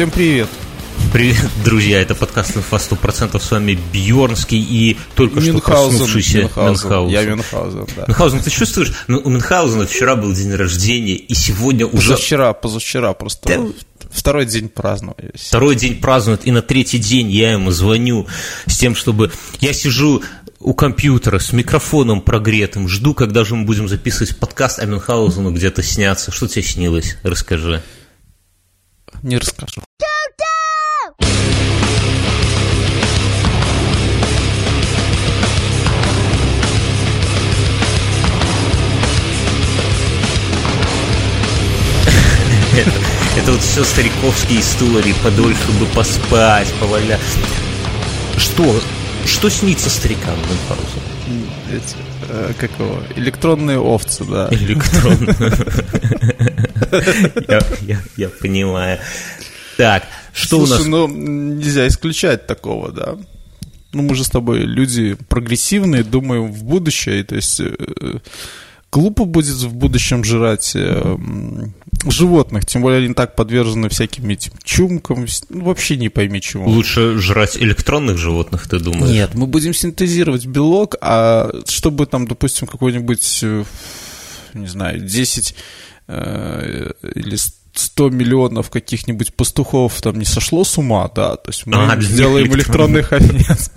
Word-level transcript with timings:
Всем 0.00 0.10
привет. 0.10 0.48
Привет, 1.12 1.46
друзья, 1.62 2.00
это 2.00 2.14
подкаст 2.14 2.56
«Инфа 2.56 2.78
100%», 2.78 3.38
с 3.38 3.50
вами 3.50 3.78
Бьернский 3.92 4.58
и 4.58 4.96
только 5.14 5.40
Мюнхгаузен, 5.40 5.58
что 5.58 5.70
проснувшийся 5.70 6.38
Мюнхгаузен. 6.38 6.70
Мюнхгаузен. 6.70 7.12
Я 7.12 7.24
Мюнхгаузен, 7.26 7.86
да. 7.96 8.04
Мюнхгаузен, 8.06 8.40
ты 8.40 8.48
чувствуешь? 8.48 8.94
Ну, 9.08 9.20
у 9.22 9.28
Мюнхгаузена 9.28 9.86
вчера 9.86 10.16
был 10.16 10.32
день 10.32 10.54
рождения, 10.54 11.16
и 11.16 11.34
сегодня 11.34 11.84
уже 11.84 12.12
Позавчера, 12.12 12.54
позавчера 12.54 13.12
просто 13.12 13.46
Да. 13.46 14.06
второй 14.10 14.46
день 14.46 14.70
праздновали. 14.70 15.32
второй 15.34 15.76
день 15.76 16.00
празднует, 16.00 16.46
и 16.46 16.50
на 16.50 16.62
третий 16.62 16.96
день 16.96 17.30
я 17.30 17.52
ему 17.52 17.70
звоню 17.70 18.26
с 18.64 18.78
тем, 18.78 18.94
чтобы... 18.94 19.30
Я 19.60 19.74
сижу 19.74 20.22
у 20.60 20.72
компьютера 20.72 21.38
с 21.38 21.52
микрофоном 21.52 22.22
прогретым, 22.22 22.88
жду, 22.88 23.12
когда 23.12 23.44
же 23.44 23.54
мы 23.54 23.66
будем 23.66 23.86
записывать 23.86 24.34
подкаст, 24.38 24.78
а 24.78 24.86
Мюнхгаузену 24.86 25.52
где-то 25.52 25.82
снятся. 25.82 26.32
Что 26.32 26.48
тебе 26.48 26.62
снилось? 26.62 27.18
Расскажи. 27.22 27.82
Не 29.22 29.38
расскажу. 29.38 29.82
Это, 42.72 42.92
это 43.36 43.52
вот 43.52 43.60
все 43.60 43.84
стариковские 43.84 44.60
истории, 44.60 45.14
подольше 45.24 45.70
бы 45.72 45.86
поспать, 45.86 46.72
поваля. 46.80 47.18
Что? 48.36 48.80
Что 49.26 49.50
снится 49.50 49.90
старикам 49.90 50.36
Мюнхгаузену? 50.36 52.09
Э, 52.28 52.52
как 52.58 52.70
его, 52.78 53.02
электронные 53.16 53.78
овцы, 53.78 54.24
да. 54.24 54.48
Электронно. 54.52 55.34
Я- 58.16 58.28
понимаю. 58.28 58.98
Так, 59.76 60.04
что 60.32 60.58
у 60.60 60.66
нас? 60.66 60.84
Ну 60.84 61.08
нельзя 61.08 61.86
исключать 61.86 62.46
такого, 62.46 62.92
да. 62.92 63.16
Ну, 63.92 64.02
мы 64.02 64.14
же 64.14 64.24
с 64.24 64.28
тобой 64.30 64.60
люди 64.60 65.16
прогрессивные, 65.28 66.04
думаем 66.04 66.52
в 66.52 66.62
будущее, 66.62 67.24
то 67.24 67.34
есть 67.34 67.60
э, 67.60 67.74
глупо 68.92 69.24
будет 69.24 69.56
в 69.56 69.74
будущем 69.74 70.24
жрать 70.24 70.72
э, 70.74 71.16
животных, 72.06 72.66
тем 72.66 72.82
более 72.82 73.04
они 73.04 73.14
так 73.14 73.36
подвержены 73.36 73.88
всяким 73.88 74.28
этим 74.28 74.52
чумкам, 74.64 75.26
ну, 75.48 75.64
вообще 75.64 75.96
не 75.96 76.08
пойми 76.08 76.40
чему. 76.40 76.68
Лучше 76.68 77.18
жрать 77.18 77.56
электронных 77.56 78.18
животных, 78.18 78.68
ты 78.68 78.78
думаешь? 78.78 79.12
Нет, 79.12 79.34
мы 79.34 79.46
будем 79.46 79.74
синтезировать 79.74 80.46
белок, 80.46 80.96
а 81.00 81.50
чтобы 81.68 82.06
там, 82.06 82.26
допустим, 82.26 82.66
какой-нибудь, 82.66 83.40
э, 83.42 83.64
не 84.54 84.66
знаю, 84.66 85.00
10 85.00 85.54
э, 86.08 86.90
или 87.14 87.36
100 87.74 88.10
миллионов 88.10 88.70
каких-нибудь 88.70 89.34
пастухов 89.34 90.00
там 90.02 90.18
не 90.18 90.24
сошло 90.24 90.64
с 90.64 90.76
ума, 90.78 91.08
да, 91.14 91.36
то 91.36 91.50
есть 91.50 91.66
мы 91.66 91.76
А, 91.76 92.00
сделаем 92.00 92.52
электронный 92.52 93.02
овец. 93.02 93.70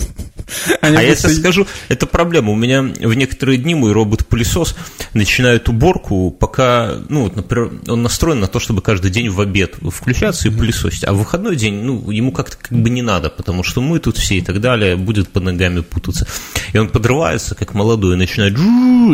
Они 0.81 0.97
А 0.97 1.01
я 1.01 1.15
тебе 1.15 1.29
скажу, 1.29 1.67
это 1.89 2.05
проблема. 2.05 2.51
У 2.51 2.55
меня 2.55 2.81
в 2.81 3.13
некоторые 3.13 3.57
дни 3.57 3.75
мой 3.75 3.91
робот-пылесос 3.91 4.75
начинает 5.13 5.69
уборку, 5.69 6.31
пока, 6.31 6.95
ну, 7.09 7.23
вот, 7.23 7.35
например, 7.35 7.71
он 7.87 8.03
настроен 8.03 8.39
на 8.39 8.47
то, 8.47 8.59
чтобы 8.59 8.81
каждый 8.81 9.11
день 9.11 9.29
в 9.29 9.39
обед 9.41 9.75
включаться 9.91 10.47
и 10.47 10.51
пылесосить, 10.51 11.03
а 11.03 11.13
в 11.13 11.17
выходной 11.17 11.55
день, 11.55 11.75
ну, 11.83 12.09
ему 12.11 12.31
как-то 12.31 12.57
как 12.57 12.77
бы 12.77 12.89
не 12.89 13.01
надо, 13.01 13.29
потому 13.29 13.63
что 13.63 13.81
мы 13.81 13.99
тут 13.99 14.17
все 14.17 14.35
и 14.35 14.41
так 14.41 14.59
далее, 14.61 14.95
будет 14.95 15.29
под 15.29 15.43
ногами 15.43 15.81
путаться. 15.81 16.27
И 16.73 16.77
он 16.77 16.89
подрывается, 16.89 17.55
как 17.55 17.73
молодой, 17.73 18.15
и 18.15 18.17
начинает 18.17 18.57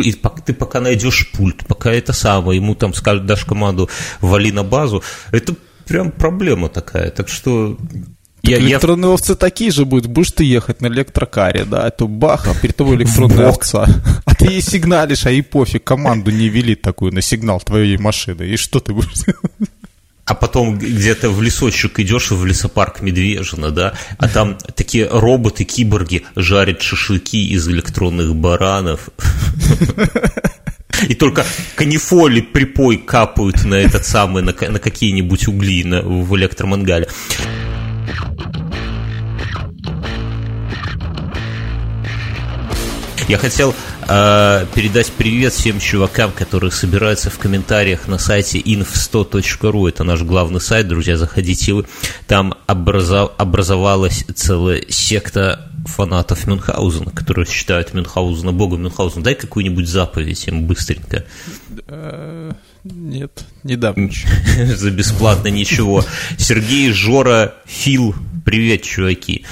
и 0.02 0.12
ты 0.44 0.52
пока 0.52 0.80
найдешь 0.80 1.30
пульт, 1.32 1.66
пока 1.66 1.90
это 1.90 2.12
самое, 2.12 2.60
ему 2.60 2.74
там 2.74 2.94
скажешь, 2.94 3.24
дашь 3.24 3.44
команду 3.44 3.88
«вали 4.20 4.52
на 4.52 4.62
базу», 4.62 5.02
это 5.32 5.54
прям 5.86 6.10
проблема 6.10 6.68
такая, 6.68 7.10
так 7.10 7.28
что... 7.28 7.76
Я, 8.42 8.56
я 8.56 8.62
Электронные 8.62 9.10
овцы 9.10 9.34
такие 9.34 9.70
же 9.70 9.84
будут, 9.84 10.06
будешь 10.06 10.32
ты 10.32 10.44
ехать 10.44 10.80
на 10.80 10.86
электрокаре, 10.86 11.64
да, 11.64 11.86
это 11.88 12.06
бах, 12.06 12.46
а 12.48 12.54
перед 12.54 12.74
тобой 12.76 12.96
электронная 12.96 13.48
овца. 13.48 13.86
А 14.24 14.34
ты 14.34 14.46
ей 14.46 14.62
сигналишь, 14.62 15.26
а 15.26 15.30
ей 15.30 15.42
пофиг, 15.42 15.84
команду 15.84 16.30
не 16.30 16.48
вели 16.48 16.74
такую 16.74 17.12
на 17.12 17.20
сигнал 17.20 17.60
твоей 17.60 17.98
машины. 17.98 18.44
И 18.44 18.56
что 18.56 18.80
ты 18.80 18.92
будешь 18.92 19.12
А 20.24 20.34
потом 20.34 20.78
где-то 20.78 21.28
в 21.28 21.42
лесочек 21.42 21.98
идешь, 21.98 22.30
в 22.30 22.46
лесопарк 22.46 23.02
Медвежина, 23.02 23.70
да, 23.72 23.94
а 24.16 24.28
там 24.28 24.58
такие 24.76 25.08
роботы-киборги 25.10 26.24
жарят 26.36 26.82
шашлыки 26.82 27.48
из 27.48 27.68
электронных 27.68 28.34
баранов. 28.36 29.10
И 31.08 31.14
только 31.14 31.44
канифоли 31.74 32.42
припой 32.42 32.98
капают 32.98 33.64
на 33.64 33.74
этот 33.74 34.04
самый, 34.04 34.42
на, 34.42 34.52
на 34.52 34.78
какие-нибудь 34.78 35.48
угли 35.48 35.82
на- 35.82 36.02
в 36.02 36.36
электромангале. 36.36 37.08
Я 43.30 43.38
хотел 43.38 43.72
э, 44.08 44.66
передать 44.74 45.12
привет 45.12 45.52
всем 45.52 45.78
чувакам, 45.78 46.32
которые 46.32 46.72
собираются 46.72 47.30
в 47.30 47.38
комментариях 47.38 48.08
на 48.08 48.18
сайте 48.18 48.58
inf100.ru. 48.58 49.88
Это 49.88 50.02
наш 50.02 50.22
главный 50.22 50.60
сайт, 50.60 50.88
друзья, 50.88 51.16
заходите 51.16 51.74
вы. 51.74 51.86
Там 52.26 52.54
образо- 52.66 53.30
образовалась 53.38 54.24
целая 54.34 54.82
секта 54.88 55.70
фанатов 55.86 56.48
Мюнхгаузена, 56.48 57.12
которые 57.12 57.46
считают 57.46 57.94
Мюнхгаузена 57.94 58.50
богом. 58.52 58.82
Мюнхгаузен, 58.82 59.22
дай 59.22 59.36
какую-нибудь 59.36 59.88
заповедь 59.88 60.48
им 60.48 60.66
быстренько. 60.66 61.24
Нет, 62.84 63.44
не 63.62 63.76
дам 63.76 63.94
ничего. 63.96 64.30
За 64.76 64.90
бесплатно 64.90 65.48
ничего. 65.48 66.04
Сергей, 66.38 66.90
Жора, 66.92 67.54
Фил, 67.66 68.14
привет, 68.44 68.82
чуваки. 68.82 69.44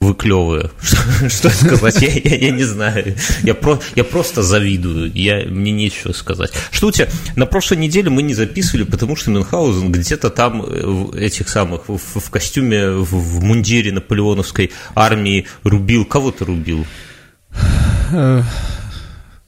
Вы 0.00 0.14
клевые. 0.14 0.70
Что, 1.28 1.48
сказать? 1.48 2.02
Я, 2.02 2.08
я- 2.10 2.36
я 2.36 2.50
не 2.50 2.64
знаю. 2.64 3.16
Я, 3.42 3.54
про, 3.54 3.80
я 3.96 4.04
просто 4.04 4.42
завидую. 4.42 5.10
Я, 5.14 5.46
мне 5.46 5.72
нечего 5.72 6.12
сказать. 6.12 6.52
Что 6.70 6.88
у 6.88 6.92
тебя? 6.92 7.08
На 7.36 7.46
прошлой 7.46 7.78
неделе 7.78 8.10
мы 8.10 8.22
не 8.22 8.34
записывали, 8.34 8.82
потому 8.84 9.16
что 9.16 9.30
Мюнхгаузен 9.30 9.90
где-то 9.90 10.28
там, 10.28 10.62
э, 10.62 10.82
в 10.86 11.14
этих 11.16 11.48
самых, 11.48 11.88
в, 11.88 11.96
в 12.20 12.30
костюме, 12.30 12.90
в, 12.90 13.04
в 13.14 13.42
мундире 13.42 13.92
наполеоновской 13.92 14.72
армии 14.94 15.46
рубил. 15.62 16.04
Кого 16.04 16.30
ты 16.32 16.44
рубил? 16.44 16.84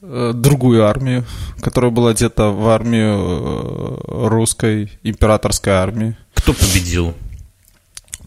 Э, 0.09 0.31
Другую 0.33 0.85
армию, 0.85 1.25
которая 1.61 1.91
была 1.91 2.13
где-то 2.13 2.49
в 2.51 2.67
армию 2.69 3.17
э, 3.17 4.27
русской 4.29 4.89
императорской 5.03 5.73
армии. 5.73 6.15
Кто 6.33 6.53
победил? 6.53 7.13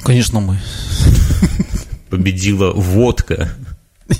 Конечно, 0.02 0.40
мы. 0.40 0.58
Победила 2.10 2.72
водка. 2.72 3.50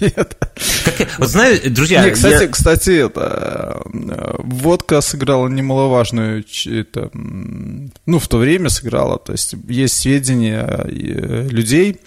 Нет. 0.00 0.38
Как 0.84 1.00
я- 1.00 1.08
вот 1.18 1.28
знаете, 1.28 1.68
друзья, 1.68 2.04
Не, 2.04 2.12
кстати, 2.12 2.42
я- 2.44 2.48
кстати, 2.48 3.06
это 3.06 3.82
э, 3.92 4.34
водка 4.38 5.00
сыграла 5.00 5.48
немаловажную, 5.48 6.44
это, 6.66 7.10
ну, 7.12 8.18
в 8.20 8.28
то 8.28 8.38
время 8.38 8.68
сыграла. 8.70 9.18
То 9.18 9.32
есть 9.32 9.54
есть 9.68 9.94
сведения 9.98 10.84
людей, 10.88 12.00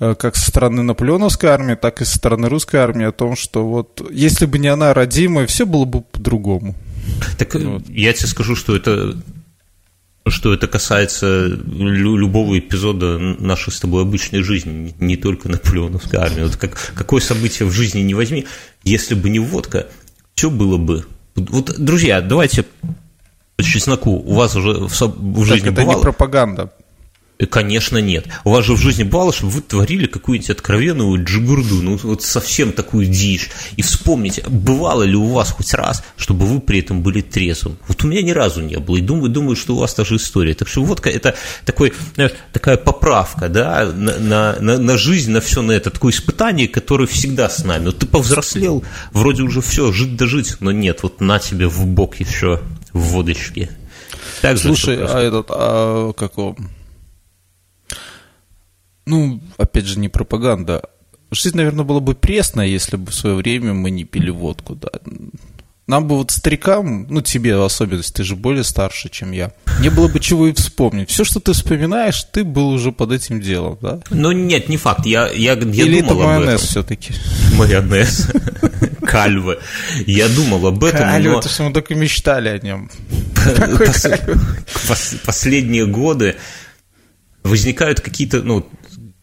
как 0.00 0.34
со 0.36 0.50
стороны 0.50 0.82
наполеоновской 0.82 1.50
армии, 1.50 1.74
так 1.74 2.00
и 2.00 2.04
со 2.04 2.16
стороны 2.16 2.48
русской 2.48 2.76
армии 2.76 3.06
о 3.06 3.12
том, 3.12 3.36
что 3.36 3.66
вот 3.66 4.02
если 4.10 4.46
бы 4.46 4.58
не 4.58 4.68
она 4.68 4.94
родимая, 4.94 5.46
все 5.46 5.66
было 5.66 5.84
бы 5.84 6.00
по-другому. 6.00 6.74
Так 7.38 7.54
Ну 7.54 7.74
Вот. 7.74 7.88
я 7.88 8.12
тебе 8.12 8.26
скажу, 8.28 8.56
что 8.56 8.74
это 8.76 9.16
что 10.28 10.52
это 10.54 10.68
касается 10.68 11.46
лю- 11.46 12.16
любого 12.16 12.58
эпизода 12.58 13.18
нашей 13.18 13.72
с 13.72 13.80
тобой 13.80 14.02
обычной 14.02 14.42
жизни, 14.42 14.94
не 15.00 15.16
только 15.16 15.48
Наполеоновской 15.48 16.18
армии. 16.20 16.42
Вот 16.44 16.56
как, 16.56 16.92
какое 16.94 17.20
событие 17.20 17.66
в 17.66 17.72
жизни 17.72 18.00
не 18.00 18.14
возьми, 18.14 18.46
если 18.84 19.14
бы 19.14 19.28
не 19.28 19.38
водка, 19.40 19.88
все 20.34 20.50
было 20.50 20.76
бы. 20.76 21.04
Вот, 21.34 21.74
друзья, 21.78 22.20
давайте 22.20 22.64
по 23.56 23.62
чесноку, 23.64 24.10
у 24.12 24.34
вас 24.34 24.54
уже 24.56 24.72
в, 24.74 24.88
в 24.88 24.98
Так 24.98 25.46
жизни 25.46 25.68
это 25.70 25.80
бывало? 25.82 25.96
не 25.96 26.02
пропаганда. 26.02 26.72
Э, 27.40 27.46
Конечно, 27.46 27.98
нет. 27.98 28.26
У 28.44 28.50
вас 28.50 28.64
же 28.66 28.74
в 28.74 28.78
жизни 28.78 29.02
бывало, 29.02 29.32
чтобы 29.32 29.52
вы 29.52 29.62
творили 29.62 30.06
какую-нибудь 30.06 30.50
откровенную 30.50 31.24
джигурду, 31.24 31.76
ну 31.82 31.96
вот 32.02 32.22
совсем 32.22 32.72
такую 32.72 33.06
дичь. 33.06 33.48
И 33.76 33.82
вспомните, 33.82 34.44
бывало 34.48 35.02
ли 35.04 35.16
у 35.16 35.26
вас 35.28 35.50
хоть 35.50 35.72
раз, 35.74 36.04
чтобы 36.16 36.44
вы 36.46 36.60
при 36.60 36.80
этом 36.80 37.00
были 37.02 37.22
трезвым? 37.22 37.78
Вот 37.88 38.04
у 38.04 38.06
меня 38.06 38.22
ни 38.22 38.30
разу 38.32 38.60
не 38.60 38.78
было. 38.78 38.96
И 38.98 39.00
думаю, 39.00 39.30
думаю 39.30 39.56
что 39.56 39.74
у 39.74 39.78
вас 39.78 39.94
та 39.94 40.04
же 40.04 40.16
история. 40.16 40.54
Так 40.54 40.68
что 40.68 40.82
водка 40.84 41.08
это 41.08 41.34
такой, 41.64 41.92
знаешь, 42.14 42.32
такая 42.52 42.76
поправка, 42.76 43.48
да, 43.48 43.86
на, 43.86 44.18
на, 44.18 44.56
на- 44.60 44.78
на 44.78 44.98
жизнь, 44.98 45.30
на 45.30 45.40
все 45.40 45.62
на 45.62 45.72
это. 45.72 45.90
Такое 45.90 46.12
испытание, 46.12 46.68
которое 46.68 47.06
всегда 47.06 47.48
с 47.48 47.64
нами. 47.64 47.86
Вот 47.86 47.98
ты 47.98 48.06
повзрослел, 48.06 48.84
вроде 49.12 49.42
уже 49.42 49.62
все, 49.62 49.92
жить 49.92 50.16
да 50.16 50.26
жить, 50.26 50.56
но 50.60 50.72
нет, 50.72 51.02
вот 51.02 51.20
на 51.22 51.38
тебе 51.38 51.68
в 51.68 51.86
бок 51.86 52.20
еще 52.20 52.60
в 52.92 53.00
водочке. 53.00 53.70
Так 54.42 54.58
Слушай, 54.58 54.98
а 55.00 55.20
этот, 55.20 55.46
а 55.48 56.12
как 56.12 56.36
его? 56.36 56.56
Ну, 59.10 59.40
опять 59.58 59.86
же, 59.86 59.98
не 59.98 60.08
пропаганда. 60.08 60.84
Жизнь, 61.32 61.56
наверное, 61.56 61.84
была 61.84 61.98
бы 61.98 62.14
пресная, 62.14 62.66
если 62.68 62.96
бы 62.96 63.10
в 63.10 63.14
свое 63.14 63.34
время 63.34 63.74
мы 63.74 63.90
не 63.90 64.04
пили 64.04 64.30
водку, 64.30 64.76
да. 64.76 64.88
нам 65.88 66.06
бы 66.06 66.16
вот 66.16 66.30
старикам, 66.30 67.06
ну 67.10 67.20
тебе 67.20 67.56
в 67.56 67.62
особенности, 67.62 68.12
ты 68.12 68.22
же 68.22 68.36
более 68.36 68.62
старше, 68.62 69.08
чем 69.08 69.32
я, 69.32 69.50
не 69.80 69.88
было 69.88 70.06
бы 70.06 70.20
чего 70.20 70.46
и 70.46 70.52
вспомнить. 70.52 71.10
Все, 71.10 71.24
что 71.24 71.40
ты 71.40 71.52
вспоминаешь, 71.52 72.22
ты 72.32 72.44
был 72.44 72.68
уже 72.68 72.92
под 72.92 73.10
этим 73.10 73.40
делом, 73.40 73.78
да? 73.80 74.00
Ну 74.10 74.30
нет, 74.30 74.68
не 74.68 74.76
факт. 74.76 75.06
Я, 75.06 75.28
я, 75.28 75.54
я 75.54 75.54
Или 75.54 76.00
думал 76.00 76.20
это 76.20 76.28
майонез 76.28 76.60
все-таки? 76.62 77.14
Майонез. 77.56 78.30
Кальвы. 79.02 79.58
Я 80.06 80.28
думал 80.28 80.68
об 80.68 80.84
этом, 80.84 81.00
Калю, 81.00 81.32
но 81.32 81.38
это 81.40 81.48
что 81.48 81.64
мы 81.64 81.72
только 81.72 81.96
мечтали 81.96 82.48
о 82.48 82.58
нем. 82.58 82.90
пос- 83.34 85.18
последние 85.24 85.86
годы 85.86 86.36
возникают 87.42 88.00
какие-то, 88.00 88.42
ну, 88.42 88.66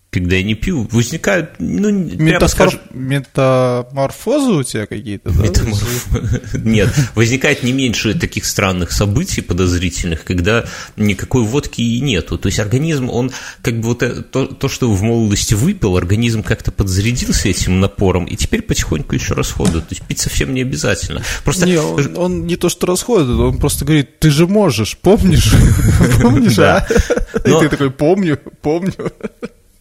когда 0.09 0.37
я 0.37 0.43
не 0.43 0.55
пью, 0.55 0.87
возникают, 0.91 1.51
ну, 1.59 1.89
Метафор- 1.91 2.47
скажем, 2.47 2.79
Метаморфозы 2.91 4.51
у 4.51 4.63
тебя 4.63 4.85
какие-то, 4.85 5.29
да? 5.31 5.43
Метаморф- 5.43 6.57
Нет, 6.63 6.89
возникает 7.15 7.63
не 7.63 7.73
меньше 7.73 8.13
таких 8.17 8.45
странных 8.45 8.91
событий 8.91 9.41
подозрительных, 9.41 10.23
когда 10.23 10.65
никакой 10.95 11.43
водки 11.43 11.81
и 11.81 11.99
нету. 12.01 12.37
То 12.37 12.47
есть 12.47 12.59
организм, 12.59 13.09
он 13.09 13.31
как 13.61 13.75
бы 13.79 13.89
вот 13.89 14.01
это- 14.03 14.23
то, 14.23 14.45
то, 14.45 14.69
что 14.69 14.89
в 14.91 15.01
молодости 15.03 15.53
выпил, 15.53 15.97
организм 15.97 16.41
как-то 16.41 16.71
подзарядился 16.71 17.49
этим 17.49 17.79
напором, 17.79 18.25
и 18.25 18.35
теперь 18.35 18.61
потихоньку 18.61 19.13
еще 19.13 19.33
расходует. 19.33 19.87
То 19.89 19.95
есть 19.95 20.03
пить 20.07 20.19
совсем 20.19 20.53
не 20.53 20.61
обязательно. 20.61 21.21
Просто 21.43 21.65
Не, 21.65 21.79
он, 21.79 22.17
он 22.17 22.47
не 22.47 22.55
то 22.55 22.69
что 22.69 22.87
расходит, 22.87 23.27
он 23.29 23.57
просто 23.57 23.85
говорит, 23.85 24.19
ты 24.19 24.29
же 24.29 24.47
можешь, 24.47 24.97
помнишь? 24.97 25.53
Помнишь, 26.21 26.57
а? 26.59 26.87
И 27.45 27.49
ты 27.59 27.69
такой, 27.69 27.91
помню, 27.91 28.39
помню. 28.61 28.93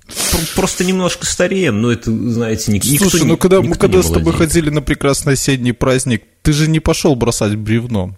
Пр- 0.06 0.48
просто 0.54 0.84
немножко 0.84 1.26
стареем, 1.26 1.80
но 1.80 1.90
это, 1.90 2.10
знаете, 2.10 2.72
ник- 2.72 2.84
никто 2.84 3.08
Слушай, 3.08 3.26
ну 3.26 3.36
когда 3.36 3.62
мы 3.62 3.74
когда 3.74 4.02
с 4.02 4.10
тобой 4.10 4.32
ходили 4.32 4.70
на 4.70 4.82
прекрасный 4.82 5.34
осенний 5.34 5.72
праздник, 5.72 6.22
ты 6.42 6.52
же 6.52 6.68
не 6.68 6.80
пошел 6.80 7.14
бросать 7.16 7.56
бревно. 7.56 8.16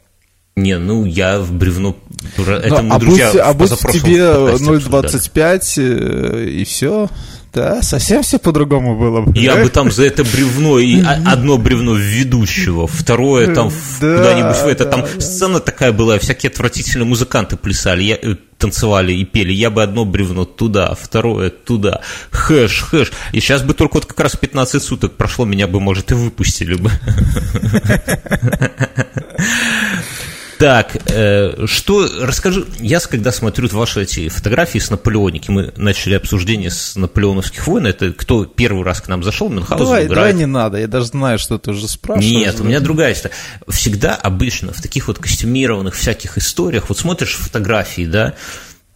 Не, 0.56 0.78
ну 0.78 1.04
я 1.04 1.38
в 1.38 1.52
бревно... 1.52 1.96
Это 2.36 2.68
Ну, 2.68 2.82
мы, 2.82 2.94
а 2.96 2.98
друзья, 2.98 3.30
будь, 3.32 3.40
а 3.40 3.52
будь 3.54 3.70
тебе 3.70 4.32
подкасте 4.32 4.70
обсуждали. 4.70 5.58
0,25 5.60 5.72
э, 5.76 6.48
и 6.48 6.64
все, 6.64 7.08
да, 7.52 7.82
совсем 7.82 8.22
все 8.22 8.38
по-другому 8.38 8.96
было 8.98 9.22
бы. 9.22 9.38
Я 9.38 9.54
да? 9.56 9.62
бы 9.64 9.68
там 9.70 9.90
за 9.90 10.04
это 10.04 10.24
бревно, 10.24 10.78
и 10.78 11.00
одно 11.02 11.56
бревно 11.58 11.94
ведущего, 11.94 12.86
второе 12.86 13.54
там 13.54 13.70
Да, 14.00 14.16
куда-нибудь 14.16 14.56
в 14.56 14.66
это. 14.66 14.84
да, 14.84 14.90
Там 14.90 15.00
да. 15.02 15.20
сцена 15.20 15.60
такая 15.60 15.92
была, 15.92 16.18
всякие 16.18 16.50
отвратительные 16.50 17.06
музыканты 17.06 17.56
плясали, 17.56 18.02
я, 18.02 18.16
э, 18.20 18.36
танцевали 18.58 19.12
и 19.12 19.24
пели. 19.24 19.52
Я 19.52 19.70
бы 19.70 19.82
одно 19.82 20.04
бревно 20.04 20.44
туда, 20.44 20.94
второе 21.00 21.50
туда. 21.50 22.00
Хэш, 22.30 22.82
хэш. 22.82 23.12
И 23.32 23.40
сейчас 23.40 23.62
бы 23.62 23.72
только 23.74 23.94
вот 23.94 24.06
как 24.06 24.20
раз 24.20 24.36
15 24.36 24.82
суток 24.82 25.16
прошло, 25.16 25.44
меня 25.44 25.66
бы, 25.66 25.80
может, 25.80 26.10
и 26.10 26.14
выпустили 26.14 26.74
бы. 26.74 26.90
Так, 30.58 30.96
э, 31.06 31.66
что, 31.66 32.08
расскажи, 32.20 32.66
я 32.80 32.98
когда 32.98 33.30
смотрю 33.30 33.68
ваши 33.68 34.02
эти 34.02 34.28
фотографии 34.28 34.80
с 34.80 34.90
Наполеоники, 34.90 35.50
мы 35.50 35.72
начали 35.76 36.14
обсуждение 36.14 36.70
с 36.70 36.96
наполеоновских 36.96 37.64
войн, 37.66 37.86
это 37.86 38.12
кто 38.12 38.44
первый 38.44 38.82
раз 38.82 39.00
к 39.00 39.08
нам 39.08 39.22
зашел, 39.22 39.48
Мюнхгаузен 39.48 39.86
Давай, 39.86 40.06
играет. 40.06 40.14
давай 40.14 40.34
не 40.34 40.46
надо, 40.46 40.78
я 40.78 40.88
даже 40.88 41.06
знаю, 41.06 41.38
что 41.38 41.58
ты 41.58 41.70
уже 41.70 41.86
спрашиваешь. 41.86 42.32
Нет, 42.32 42.60
у 42.60 42.64
меня 42.64 42.80
другая 42.80 43.12
история. 43.12 43.34
Всегда 43.68 44.16
обычно 44.16 44.72
в 44.72 44.82
таких 44.82 45.06
вот 45.06 45.20
костюмированных 45.20 45.94
всяких 45.94 46.36
историях, 46.36 46.88
вот 46.88 46.98
смотришь 46.98 47.34
фотографии, 47.34 48.06
да, 48.06 48.34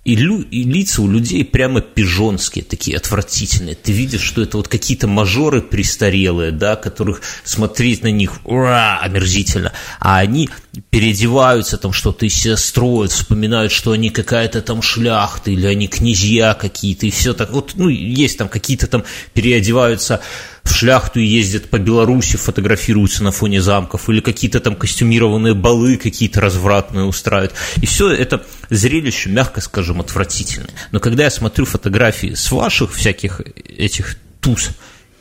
и, 0.04 0.16
лю- 0.16 0.42
и 0.50 0.64
лица 0.64 1.00
у 1.00 1.08
людей 1.08 1.44
прямо 1.44 1.80
пижонские, 1.80 2.64
такие 2.64 2.96
отвратительные. 2.96 3.76
Ты 3.76 3.92
видишь, 3.92 4.22
что 4.22 4.42
это 4.42 4.56
вот 4.56 4.66
какие-то 4.66 5.06
мажоры 5.06 5.62
престарелые, 5.62 6.50
да, 6.50 6.74
которых 6.74 7.22
смотреть 7.44 8.02
на 8.02 8.08
них, 8.08 8.32
ура, 8.44 8.98
омерзительно. 9.00 9.72
А 10.00 10.18
они 10.18 10.50
переодеваются, 10.90 11.78
там 11.78 11.92
что-то 11.92 12.26
из 12.26 12.34
себя 12.34 12.56
строят, 12.56 13.12
вспоминают, 13.12 13.70
что 13.70 13.92
они 13.92 14.10
какая-то 14.10 14.60
там 14.60 14.82
шляхта, 14.82 15.52
или 15.52 15.66
они 15.66 15.86
князья 15.86 16.54
какие-то, 16.54 17.06
и 17.06 17.10
все 17.10 17.32
так. 17.32 17.52
Вот, 17.52 17.72
ну, 17.76 17.88
есть 17.88 18.38
там 18.38 18.48
какие-то 18.48 18.88
там 18.88 19.04
переодеваются 19.34 20.20
в 20.64 20.72
шляхту 20.72 21.20
и 21.20 21.24
ездят 21.24 21.68
по 21.68 21.78
Беларуси, 21.78 22.36
фотографируются 22.36 23.24
на 23.24 23.32
фоне 23.32 23.60
замков, 23.60 24.08
или 24.08 24.20
какие-то 24.20 24.60
там 24.60 24.76
костюмированные 24.76 25.54
балы 25.54 25.96
какие-то 25.96 26.40
развратные 26.40 27.04
устраивают. 27.04 27.54
И 27.80 27.86
все 27.86 28.10
это 28.10 28.44
зрелище, 28.70 29.30
мягко 29.30 29.60
скажем, 29.60 30.00
отвратительное. 30.00 30.70
Но 30.92 31.00
когда 31.00 31.24
я 31.24 31.30
смотрю 31.30 31.64
фотографии 31.64 32.34
с 32.34 32.50
ваших 32.52 32.92
всяких 32.92 33.40
этих 33.66 34.16
туз, 34.40 34.70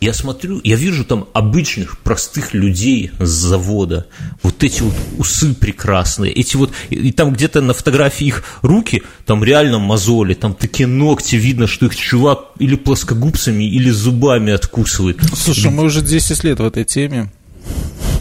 я 0.01 0.13
смотрю, 0.13 0.59
я 0.63 0.75
вижу 0.75 1.05
там 1.05 1.27
обычных, 1.33 1.99
простых 1.99 2.55
людей 2.55 3.11
с 3.19 3.29
завода. 3.29 4.07
Вот 4.41 4.63
эти 4.63 4.81
вот 4.81 4.95
усы 5.19 5.53
прекрасные. 5.53 6.33
Эти 6.33 6.57
вот, 6.57 6.71
и 6.89 7.11
там 7.11 7.31
где-то 7.31 7.61
на 7.61 7.73
фотографии 7.73 8.25
их 8.25 8.43
руки, 8.63 9.03
там 9.27 9.43
реально 9.43 9.77
мозоли, 9.77 10.33
там 10.33 10.55
такие 10.55 10.87
ногти, 10.87 11.35
видно, 11.35 11.67
что 11.67 11.85
их 11.85 11.95
чувак 11.95 12.39
или 12.57 12.75
плоскогубцами, 12.75 13.63
или 13.63 13.91
зубами 13.91 14.51
откусывает. 14.51 15.19
Слушай, 15.35 15.71
мы 15.71 15.83
уже 15.83 16.01
10 16.01 16.43
лет 16.45 16.59
в 16.59 16.65
этой 16.65 16.83
теме. 16.83 17.31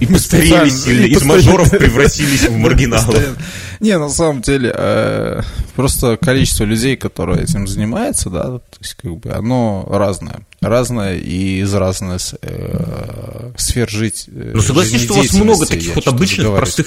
И 0.01 0.07
постарели 0.07 0.71
сильно, 0.71 1.05
из 1.05 1.23
мажоров 1.23 1.71
превратились 1.79 2.49
в 2.49 2.57
маргиналов. 2.57 3.23
Не, 3.81 3.99
на 3.99 4.09
самом 4.09 4.41
деле, 4.41 4.73
э, 4.75 5.43
просто 5.77 6.17
количество 6.17 6.65
людей, 6.65 6.97
которые 6.97 7.43
этим 7.43 7.67
занимаются, 7.67 8.31
да, 8.31 8.43
то 8.45 8.63
есть, 8.81 8.95
как 8.95 9.17
бы, 9.17 9.31
оно 9.31 9.87
разное. 9.91 10.41
Разное 10.63 11.17
и 11.17 11.61
из 11.61 11.73
разных 11.75 12.21
э, 12.43 13.51
сфер 13.57 13.89
жить. 13.91 14.25
э, 14.29 14.53
Ну, 14.55 14.63
согласись, 14.63 15.03
что 15.03 15.15
у 15.15 15.17
вас 15.19 15.33
много 15.35 15.67
таких 15.67 15.95
вот 15.95 16.07
обычных 16.09 16.55
простых, 16.57 16.87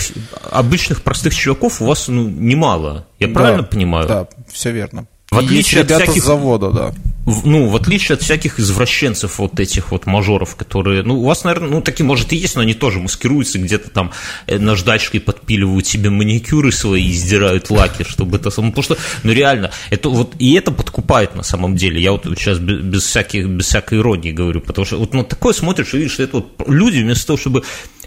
обычных 0.52 1.02
простых 1.04 1.36
чуваков 1.36 1.82
у 1.82 1.86
вас 1.86 2.08
ну, 2.08 2.28
немало. 2.28 3.06
Я 3.20 3.28
правильно 3.28 3.64
понимаю? 3.64 4.08
Да, 4.08 4.28
все 4.52 4.72
верно. 4.72 5.06
В 5.30 5.38
отличие 5.38 5.82
от 5.82 5.92
всяких- 5.92 6.24
завода, 6.24 6.72
да. 6.72 6.94
Ну, 7.26 7.68
в 7.68 7.76
отличие 7.76 8.16
от 8.16 8.22
всяких 8.22 8.60
извращенцев, 8.60 9.40
вот 9.40 9.58
этих 9.60 9.92
вот 9.92 10.06
мажоров, 10.06 10.56
которые, 10.58 11.04
ну, 11.04 11.22
у 11.22 11.26
вас, 11.26 11.46
наверное, 11.46 11.70
ну, 11.70 11.82
такие, 11.82 12.06
может, 12.06 12.34
и 12.34 12.36
есть, 12.36 12.56
но 12.56 12.62
они 12.62 12.74
тоже 12.74 13.00
маскируются, 13.00 13.60
где-то 13.60 13.90
там 13.90 14.12
э, 14.46 14.60
наждачкой 14.60 15.22
подпиливают 15.22 15.88
себе 15.88 16.10
маникюры 16.10 16.74
свои 16.74 17.08
и 17.08 17.14
сдирают 17.14 17.70
лаки, 17.70 18.04
чтобы 18.04 18.38
это 18.38 18.50
само, 18.50 18.72
потому 18.72 18.84
что, 18.84 18.98
ну, 19.24 19.32
реально, 19.32 19.72
это 19.90 20.10
вот, 20.10 20.34
и 20.40 20.54
это 20.54 20.72
подкупает 20.72 21.36
на 21.36 21.44
самом 21.44 21.78
деле, 21.78 22.02
я 22.02 22.12
вот 22.12 22.26
сейчас 22.38 22.60
без, 22.60 22.82
без 22.82 23.04
всяких, 23.04 23.48
без 23.48 23.68
всякой 23.68 24.00
иронии 24.00 24.32
говорю, 24.32 24.60
потому 24.60 24.86
что 24.86 24.98
вот 24.98 25.14
на 25.14 25.24
такое 25.24 25.54
смотришь 25.54 25.94
и 25.94 26.00
видишь, 26.00 26.20
это 26.20 26.38
вот 26.38 26.68
люди 26.68 27.00
вместо 27.00 27.28
того, 27.28 27.38
чтобы 27.38 27.64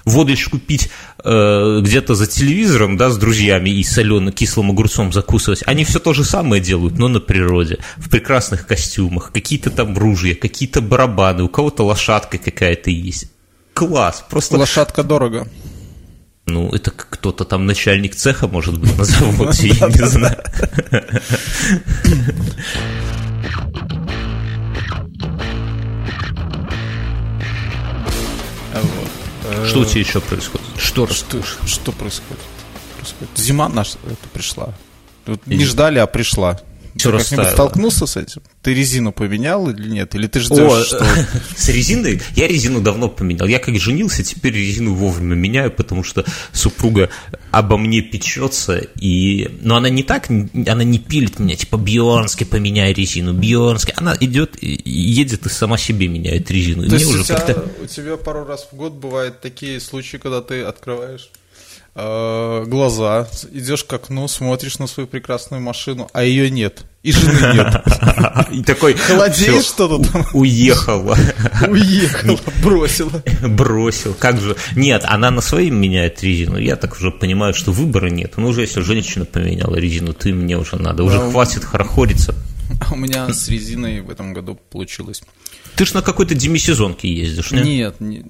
водочку 0.07 0.59
пить 0.59 0.89
э, 1.23 1.81
где-то 1.83 2.15
за 2.15 2.27
телевизором, 2.27 2.97
да, 2.97 3.11
с 3.11 3.19
друзьями 3.19 3.69
и 3.69 3.85
соленым 3.85 4.33
кислым 4.33 4.71
огурцом 4.71 5.13
закусывать, 5.13 5.63
они 5.67 5.85
все 5.85 5.99
то 5.99 6.15
же 6.15 6.25
самое 6.25 6.63
делают, 6.63 6.99
но 6.99 7.09
на 7.09 7.21
природе, 7.21 7.79
в 7.97 8.09
прекрасных 8.09 8.67
костюмах, 8.67 9.33
какие-то 9.33 9.71
там 9.71 9.99
ружья, 9.99 10.35
какие-то 10.35 10.81
барабаны, 10.81 11.43
у 11.43 11.49
кого-то 11.49 11.85
лошадка 11.85 12.39
какая-то 12.39 12.91
есть. 12.91 13.27
Класс, 13.75 14.25
просто, 14.31 14.57
Лошадка 14.57 15.03
дорого. 15.03 15.47
ну, 16.47 16.71
это 16.71 16.91
кто-то 16.93 17.45
там 17.45 17.67
начальник 17.67 18.15
цеха, 18.15 18.47
может 18.47 18.79
быть, 18.81 18.97
на 18.97 19.05
заводе, 19.05 19.69
я 19.69 19.89
не 19.89 20.07
знаю. 20.07 20.43
Вот. 29.47 29.69
Что 29.69 29.81
у 29.81 29.85
тебя 29.85 30.01
еще 30.01 30.21
происходит? 30.21 30.67
Что 30.79 31.07
Что, 31.07 31.43
что 31.67 31.93
происходит? 31.93 32.43
происходит? 32.97 33.29
Зима 33.37 33.69
наша 33.69 33.99
пришла. 34.33 34.75
Вот 35.27 35.47
не 35.47 35.65
ждали, 35.65 35.99
а 35.99 36.07
пришла. 36.07 36.61
Ты 36.97 37.11
как-нибудь 37.11 37.21
растаяло. 37.21 37.53
столкнулся 37.53 38.07
с 38.07 38.17
этим? 38.17 38.43
Ты 38.63 38.75
резину 38.75 39.13
поменял 39.13 39.69
или 39.71 39.89
нет? 39.89 40.15
Или 40.15 40.27
ты 40.27 40.41
ждешь, 40.41 40.59
О, 40.59 40.85
что... 40.85 41.07
с 41.57 41.69
резиной? 41.69 42.21
Я 42.35 42.49
резину 42.49 42.81
давно 42.81 43.09
поменял. 43.09 43.47
Я 43.47 43.59
как 43.59 43.79
женился, 43.79 44.23
теперь 44.23 44.55
резину 44.55 44.95
вовремя 44.95 45.35
меняю, 45.35 45.71
потому 45.71 46.03
что 46.03 46.25
супруга 46.53 47.11
обо 47.51 47.77
мне 47.77 48.01
печется. 48.01 48.79
И... 49.01 49.49
Но 49.61 49.77
она 49.77 49.89
не 49.89 50.03
так, 50.03 50.29
она 50.29 50.85
не 50.85 50.99
пилит 50.99 51.39
меня, 51.39 51.57
типа, 51.57 51.77
Бьернски, 51.77 52.45
поменяй 52.45 52.93
резину, 52.93 53.33
Бьернски. 53.33 53.93
Она 53.97 54.17
идет, 54.21 54.63
едет 54.63 55.47
и 55.47 55.49
сама 55.49 55.79
себе 55.79 56.09
меняет 56.09 56.51
резину. 56.51 56.89
То 56.89 56.97
есть 56.97 57.07
у 57.07 57.23
тебя, 57.23 57.57
у 57.83 57.87
тебя 57.87 58.17
пару 58.17 58.45
раз 58.45 58.69
в 58.71 58.77
год 58.77 58.93
бывают 58.93 59.41
такие 59.41 59.81
случаи, 59.81 60.17
когда 60.17 60.41
ты 60.41 60.63
открываешь 60.63 61.31
глаза, 61.97 63.29
идешь 63.53 63.85
к 63.85 63.93
окну, 63.93 64.29
смотришь 64.29 64.79
на 64.79 64.87
свою 64.87 65.07
прекрасную 65.07 65.63
машину, 65.63 66.09
а 66.13 66.23
ее 66.23 66.51
нет. 66.51 66.85
И 67.07 67.13
жены 67.13 67.55
нет. 67.55 67.85
И 68.51 68.63
такой... 68.65 68.95
Холодеет 68.95 69.63
«Всё, 69.63 69.63
что-то 69.63 70.11
там. 70.11 70.27
Уехала. 70.35 71.17
Уехала, 71.69 72.39
бросила. 72.65 73.23
Бросил. 73.47 74.13
Как 74.19 74.41
же? 74.41 74.57
Нет, 74.75 75.05
она 75.07 75.31
на 75.31 75.41
своим 75.41 75.81
меняет 75.81 76.21
резину. 76.25 76.59
Я 76.59 76.75
так 76.75 76.95
уже 76.95 77.13
понимаю, 77.13 77.55
что 77.55 77.71
выбора 77.71 78.09
нет. 78.09 78.33
Ну, 78.37 78.49
уже 78.49 78.63
если 78.63 78.81
женщина 78.81 79.25
поменяла 79.25 79.77
резину, 79.77 80.15
ты 80.15 80.35
мне 80.35 80.59
уже 80.59 80.83
надо. 80.83 81.05
Уже 81.05 81.21
хватит 81.31 81.65
хорохориться. 81.65 82.35
А 82.81 82.93
у 82.95 82.97
меня 82.97 83.33
с 83.33 83.49
резиной 83.49 84.01
в 84.01 84.11
этом 84.11 84.33
году 84.33 84.59
получилось. 84.71 85.23
Ты 85.77 85.85
ж 85.85 85.93
на 85.93 86.01
какой-то 86.01 86.35
демисезонке 86.35 87.13
ездишь, 87.13 87.51
не? 87.51 87.61
Нет, 87.63 88.01
не, 88.01 88.25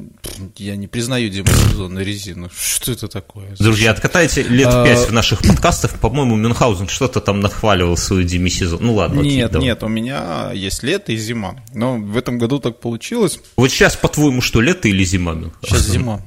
я 0.56 0.74
не 0.74 0.88
признаю 0.88 1.28
демосезон 1.28 1.94
на 1.94 2.00
резину. 2.00 2.50
Что 2.58 2.92
это 2.92 3.06
такое? 3.06 3.54
Друзья, 3.58 3.92
откатайте 3.92 4.42
лет 4.42 4.66
А, 4.68 4.84
пять 4.84 5.08
в 5.08 5.12
наших 5.12 5.42
подкастах, 5.42 6.00
по-моему, 6.00 6.34
Мюнхгаузен 6.34 6.88
что-то 6.88 7.20
там 7.20 7.40
нахваливал 7.40 7.96
свою 7.96 8.24
демисезон. 8.24 8.80
Ну 8.82 8.94
ладно, 8.94 9.20
окей, 9.20 9.36
Нет, 9.36 9.52
давай. 9.52 9.68
нет, 9.68 9.82
у 9.84 9.88
меня 9.88 10.50
есть 10.52 10.82
лето 10.82 11.12
и 11.12 11.16
зима. 11.16 11.56
Но 11.72 11.98
в 11.98 12.16
этом 12.16 12.38
году 12.38 12.58
так 12.58 12.80
получилось. 12.80 13.38
Вот 13.56 13.70
сейчас, 13.70 13.94
по-твоему, 13.96 14.40
что, 14.40 14.60
лето 14.60 14.88
или 14.88 15.04
зима, 15.04 15.34
Мюнхгаузен? 15.34 15.68
Сейчас 15.68 15.86
зима. 15.86 16.22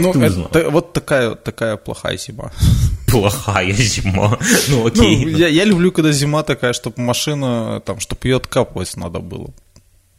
Ну, 0.00 0.12
это- 0.52 0.70
вот 0.70 0.92
такая, 0.92 1.34
такая 1.34 1.76
плохая 1.76 2.16
зима. 2.18 2.50
Плохая 3.08 3.72
зима. 3.72 4.38
Ну 4.68 4.76
Ну, 4.82 4.86
окей. 4.86 5.24
я, 5.34 5.48
я 5.48 5.64
люблю, 5.64 5.92
когда 5.92 6.12
зима 6.12 6.42
такая, 6.42 6.72
чтобы 6.72 7.00
машина, 7.02 7.80
там, 7.84 8.00
чтобы 8.00 8.20
ее 8.28 8.36
откапывать 8.36 8.96
надо 8.96 9.20
было. 9.20 9.50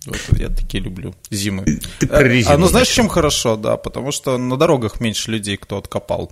Вот, 0.06 0.18
я 0.40 0.48
такие 0.50 0.84
люблю 0.84 1.14
зимы. 1.30 1.66
ты 2.00 2.08
про 2.08 2.18
А, 2.48 2.54
А, 2.54 2.58
ну 2.58 2.68
знаешь, 2.68 2.88
чем 2.88 3.10
хорошо, 3.10 3.58
да, 3.58 3.78
потому 3.78 4.12
что 4.12 4.38
на 4.38 4.58
дорогах 4.58 5.02
меньше 5.02 5.30
людей, 5.32 5.58
кто 5.58 5.78
откопал. 5.78 6.32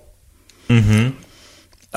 Мгм. 0.69 1.13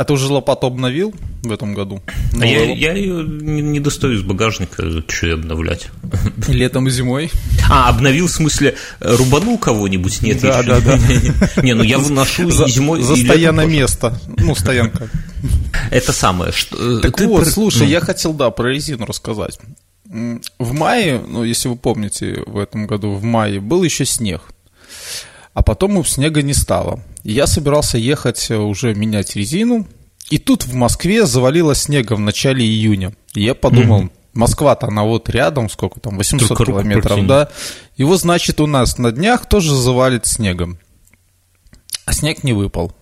А 0.00 0.04
ты 0.04 0.14
уже 0.14 0.32
лопату 0.32 0.66
обновил 0.66 1.12
в 1.42 1.52
этом 1.52 1.74
году? 1.74 2.00
А 2.40 2.46
я, 2.46 2.72
я 2.72 2.94
ее 2.94 3.22
не, 3.22 3.60
не 3.60 3.80
достаю 3.80 4.14
из 4.14 4.22
багажника, 4.22 4.82
что 5.06 5.26
ее 5.26 5.34
обновлять. 5.34 5.88
Летом 6.48 6.88
и 6.88 6.90
зимой? 6.90 7.30
А, 7.68 7.90
обновил, 7.90 8.26
в 8.26 8.30
смысле, 8.30 8.76
э, 9.00 9.16
рубанул 9.16 9.58
кого-нибудь? 9.58 10.22
Нет, 10.22 10.40
Да, 10.40 10.62
да, 10.62 10.80
да. 10.80 10.98
Не, 11.62 11.74
ну 11.74 11.82
я 11.82 11.98
выношу 11.98 12.50
зимой, 12.50 13.02
за 13.02 13.12
и 13.12 13.16
летом 13.16 13.34
стоянное 13.34 13.66
тоже. 13.66 13.76
место. 13.76 14.20
Ну, 14.38 14.54
стоянка. 14.54 15.10
Это 15.90 16.14
самое. 16.14 16.52
Что, 16.52 17.00
э, 17.00 17.00
Так 17.02 17.20
вот, 17.20 17.46
слушай, 17.46 17.82
ну, 17.82 17.88
я 17.90 18.00
хотел, 18.00 18.32
да, 18.32 18.50
про 18.50 18.70
резину 18.70 19.04
рассказать. 19.04 19.58
В 20.06 20.72
мае, 20.72 21.22
ну, 21.28 21.44
если 21.44 21.68
вы 21.68 21.76
помните, 21.76 22.42
в 22.46 22.56
этом 22.56 22.86
году 22.86 23.12
в 23.12 23.22
мае 23.22 23.60
был 23.60 23.82
еще 23.82 24.06
снег. 24.06 24.40
А 25.54 25.62
потом 25.62 26.04
снега 26.04 26.42
не 26.42 26.54
стало. 26.54 27.00
И 27.24 27.32
Я 27.32 27.46
собирался 27.46 27.98
ехать 27.98 28.50
э, 28.50 28.56
уже 28.56 28.94
менять 28.94 29.36
резину. 29.36 29.86
И 30.30 30.38
тут 30.38 30.64
в 30.64 30.74
Москве 30.74 31.26
завалило 31.26 31.74
снега 31.74 32.14
в 32.14 32.20
начале 32.20 32.64
июня. 32.64 33.12
И 33.34 33.42
я 33.42 33.54
подумал, 33.54 34.10
Москва-то 34.32 34.86
она 34.86 35.02
вот 35.02 35.28
рядом, 35.28 35.68
сколько 35.68 35.98
там, 35.98 36.16
800 36.16 36.48
Только 36.48 36.66
километров, 36.66 37.26
да. 37.26 37.48
Вот, 37.98 38.20
значит, 38.20 38.60
у 38.60 38.66
нас 38.66 38.96
на 38.98 39.10
днях 39.10 39.46
тоже 39.48 39.74
завалит 39.74 40.26
снегом. 40.26 40.78
А 42.04 42.12
снег 42.12 42.44
не 42.44 42.52
выпал. 42.52 42.92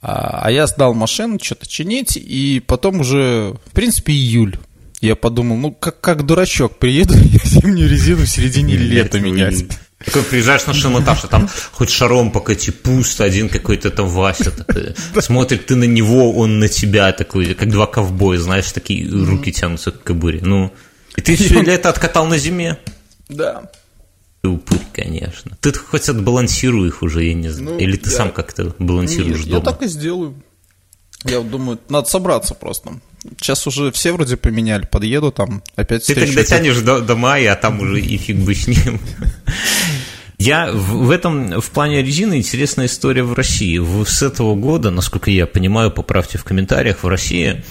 А 0.00 0.40
а 0.42 0.50
я 0.50 0.66
сдал 0.66 0.94
машину, 0.94 1.38
что-то 1.42 1.66
чинить, 1.66 2.16
и 2.16 2.62
потом 2.66 3.00
уже, 3.00 3.54
в 3.66 3.70
принципе, 3.72 4.12
июль. 4.12 4.58
Я 5.00 5.16
подумал, 5.16 5.56
ну, 5.56 5.72
как, 5.72 6.00
как 6.00 6.24
дурачок, 6.24 6.78
приеду 6.78 7.14
я 7.18 7.38
зимнюю 7.44 7.88
резину 7.88 8.24
в 8.24 8.28
середине 8.28 8.76
лета 8.76 9.20
менять. 9.20 9.64
Такой 10.04 10.22
приезжаешь 10.22 10.66
на 10.66 10.74
шиномонтаж, 10.74 11.24
а 11.24 11.28
там 11.28 11.48
хоть 11.72 11.90
шаром 11.90 12.30
покати, 12.30 12.70
пусто, 12.70 13.24
один 13.24 13.48
какой-то 13.48 13.90
там 13.90 14.08
Вася. 14.08 14.50
такой. 14.50 14.94
Смотрит 15.20 15.66
ты 15.66 15.76
на 15.76 15.84
него, 15.84 16.32
он 16.36 16.58
на 16.58 16.68
тебя 16.68 17.12
такой, 17.12 17.54
как 17.54 17.70
два 17.70 17.86
ковбоя, 17.86 18.38
знаешь, 18.38 18.70
такие 18.72 19.08
руки 19.08 19.52
тянутся 19.52 19.90
к 19.92 20.02
кобуре. 20.02 20.40
Ну, 20.42 20.72
и 21.16 21.20
ты 21.20 21.36
все 21.36 21.60
лето 21.62 21.88
откатал 21.88 22.26
на 22.26 22.38
зиме? 22.38 22.78
Да. 23.28 23.70
Ты 24.42 24.48
упырь, 24.50 24.78
конечно. 24.92 25.56
Ты 25.62 25.72
хоть 25.72 26.08
отбалансируй 26.08 26.88
их 26.88 27.02
уже, 27.02 27.24
я 27.24 27.32
не 27.34 27.48
знаю. 27.48 27.76
Ну, 27.76 27.78
Или 27.80 27.96
ты 27.96 28.10
я- 28.10 28.16
сам 28.16 28.30
как-то 28.30 28.74
балансируешь 28.78 29.38
Нет, 29.38 29.46
я 29.46 29.52
дома? 29.54 29.64
так 29.64 29.82
и 29.82 29.86
сделаю. 29.86 30.34
Я 31.24 31.38
вот 31.40 31.50
думаю, 31.50 31.80
надо 31.88 32.06
собраться 32.10 32.52
просто. 32.54 33.00
Сейчас 33.40 33.66
уже 33.66 33.90
все 33.92 34.12
вроде 34.12 34.36
поменяли, 34.36 34.84
подъеду 34.84 35.32
там, 35.32 35.62
опять 35.76 36.04
Ты 36.04 36.12
встречу 36.12 36.34
тогда 36.34 36.44
тянешь 36.44 36.78
до, 36.80 37.00
до 37.00 37.16
мая, 37.16 37.54
а 37.54 37.56
там 37.56 37.80
уже 37.80 37.98
и 38.02 38.18
фиг 38.18 38.36
бы 38.36 38.54
с 38.54 38.66
ним. 38.66 39.00
Я 40.38 40.72
в, 40.72 41.04
в 41.06 41.10
этом, 41.10 41.60
в 41.60 41.70
плане 41.70 42.02
резины 42.02 42.38
интересная 42.38 42.86
история 42.86 43.22
в 43.22 43.32
России. 43.34 43.78
В- 43.78 44.04
с 44.04 44.20
этого 44.22 44.54
года, 44.56 44.90
насколько 44.90 45.30
я 45.30 45.46
понимаю, 45.46 45.90
поправьте 45.90 46.38
в 46.38 46.44
комментариях, 46.44 47.02
в 47.04 47.08
России 47.08 47.64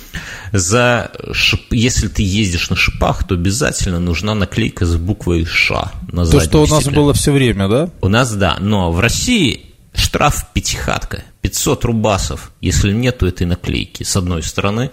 за 0.52 1.12
шип- 1.34 1.68
если 1.72 2.08
ты 2.08 2.24
ездишь 2.24 2.70
на 2.70 2.76
шипах, 2.76 3.26
то 3.28 3.36
обязательно 3.36 4.00
нужна 4.00 4.34
наклейка 4.34 4.86
с 4.86 4.96
буквой 4.96 5.46
Ш 5.46 5.92
на 6.12 6.26
То, 6.26 6.40
что 6.40 6.64
у 6.64 6.68
нас 6.68 6.82
стекле. 6.84 6.96
было 6.96 7.14
все 7.14 7.32
время, 7.32 7.68
да? 7.68 7.90
У 8.02 8.08
нас 8.08 8.34
да, 8.34 8.58
но 8.60 8.92
в 8.92 9.00
России 9.00 9.66
штраф 9.94 10.48
пятихатка, 10.54 11.24
500 11.42 11.86
рубасов, 11.86 12.52
если 12.62 12.92
нету 12.94 13.28
этой 13.28 13.46
наклейки, 13.46 14.04
с 14.04 14.16
одной 14.16 14.42
стороны, 14.42 14.90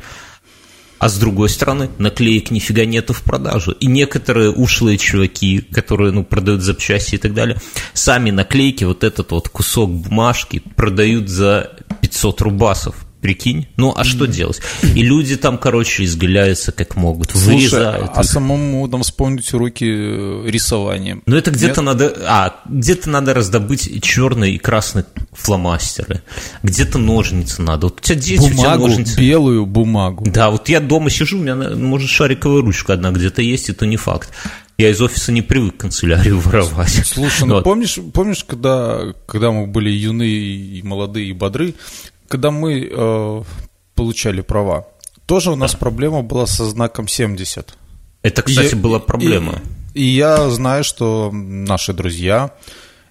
а 1.01 1.09
с 1.09 1.19
другой 1.19 1.49
стороны, 1.49 1.89
наклеек 1.97 2.51
нифига 2.51 2.85
нету 2.85 3.15
в 3.15 3.23
продаже. 3.23 3.75
И 3.81 3.87
некоторые 3.87 4.51
ушлые 4.51 4.99
чуваки, 4.99 5.61
которые 5.61 6.13
ну, 6.13 6.25
продают 6.25 6.61
запчасти 6.61 7.15
и 7.15 7.19
так 7.19 7.33
далее, 7.33 7.57
сами 7.95 8.31
наклейки, 8.31 8.85
вот 8.85 9.03
этот 9.03 9.33
вот 9.33 9.49
кусок 9.49 9.91
бумажки 9.91 10.63
продают 10.77 11.31
за 11.31 11.73
500 12.03 12.43
рубасов. 12.43 12.97
Прикинь? 13.21 13.69
Ну, 13.77 13.93
а 13.95 14.03
что 14.05 14.27
делать? 14.27 14.61
И 14.83 15.03
люди 15.03 15.37
там, 15.37 15.59
короче, 15.59 16.05
изгаляются 16.05 16.73
как 16.73 16.97
могут, 16.97 17.31
Слушай, 17.33 17.55
вырезают. 17.57 18.11
а 18.15 18.21
их. 18.21 18.27
самому 18.27 18.89
там 18.89 19.03
вспомнить 19.03 19.53
уроки 19.53 19.85
э, 19.85 20.49
рисования. 20.51 21.21
Ну, 21.27 21.37
это 21.37 21.51
где-то 21.51 21.83
надо... 21.83 22.17
А, 22.27 22.61
где-то 22.67 23.11
надо 23.11 23.35
раздобыть 23.35 24.03
черные 24.03 24.55
и 24.55 24.59
красные 24.59 25.05
фломастеры. 25.33 26.23
Где-то 26.63 26.99
ножницы 26.99 27.61
надо. 27.63 27.89
Вот 27.89 28.01
у 28.01 28.03
тебя 28.03 28.17
дети, 28.19 28.41
у 28.41 28.45
тебя 28.49 28.57
Бумагу, 28.57 28.87
ножницы. 28.89 29.21
белую 29.21 29.67
бумагу. 29.67 30.25
Да, 30.31 30.51
вот 30.51 30.69
я 30.69 30.81
дома 30.81 31.11
сижу, 31.11 31.39
у 31.39 31.43
меня, 31.43 31.55
может, 31.57 32.09
шариковая 32.09 32.63
ручка 32.63 32.95
одна 32.95 33.11
где-то 33.11 33.43
есть, 33.43 33.69
и 33.69 33.73
то 33.73 33.85
не 33.87 33.97
факт. 33.97 34.31
Я 34.79 34.89
из 34.91 35.01
офиса 35.03 35.31
не 35.31 35.43
привык 35.43 35.77
канцелярию 35.77 36.39
воровать. 36.41 37.03
Слушай, 37.05 37.47
ну 37.47 37.57
Вот. 37.57 37.65
помнишь, 37.65 37.99
помнишь, 38.15 38.45
когда, 38.45 39.13
когда 39.27 39.51
мы 39.51 39.67
были 39.67 39.91
юны 39.91 40.27
и 40.27 40.83
молодые 40.83 41.29
и 41.29 41.33
бодры, 41.35 41.75
когда 42.31 42.51
мы 42.53 42.89
э, 42.91 43.43
получали 43.95 44.41
права, 44.41 44.87
тоже 45.27 45.51
у 45.51 45.57
нас 45.57 45.75
проблема 45.75 46.23
была 46.23 46.47
со 46.47 46.65
знаком 46.65 47.09
70. 47.09 47.75
Это, 48.23 48.43
кстати, 48.43 48.75
И- 48.75 48.79
была 48.79 49.01
проблема. 49.01 49.61
И, 49.95 50.03
и 50.03 50.05
я 50.15 50.49
знаю, 50.51 50.85
что 50.85 51.31
наши 51.33 51.93
друзья 51.93 52.53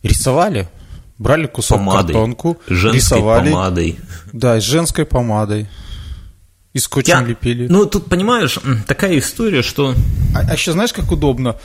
рисовали, 0.03 0.69
брали 1.17 1.47
кусок 1.47 1.79
Помадой. 1.79 2.13
картонку, 2.13 2.57
Женской 2.67 2.95
рисовали, 2.99 3.49
помадой. 3.51 3.99
да, 4.31 4.59
с 4.59 4.63
женской 4.63 5.05
помадой, 5.05 5.67
и 6.73 6.79
скотчем 6.79 7.19
Я- 7.21 7.25
лепили. 7.27 7.67
Ну, 7.67 7.85
тут, 7.85 8.05
понимаешь, 8.07 8.57
такая 8.87 9.17
история, 9.19 9.61
что... 9.63 9.95
А, 10.33 10.53
еще 10.53 10.71
знаешь, 10.71 10.93
как 10.93 11.11
удобно? 11.11 11.57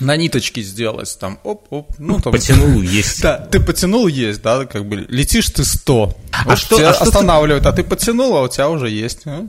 На 0.00 0.16
ниточке 0.16 0.62
сделать, 0.62 1.16
там, 1.18 1.40
оп-оп, 1.42 1.92
ну 1.98 2.20
там... 2.20 2.32
Потянул, 2.32 2.82
есть. 3.00 3.20
Да, 3.22 3.38
ты 3.38 3.58
потянул, 3.58 4.06
есть, 4.06 4.42
да, 4.42 4.64
как 4.64 4.86
бы 4.88 5.04
летишь 5.08 5.50
ты 5.50 5.64
100. 5.64 6.16
А 6.46 6.56
что- 6.56 6.76
тебя 6.76 6.90
а 6.90 6.94
что 6.94 7.04
ты- 7.04 7.08
останавливает, 7.10 7.66
а 7.66 7.72
ты 7.72 7.82
потянул, 7.82 8.36
а 8.36 8.42
у 8.42 8.48
тебя 8.48 8.68
уже 8.68 8.88
есть. 8.90 9.26
а? 9.26 9.48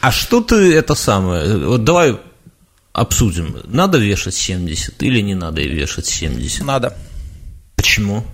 А 0.00 0.10
что 0.10 0.40
ты 0.42 0.74
это 0.74 0.94
самое? 0.94 1.56
Вот 1.66 1.84
давай 1.84 2.18
обсудим. 2.92 3.56
Надо 3.66 3.98
вешать 3.98 4.34
70 4.34 5.02
или 5.02 5.20
не 5.20 5.34
надо 5.34 5.60
вешать 5.62 6.06
70? 6.06 6.64
Надо. 6.64 6.96
Почему? 7.76 8.24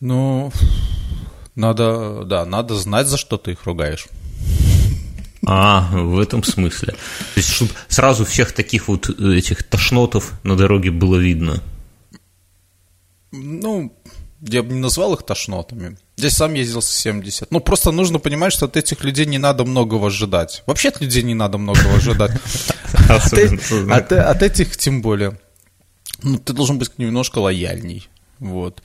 Ну, 0.00 0.50
надо, 1.54 2.24
да, 2.24 2.46
надо 2.46 2.74
знать, 2.76 3.06
за 3.08 3.18
что 3.18 3.36
ты 3.36 3.52
их 3.52 3.64
ругаешь. 3.64 4.06
А, 5.46 5.88
в 5.92 6.18
этом 6.18 6.44
смысле. 6.44 6.92
То 6.92 7.36
есть, 7.36 7.48
чтобы 7.48 7.70
сразу 7.88 8.24
всех 8.24 8.52
таких 8.52 8.88
вот 8.88 9.08
э, 9.08 9.36
этих 9.38 9.62
тошнотов 9.62 10.32
на 10.42 10.56
дороге 10.56 10.90
было 10.90 11.16
видно. 11.16 11.62
Ну, 13.32 13.92
я 14.42 14.62
бы 14.62 14.72
не 14.74 14.80
назвал 14.80 15.14
их 15.14 15.22
тошнотами. 15.22 15.96
Здесь 16.16 16.34
сам 16.34 16.54
ездил 16.54 16.82
с 16.82 16.90
70. 16.90 17.50
Ну, 17.50 17.60
просто 17.60 17.90
нужно 17.92 18.18
понимать, 18.18 18.52
что 18.52 18.66
от 18.66 18.76
этих 18.76 19.02
людей 19.04 19.24
не 19.24 19.38
надо 19.38 19.64
многого 19.64 20.08
ожидать. 20.08 20.62
Вообще 20.66 20.88
от 20.88 21.00
людей 21.00 21.22
не 21.22 21.34
надо 21.34 21.56
многого 21.58 21.94
ожидать. 21.94 22.32
От 23.08 23.32
э- 24.12 24.20
От 24.20 24.42
этих 24.42 24.76
тем 24.76 25.00
более. 25.02 25.38
Ну, 26.22 26.38
ты 26.38 26.52
должен 26.52 26.78
быть 26.78 26.98
немножко 26.98 27.38
лояльней. 27.38 28.08
Вот. 28.38 28.82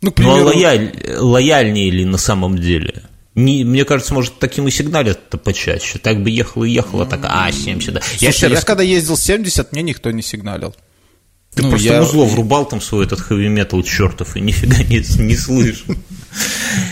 Ну, 0.00 0.12
к 0.12 0.18
Ну, 0.18 0.24
а 0.30 0.34
примеру, 0.34 0.46
лояль, 0.48 0.92
лояльнее 1.18 1.90
ли 1.90 2.04
на 2.04 2.18
самом 2.18 2.58
деле? 2.58 3.04
Не, 3.34 3.64
мне 3.64 3.84
кажется, 3.84 4.12
может, 4.12 4.38
таким 4.38 4.68
и 4.68 4.70
сигналят-то 4.70 5.38
почаще. 5.38 5.98
Так 5.98 6.22
бы 6.22 6.30
ехал 6.30 6.64
и 6.64 6.70
ехал, 6.70 7.00
а 7.00 7.06
так, 7.06 7.20
а, 7.24 7.50
70, 7.50 7.94
да. 7.94 8.00
Слушай, 8.02 8.42
я 8.42 8.48
я, 8.48 8.54
раз, 8.56 8.64
когда 8.64 8.82
ездил 8.82 9.16
70, 9.16 9.72
мне 9.72 9.82
никто 9.82 10.10
не 10.10 10.22
сигналил. 10.22 10.74
ты 11.54 11.62
ну, 11.62 11.70
просто 11.70 11.88
я- 11.88 12.00
музло 12.00 12.24
врубал 12.24 12.66
там 12.66 12.80
свой 12.80 13.06
этот 13.06 13.20
хэви-метал 13.20 13.82
чертов 13.82 14.36
и 14.36 14.40
нифига 14.40 14.82
не, 14.82 14.98
не 15.22 15.36
слышу. 15.36 15.96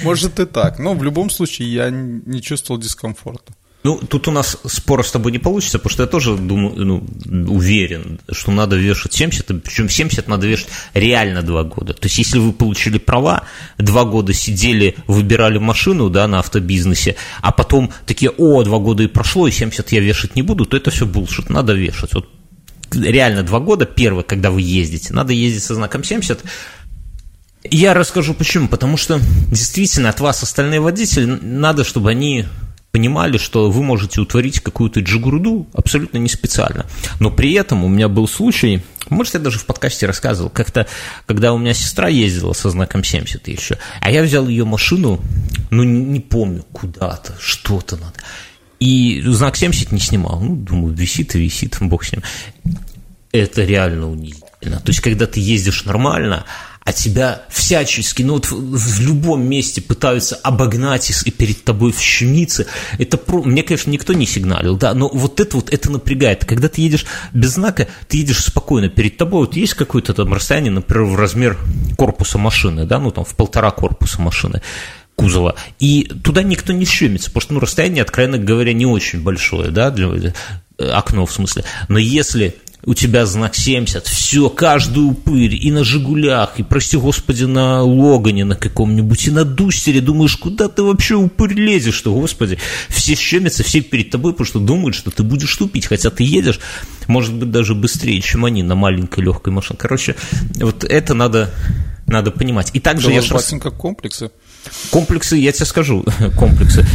Может 0.03 0.41
и 0.41 0.47
так. 0.47 0.79
Но 0.79 0.95
в 0.95 1.03
любом 1.03 1.29
случае 1.29 1.73
я 1.73 1.91
не 1.91 2.41
чувствовал 2.41 2.81
дискомфорта. 2.81 3.55
Ну, 3.83 3.97
тут 3.97 4.29
у 4.29 4.31
нас 4.31 4.59
спора 4.67 5.03
с 5.03 5.11
тобой 5.11 5.33
не 5.33 5.39
получится, 5.39 5.79
потому 5.79 5.93
что 5.93 6.03
я 6.03 6.07
тоже 6.07 6.37
думаю, 6.37 6.75
ну, 6.77 7.55
уверен, 7.55 8.21
что 8.31 8.51
надо 8.51 8.77
вешать 8.77 9.15
70, 9.15 9.63
причем 9.63 9.89
70 9.89 10.29
надо 10.29 10.47
вешать 10.47 10.69
реально 10.93 11.43
два 11.43 11.65
года. 11.65 11.95
То 11.95 12.07
есть, 12.07 12.19
если 12.19 12.39
вы 12.39 12.53
получили 12.53 12.99
права, 12.99 13.45
два 13.79 14.05
года 14.05 14.35
сидели, 14.35 14.97
выбирали 15.07 15.57
машину, 15.57 16.11
да, 16.11 16.29
на 16.29 16.41
автобизнесе, 16.41 17.17
а 17.41 17.53
потом 17.53 17.91
такие, 18.05 18.31
о, 18.31 18.63
два 18.65 18.79
года 18.79 19.03
и 19.03 19.07
прошло, 19.07 19.49
и 19.49 19.51
70 19.51 19.93
я 19.93 20.01
вешать 20.01 20.37
не 20.37 20.43
буду, 20.43 20.67
то 20.67 20.77
это 20.77 20.91
все 20.91 21.07
булшит, 21.07 21.49
надо 21.49 21.73
вешать. 21.73 22.13
Вот 22.13 22.29
реально 22.93 23.45
два 23.45 23.61
года, 23.61 23.87
первое, 23.87 24.25
когда 24.25 24.51
вы 24.51 24.61
ездите, 24.61 25.15
надо 25.15 25.33
ездить 25.33 25.63
со 25.63 25.75
знаком 25.75 26.05
70, 26.05 26.45
я 27.65 27.95
расскажу 27.95 28.35
почему. 28.35 28.69
Потому 28.69 28.97
что 28.97 29.21
действительно 29.49 30.09
от 30.09 30.21
вас 30.21 30.43
остальные 30.43 30.81
водители 30.81 31.25
надо, 31.25 31.85
чтобы 31.85 32.11
они 32.11 32.47
понимали, 32.93 33.39
что 33.39 33.71
вы 33.71 33.83
можете 33.83 34.21
утворить 34.21 34.61
какую-то 34.61 35.01
джигурду 35.01 35.67
абсолютно 35.73 36.19
не 36.19 36.29
специально. 36.29 36.87
Но 37.21 37.31
при 37.31 37.53
этом 37.53 37.85
у 37.85 37.89
меня 37.89 38.09
был 38.09 38.27
случай, 38.27 38.83
может, 39.09 39.35
я 39.35 39.41
даже 39.41 39.59
в 39.59 39.67
подкасте 39.67 40.07
рассказывал, 40.07 40.51
как-то, 40.51 40.87
когда 41.27 41.53
у 41.53 41.59
меня 41.59 41.75
сестра 41.75 42.09
ездила 42.09 42.53
со 42.53 42.71
знаком 42.71 43.05
70 43.05 43.47
еще, 43.49 43.79
а 44.01 44.11
я 44.11 44.23
взял 44.23 44.49
ее 44.49 44.65
машину, 44.65 45.21
ну, 45.71 45.85
не 45.85 46.21
помню, 46.21 46.65
куда-то, 46.73 47.35
что-то 47.41 47.97
надо, 47.97 48.15
и 48.81 49.23
знак 49.27 49.57
70 49.57 49.93
не 49.93 50.01
снимал. 50.01 50.41
Ну, 50.41 50.57
думаю, 50.57 50.95
висит 50.95 51.35
и 51.35 51.41
висит, 51.41 51.77
бог 51.81 52.05
с 52.05 52.13
ним. 52.13 52.23
Это 53.31 53.63
реально 53.63 54.11
унизительно. 54.11 54.81
То 54.81 54.89
есть, 54.89 55.01
когда 55.01 55.27
ты 55.27 55.39
ездишь 55.39 55.85
нормально, 55.85 56.47
а 56.83 56.93
тебя 56.93 57.43
всячески, 57.51 58.23
ну 58.23 58.35
вот 58.35 58.51
в, 58.51 58.77
в 58.77 59.01
любом 59.01 59.47
месте 59.47 59.83
пытаются 59.83 60.37
обогнать 60.37 61.11
и, 61.11 61.31
перед 61.31 61.63
тобой 61.63 61.93
вщемиться, 61.93 62.67
это 62.99 63.17
про... 63.19 63.43
мне, 63.43 63.63
конечно, 63.63 63.91
никто 63.91 64.13
не 64.13 64.27
сигналил, 64.27 64.77
да, 64.77 64.95
но 64.95 65.09
вот 65.13 65.41
это 65.41 65.57
вот, 65.57 65.73
это 65.73 65.91
напрягает. 65.91 66.45
Когда 66.45 66.69
ты 66.69 66.81
едешь 66.81 67.05
без 67.33 67.51
знака, 67.51 67.89
ты 68.09 68.19
едешь 68.19 68.43
спокойно, 68.43 68.89
перед 68.89 69.17
тобой 69.19 69.41
вот 69.41 69.57
есть 69.57 69.75
какое-то 69.75 70.15
там 70.15 70.33
расстояние, 70.33 70.73
например, 70.73 71.05
в 71.05 71.17
размер 71.17 71.59
корпуса 71.97 72.39
машины, 72.39 72.87
да, 72.87 72.99
ну 72.99 73.11
там 73.11 73.25
в 73.25 73.35
полтора 73.35 73.71
корпуса 73.71 74.23
машины, 74.23 74.63
кузова. 75.17 75.57
И 75.79 76.11
туда 76.25 76.43
никто 76.43 76.73
не 76.73 76.87
щемится, 76.87 77.29
потому 77.29 77.43
что 77.43 77.55
ну, 77.55 77.61
расстояние, 77.61 78.03
откровенно 78.03 78.39
говоря, 78.39 78.73
не 78.73 78.87
очень 78.87 79.23
большое, 79.23 79.71
да, 79.71 79.91
для, 79.91 80.33
э, 80.79 80.91
окно 80.91 81.27
в 81.27 81.33
смысле. 81.33 81.65
Но 81.89 81.99
если 81.99 82.57
у 82.85 82.95
тебя 82.95 83.27
знак 83.27 83.55
70, 83.55 84.07
все, 84.07 84.49
каждый 84.49 85.01
упырь, 85.01 85.55
и 85.55 85.71
на 85.71 85.85
«Жигулях», 85.85 86.59
и, 86.59 86.63
прости 86.63 86.97
господи, 86.97 87.45
на 87.45 87.83
«Логане» 87.83 88.45
на 88.45 88.57
каком-нибудь, 88.57 89.27
и 89.27 89.31
на 89.31 89.45
«Дустере», 89.45 90.01
думаешь, 90.01 90.37
куда 90.37 90.69
ты 90.69 90.83
вообще 90.83 91.17
упырь 91.17 91.55
лезешь, 91.55 91.95
что, 91.95 92.15
господи, 92.15 92.59
все 92.89 93.15
щемятся, 93.15 93.63
все 93.63 93.81
перед 93.81 94.11
тобой, 94.11 94.33
потому 94.33 94.47
что 94.47 94.61
думают, 94.61 94.95
что 94.95 95.11
ты 95.11 95.23
будешь 95.23 95.55
тупить, 95.57 95.87
хотя 95.87 96.11
ты 96.11 96.25
едешь, 96.25 96.61
может 97.07 97.35
быть, 97.35 97.51
даже 97.51 97.75
быстрее, 97.75 98.21
чем 98.21 98.45
они 98.45 98.63
на 98.63 98.75
маленькой 98.75 99.25
легкой 99.25 99.53
машине. 99.53 99.79
Короче, 99.79 100.17
вот 100.61 100.85
это 100.85 101.15
надо, 101.15 101.53
надо 102.07 102.31
понимать. 102.31 102.71
И 102.73 102.81
также 102.81 103.09
да 103.09 103.15
я... 103.15 103.21
Раз... 103.21 103.55
комплексы. 103.77 104.31
Комплексы, 104.91 105.37
я 105.37 105.53
тебе 105.53 105.67
скажу, 105.67 106.05
комплексы. 106.39 106.87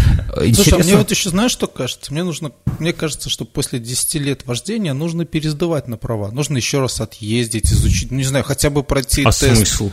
Слушай, 0.53 0.79
а 0.79 0.83
мне 0.83 0.97
вот 0.97 1.11
еще 1.11 1.29
знаешь, 1.29 1.51
что 1.51 1.67
кажется? 1.67 2.11
Мне 2.13 2.23
нужно, 2.23 2.51
мне 2.79 2.93
кажется, 2.93 3.29
что 3.29 3.45
после 3.45 3.79
10 3.79 4.15
лет 4.15 4.45
вождения 4.45 4.93
нужно 4.93 5.25
пересдавать 5.25 5.87
на 5.87 5.97
права. 5.97 6.31
Нужно 6.31 6.57
еще 6.57 6.79
раз 6.79 7.01
отъездить, 7.01 7.71
изучить, 7.71 8.11
ну, 8.11 8.17
не 8.17 8.23
знаю, 8.23 8.43
хотя 8.43 8.69
бы 8.69 8.83
пройти 8.83 9.23
а 9.23 9.31
тест. 9.31 9.55
смысл? 9.55 9.91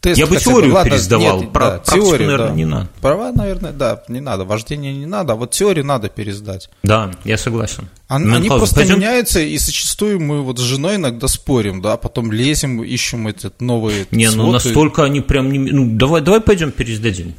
Тест 0.00 0.18
я 0.18 0.26
бы 0.26 0.36
теорию 0.36 0.72
бы. 0.72 0.84
пересдавал, 0.84 1.40
нет, 1.40 1.52
про, 1.52 1.70
да, 1.70 1.78
теорию, 1.78 2.28
наверное, 2.28 2.48
да. 2.48 2.54
не 2.54 2.64
надо. 2.64 2.88
Права, 3.00 3.32
наверное, 3.32 3.72
да, 3.72 4.02
не 4.08 4.20
надо, 4.20 4.44
вождение 4.44 4.92
не 4.92 5.06
надо, 5.06 5.32
а 5.32 5.36
вот 5.36 5.50
теорию 5.50 5.84
надо 5.84 6.08
пересдать. 6.08 6.70
Да, 6.82 7.12
я 7.24 7.36
согласен. 7.38 7.88
А, 8.08 8.16
они 8.16 8.48
просто 8.48 8.76
пойдем? 8.76 8.98
меняются, 8.98 9.40
и 9.40 9.56
зачастую 9.58 10.20
мы 10.20 10.42
вот 10.42 10.58
с 10.58 10.62
женой 10.62 10.96
иногда 10.96 11.28
спорим, 11.28 11.82
да, 11.82 11.96
потом 11.96 12.30
лезем, 12.30 12.82
ищем 12.84 13.26
эти 13.26 13.50
новые 13.58 14.06
Не, 14.10 14.30
ну 14.30 14.52
настолько 14.52 15.04
они 15.04 15.22
прям 15.22 15.50
не... 15.50 15.58
Ну, 15.58 15.96
давай, 15.96 16.20
давай 16.20 16.40
пойдем 16.40 16.70
пересдадим 16.70 17.34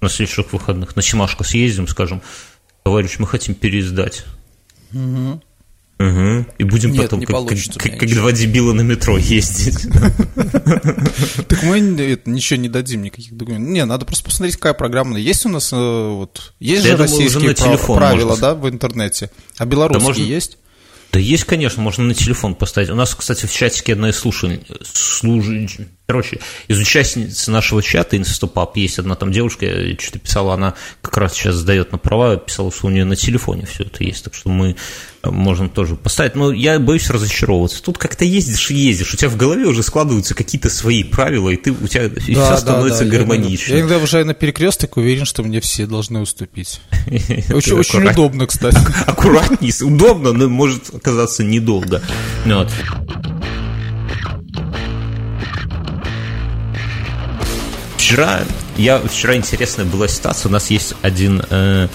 на 0.00 0.08
следующих 0.08 0.52
выходных, 0.52 0.96
на 0.96 1.02
Симашко 1.02 1.44
съездим, 1.44 1.86
скажем, 1.86 2.22
товарищ, 2.82 3.18
мы 3.18 3.26
хотим 3.26 3.54
пересдать. 3.54 4.24
Угу. 4.92 5.42
Угу. 6.00 6.46
И 6.56 6.64
будем 6.64 6.92
Нет, 6.92 7.02
потом, 7.02 7.20
как, 7.20 7.46
как, 7.76 7.98
как 7.98 8.14
два 8.14 8.32
дебила 8.32 8.72
на 8.72 8.80
метро 8.80 9.18
ездить. 9.18 9.86
Так 11.46 11.62
мы 11.64 11.80
ничего 11.80 12.58
не 12.58 12.68
дадим, 12.68 13.02
никаких 13.02 13.36
документов. 13.36 13.68
Не, 13.68 13.84
надо 13.84 14.06
просто 14.06 14.24
посмотреть, 14.24 14.56
какая 14.56 14.72
программа. 14.72 15.18
Есть 15.18 15.44
у 15.44 15.48
нас, 15.50 15.72
э, 15.72 15.76
вот, 15.76 16.54
есть 16.58 16.84
же 16.84 16.96
российские 16.96 17.54
правила, 17.54 18.36
да, 18.38 18.54
в 18.54 18.68
интернете, 18.68 19.30
а 19.58 19.66
белорусские 19.66 20.26
есть? 20.26 20.56
Да 21.12 21.18
есть, 21.18 21.44
конечно, 21.44 21.82
можно 21.82 22.04
на 22.04 22.14
телефон 22.14 22.54
поставить. 22.54 22.88
У 22.88 22.94
нас, 22.94 23.14
кстати, 23.14 23.44
в 23.46 23.52
чатике 23.52 23.92
одна 23.92 24.10
из 24.10 24.16
слушаний, 24.16 24.62
служ... 24.82 25.46
Короче, 26.10 26.40
из 26.66 26.76
участниц 26.76 27.46
нашего 27.46 27.84
чата 27.84 28.16
Инстапап 28.16 28.76
есть 28.76 28.98
одна 28.98 29.14
там 29.14 29.30
девушка, 29.30 29.66
что-то 29.96 30.18
писала, 30.18 30.54
она 30.54 30.74
как 31.02 31.16
раз 31.18 31.34
сейчас 31.34 31.54
сдает 31.54 31.92
на 31.92 31.98
права, 31.98 32.36
писала, 32.36 32.72
что 32.72 32.88
у 32.88 32.90
нее 32.90 33.04
на 33.04 33.14
телефоне 33.14 33.64
все 33.66 33.84
это 33.84 34.02
есть, 34.02 34.24
так 34.24 34.34
что 34.34 34.48
мы 34.48 34.74
э, 35.22 35.30
можем 35.30 35.70
тоже 35.70 35.94
поставить. 35.94 36.34
Но 36.34 36.50
я 36.50 36.80
боюсь 36.80 37.08
разочаровываться. 37.10 37.80
Тут 37.80 37.96
как-то 37.96 38.24
ездишь 38.24 38.72
и 38.72 38.74
ездишь, 38.74 39.14
у 39.14 39.16
тебя 39.16 39.28
в 39.28 39.36
голове 39.36 39.66
уже 39.66 39.84
складываются 39.84 40.34
какие-то 40.34 40.68
свои 40.68 41.04
правила, 41.04 41.48
и 41.50 41.56
ты, 41.56 41.70
у 41.70 41.86
тебя 41.86 42.08
да, 42.08 42.20
все 42.20 42.34
да, 42.34 42.56
становится 42.56 43.04
да, 43.04 43.10
гармонично. 43.12 43.74
Я 43.74 43.78
иногда 43.78 43.98
уже 43.98 44.24
на 44.24 44.34
перекресток 44.34 44.96
уверен, 44.96 45.26
что 45.26 45.44
мне 45.44 45.60
все 45.60 45.86
должны 45.86 46.20
уступить. 46.20 46.80
Очень, 47.52 48.08
удобно, 48.08 48.48
кстати. 48.48 48.78
Аккуратней, 49.06 49.72
удобно, 49.80 50.32
но 50.32 50.48
может 50.48 50.92
оказаться 50.92 51.44
недолго. 51.44 52.02
Вот. 52.46 52.68
Вчера, 58.10 58.40
я, 58.76 58.98
вчера 58.98 59.36
интересная 59.36 59.86
была 59.86 60.08
ситуация, 60.08 60.48
у 60.48 60.52
нас 60.52 60.68
есть 60.68 60.96
один 61.00 61.44
э, 61.48 61.86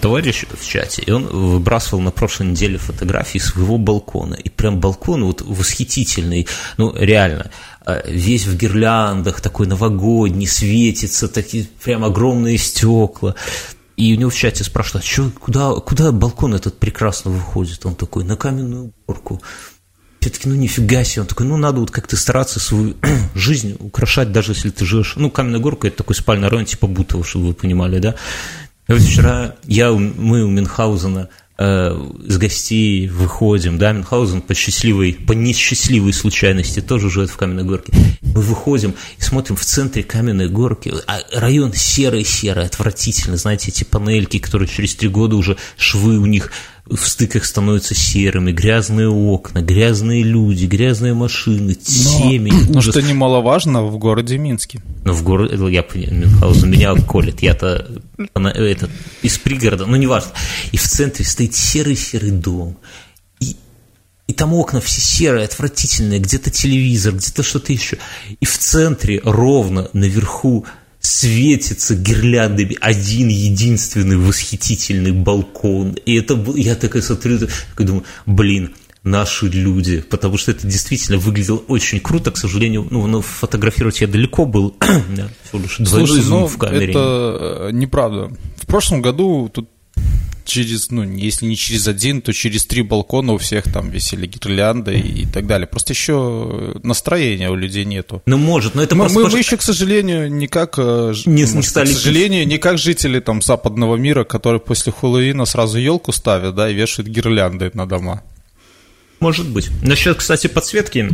товарищ 0.00 0.46
в 0.50 0.66
чате, 0.66 1.02
и 1.02 1.10
он 1.10 1.26
выбрасывал 1.26 2.00
на 2.00 2.10
прошлой 2.10 2.46
неделе 2.46 2.78
фотографии 2.78 3.36
своего 3.36 3.76
балкона, 3.76 4.32
и 4.32 4.48
прям 4.48 4.80
балкон 4.80 5.26
вот 5.26 5.42
восхитительный, 5.42 6.48
ну 6.78 6.96
реально, 6.96 7.50
э, 7.84 8.00
весь 8.10 8.46
в 8.46 8.56
гирляндах, 8.56 9.42
такой 9.42 9.66
новогодний, 9.66 10.46
светится, 10.46 11.28
такие 11.28 11.66
прям 11.84 12.02
огромные 12.02 12.56
стекла, 12.56 13.34
и 13.98 14.14
у 14.14 14.18
него 14.18 14.30
в 14.30 14.34
чате 14.34 14.64
спрашивают, 14.64 15.04
а 15.06 15.38
куда, 15.38 15.74
куда 15.74 16.12
балкон 16.12 16.54
этот 16.54 16.78
прекрасно 16.78 17.30
выходит? 17.30 17.84
Он 17.84 17.94
такой, 17.94 18.24
на 18.24 18.36
каменную 18.36 18.94
горку 19.06 19.42
все-таки, 20.22 20.48
ну 20.48 20.54
нифига 20.54 21.02
себе, 21.02 21.22
он 21.22 21.26
такой, 21.26 21.46
ну 21.46 21.56
надо 21.56 21.80
вот 21.80 21.90
как-то 21.90 22.16
стараться 22.16 22.60
свою 22.60 22.94
жизнь 23.34 23.76
украшать, 23.80 24.30
даже 24.30 24.52
если 24.52 24.70
ты 24.70 24.84
живешь, 24.84 25.14
ну 25.16 25.30
Каменная 25.30 25.58
Горка 25.58 25.88
это 25.88 25.98
такой 25.98 26.14
спальный 26.14 26.48
район 26.48 26.64
типа 26.64 26.86
Бутова, 26.86 27.24
чтобы 27.24 27.48
вы 27.48 27.54
понимали, 27.54 27.98
да. 27.98 28.14
И 28.88 28.92
вот 28.92 29.02
вчера 29.02 29.56
я, 29.64 29.92
мы 29.92 30.44
у 30.44 30.50
Мюнхгаузена 30.50 31.28
э, 31.58 32.10
с 32.28 32.38
гостей 32.38 33.08
выходим, 33.08 33.78
да, 33.78 33.92
Мюнхгаузен 33.92 34.42
по 34.42 34.54
счастливой, 34.54 35.14
по 35.14 35.32
несчастливой 35.32 36.12
случайности 36.12 36.80
тоже 36.80 37.10
живет 37.10 37.30
в 37.30 37.36
Каменной 37.36 37.64
Горке. 37.64 37.92
Мы 38.20 38.40
выходим 38.40 38.94
и 39.18 39.22
смотрим 39.22 39.56
в 39.56 39.64
центре 39.64 40.04
Каменной 40.04 40.48
Горки, 40.48 40.92
а 41.08 41.20
район 41.32 41.72
серый-серый, 41.72 42.66
отвратительно, 42.66 43.36
знаете, 43.36 43.70
эти 43.70 43.82
панельки, 43.82 44.38
которые 44.38 44.68
через 44.68 44.94
три 44.94 45.08
года 45.08 45.34
уже 45.34 45.56
швы 45.76 46.18
у 46.18 46.26
них 46.26 46.52
в 46.86 47.08
стыках 47.08 47.44
становятся 47.44 47.94
серыми, 47.94 48.50
грязные 48.50 49.08
окна, 49.08 49.60
грязные 49.60 50.22
люди, 50.22 50.66
грязные 50.66 51.14
машины, 51.14 51.74
темень. 51.74 52.72
Но, 52.72 52.80
что 52.82 53.00
немаловажно, 53.00 53.84
в 53.84 53.98
городе 53.98 54.36
Минске. 54.36 54.82
Ну, 55.04 55.12
в 55.12 55.22
городе, 55.22 55.54
я 55.70 55.84
Мюнхгаузен 55.94 56.70
меня 56.70 56.94
колет, 56.96 57.40
я-то 57.40 58.02
этот, 58.34 58.90
из 59.22 59.38
пригорода, 59.38 59.86
ну, 59.86 59.96
неважно. 59.96 60.32
И 60.72 60.76
в 60.76 60.82
центре 60.82 61.24
стоит 61.24 61.54
серый-серый 61.54 62.32
дом, 62.32 62.76
и, 63.38 63.56
и 64.26 64.32
там 64.32 64.52
окна 64.52 64.80
все 64.80 65.00
серые, 65.00 65.44
отвратительные, 65.44 66.18
где-то 66.18 66.50
телевизор, 66.50 67.14
где-то 67.14 67.44
что-то 67.44 67.72
еще. 67.72 67.98
И 68.40 68.44
в 68.44 68.58
центре 68.58 69.20
ровно 69.24 69.88
наверху 69.92 70.66
светится 71.02 71.96
гирляндами 71.96 72.78
один 72.80 73.28
единственный 73.28 74.16
восхитительный 74.16 75.12
балкон. 75.12 75.96
И 76.06 76.14
это 76.14 76.42
я 76.54 76.76
такой 76.76 77.02
смотрю, 77.02 77.38
такой 77.74 77.86
думаю, 77.86 78.04
блин, 78.24 78.72
наши 79.02 79.48
люди, 79.48 80.00
потому 80.00 80.38
что 80.38 80.52
это 80.52 80.66
действительно 80.66 81.18
выглядело 81.18 81.58
очень 81.68 81.98
круто, 81.98 82.30
к 82.30 82.36
сожалению, 82.36 82.86
ну, 82.88 83.06
ну 83.08 83.20
фотографировать 83.20 84.00
я 84.00 84.06
далеко 84.06 84.46
был, 84.46 84.76
всего 85.82 85.98
лишь 85.98 86.24
зум 86.24 86.42
ну, 86.42 86.46
в 86.46 86.56
камере. 86.56 86.90
это 86.90 87.68
э, 87.68 87.70
неправда. 87.72 88.30
В 88.56 88.66
прошлом 88.66 89.02
году 89.02 89.50
тут 89.52 89.68
через, 90.44 90.90
ну, 90.90 91.02
если 91.02 91.46
не 91.46 91.56
через 91.56 91.86
один, 91.88 92.20
то 92.22 92.32
через 92.32 92.64
три 92.66 92.82
балкона 92.82 93.32
у 93.32 93.38
всех 93.38 93.64
там 93.72 93.90
висели 93.90 94.26
гирлянды 94.26 94.98
и, 94.98 95.26
так 95.26 95.46
далее. 95.46 95.66
Просто 95.66 95.92
еще 95.92 96.74
настроения 96.82 97.50
у 97.50 97.54
людей 97.54 97.84
нету. 97.84 98.22
Ну, 98.26 98.36
может, 98.38 98.74
но 98.74 98.82
это 98.82 98.94
мы, 98.94 99.04
просто... 99.04 99.20
Мы, 99.20 99.28
мы 99.30 99.38
еще, 99.38 99.56
к 99.56 99.62
сожалению, 99.62 100.30
не 100.32 100.46
как... 100.46 100.74
э, 100.78 101.14
Не, 101.26 101.42
может, 101.42 101.54
не 101.56 101.62
стали... 101.62 101.86
К 101.86 101.92
сожалению, 101.92 102.46
не 102.46 102.58
как 102.58 102.78
жители 102.78 103.20
там 103.20 103.42
западного 103.42 103.96
мира, 103.96 104.24
которые 104.24 104.60
после 104.60 104.92
Хэллоуина 104.92 105.44
сразу 105.44 105.78
елку 105.78 106.12
ставят, 106.12 106.54
да, 106.54 106.68
и 106.70 106.74
вешают 106.74 107.08
гирлянды 107.08 107.70
на 107.74 107.86
дома. 107.86 108.22
Может 109.20 109.48
быть. 109.48 109.70
Насчет, 109.82 110.16
кстати, 110.18 110.48
подсветки, 110.48 111.08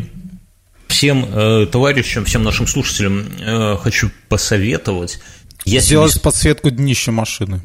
всем 0.87 1.27
э, 1.31 1.67
товарищам, 1.71 2.25
всем 2.25 2.43
нашим 2.43 2.67
слушателям 2.67 3.27
э, 3.39 3.77
хочу 3.77 4.11
посоветовать. 4.29 5.19
Если 5.65 5.89
Сделать 5.89 6.15
не- 6.15 6.21
подсветку 6.23 6.71
днища 6.71 7.13
машины. 7.13 7.61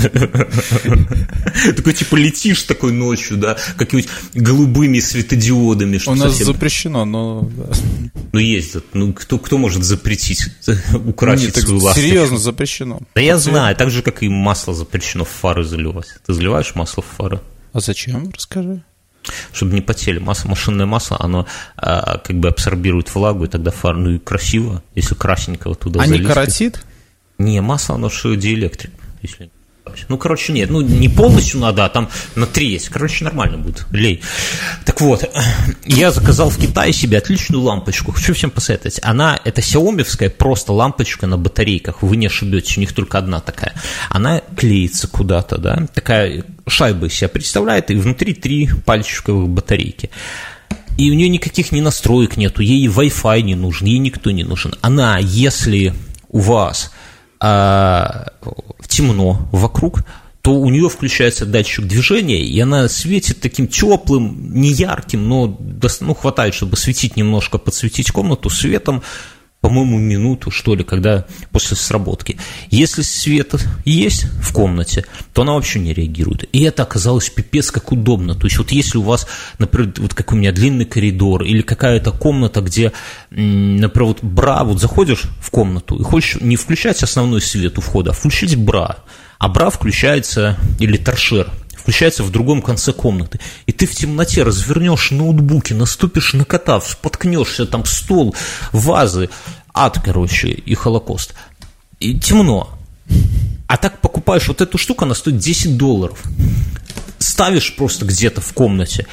Такой, 1.76 1.92
типа, 1.92 2.16
летишь 2.16 2.62
такой 2.62 2.92
ночью, 2.92 3.36
да, 3.36 3.56
какими-нибудь 3.76 4.12
голубыми 4.34 4.98
светодиодами. 5.00 6.00
У 6.06 6.14
нас 6.14 6.36
запрещено, 6.38 7.04
но... 7.04 7.50
Ну, 8.32 8.38
ездят. 8.38 8.84
Ну, 8.92 9.12
кто, 9.12 9.38
кто 9.38 9.58
может 9.58 9.84
запретить 9.84 10.46
украсить 11.06 11.56
свою 11.56 11.80
ласточку? 11.80 12.08
серьезно 12.08 12.38
запрещено. 12.38 13.00
Да 13.14 13.20
я 13.20 13.38
знаю, 13.38 13.76
так 13.76 13.90
же, 13.90 14.02
как 14.02 14.22
и 14.22 14.28
масло 14.28 14.74
запрещено 14.74 15.24
в 15.24 15.28
фары 15.28 15.64
заливать. 15.64 16.08
Ты 16.26 16.32
заливаешь 16.32 16.74
масло 16.74 17.02
в 17.02 17.16
фары? 17.16 17.40
А 17.72 17.80
зачем? 17.80 18.30
Расскажи. 18.34 18.82
Чтобы 19.52 19.74
не 19.74 19.80
потели. 19.82 20.18
Масло, 20.18 20.48
машинное 20.48 20.86
масло, 20.86 21.18
оно 21.20 21.46
а, 21.76 22.18
как 22.18 22.36
бы 22.38 22.48
абсорбирует 22.48 23.14
влагу, 23.14 23.44
и 23.44 23.48
тогда 23.48 23.70
фар, 23.70 23.96
ну 23.96 24.10
и 24.10 24.18
красиво, 24.18 24.82
если 24.94 25.14
красненького 25.14 25.74
туда 25.74 26.00
А 26.00 26.06
не 26.06 26.12
залить. 26.14 26.26
каротит? 26.26 26.84
Не, 27.38 27.60
масло, 27.60 27.96
оно 27.96 28.08
же 28.08 28.36
диэлектрик, 28.36 28.92
если 29.22 29.44
не. 29.44 29.50
Ну, 30.08 30.18
короче, 30.18 30.52
нет, 30.52 30.70
ну 30.70 30.80
не 30.80 31.08
полностью 31.08 31.60
надо, 31.60 31.84
а 31.84 31.88
там 31.88 32.08
на 32.34 32.46
три 32.46 32.70
есть. 32.70 32.88
Короче, 32.88 33.24
нормально 33.24 33.58
будет. 33.58 33.86
Лей. 33.90 34.22
Так 34.84 35.00
вот, 35.00 35.28
я 35.84 36.10
заказал 36.10 36.50
в 36.50 36.58
Китае 36.58 36.92
себе 36.92 37.18
отличную 37.18 37.62
лампочку. 37.62 38.12
Хочу 38.12 38.34
всем 38.34 38.50
посоветовать. 38.50 39.00
Она, 39.02 39.38
это 39.44 39.62
сяомевская 39.62 40.30
просто 40.30 40.72
лампочка 40.72 41.26
на 41.26 41.36
батарейках. 41.36 42.02
Вы 42.02 42.16
не 42.16 42.26
ошибетесь, 42.26 42.76
у 42.76 42.80
них 42.80 42.92
только 42.92 43.18
одна 43.18 43.40
такая. 43.40 43.74
Она 44.08 44.42
клеится 44.56 45.08
куда-то, 45.08 45.58
да. 45.58 45.86
Такая 45.94 46.44
шайба 46.66 47.08
себя 47.10 47.28
представляет, 47.28 47.90
и 47.90 47.94
внутри 47.94 48.34
три 48.34 48.68
пальчиковых 48.84 49.48
батарейки. 49.48 50.10
И 50.96 51.10
у 51.10 51.14
нее 51.14 51.28
никаких 51.28 51.72
ни 51.72 51.80
настроек 51.80 52.36
нету, 52.36 52.62
ей 52.62 52.86
Wi-Fi 52.86 53.42
не 53.42 53.54
нужен, 53.54 53.86
ей 53.86 53.98
никто 53.98 54.30
не 54.30 54.44
нужен. 54.44 54.74
Она, 54.82 55.18
если 55.18 55.94
у 56.28 56.40
вас 56.40 56.92
а, 57.40 58.26
темно 58.90 59.48
вокруг, 59.52 60.04
то 60.42 60.54
у 60.54 60.70
нее 60.70 60.88
включается 60.88 61.46
датчик 61.46 61.84
движения, 61.86 62.42
и 62.42 62.58
она 62.60 62.88
светит 62.88 63.40
таким 63.40 63.66
теплым, 63.66 64.54
не 64.54 64.70
ярким, 64.70 65.28
но 65.28 65.58
ну, 66.00 66.14
хватает, 66.14 66.54
чтобы 66.54 66.76
светить 66.76 67.16
немножко, 67.16 67.58
подсветить 67.58 68.10
комнату 68.10 68.50
светом, 68.50 69.02
по-моему, 69.60 69.98
минуту, 69.98 70.50
что 70.50 70.74
ли, 70.74 70.84
когда 70.84 71.26
после 71.50 71.76
сработки. 71.76 72.38
Если 72.70 73.02
свет 73.02 73.54
есть 73.84 74.24
в 74.42 74.52
комнате, 74.52 75.04
то 75.34 75.42
она 75.42 75.52
вообще 75.52 75.80
не 75.80 75.92
реагирует. 75.92 76.48
И 76.52 76.62
это 76.62 76.82
оказалось 76.82 77.28
пипец 77.28 77.70
как 77.70 77.92
удобно. 77.92 78.34
То 78.34 78.46
есть 78.46 78.58
вот 78.58 78.72
если 78.72 78.98
у 78.98 79.02
вас, 79.02 79.26
например, 79.58 79.92
вот 79.98 80.14
как 80.14 80.32
у 80.32 80.36
меня 80.36 80.52
длинный 80.52 80.86
коридор 80.86 81.42
или 81.42 81.60
какая-то 81.60 82.10
комната, 82.10 82.62
где, 82.62 82.92
например, 83.30 84.04
вот 84.04 84.18
бра, 84.22 84.64
вот 84.64 84.80
заходишь 84.80 85.24
в 85.40 85.50
комнату 85.50 85.96
и 85.96 86.02
хочешь 86.02 86.40
не 86.40 86.56
включать 86.56 87.02
основной 87.02 87.42
свет 87.42 87.76
у 87.78 87.82
входа, 87.82 88.10
а 88.10 88.14
включить 88.14 88.56
бра. 88.56 88.98
А 89.38 89.48
бра 89.48 89.70
включается, 89.70 90.58
или 90.78 90.96
торшер, 90.96 91.50
включается 91.80 92.22
в 92.22 92.30
другом 92.30 92.62
конце 92.62 92.92
комнаты. 92.92 93.40
И 93.66 93.72
ты 93.72 93.86
в 93.86 93.94
темноте 93.94 94.42
развернешь 94.42 95.10
ноутбуки, 95.10 95.72
наступишь 95.72 96.34
на 96.34 96.44
кота, 96.44 96.80
споткнешься, 96.80 97.66
там 97.66 97.84
стол, 97.84 98.34
вазы, 98.72 99.30
ад, 99.72 99.98
короче, 100.04 100.48
и 100.48 100.74
холокост. 100.74 101.34
И 101.98 102.18
темно. 102.18 102.70
А 103.66 103.76
так 103.76 104.00
покупаешь 104.00 104.48
вот 104.48 104.60
эту 104.60 104.78
штуку, 104.78 105.04
она 105.04 105.14
стоит 105.14 105.38
10 105.38 105.76
долларов. 105.76 106.22
Ставишь 107.18 107.74
просто 107.76 108.04
где-то 108.04 108.40
в 108.40 108.52
комнате. 108.52 109.06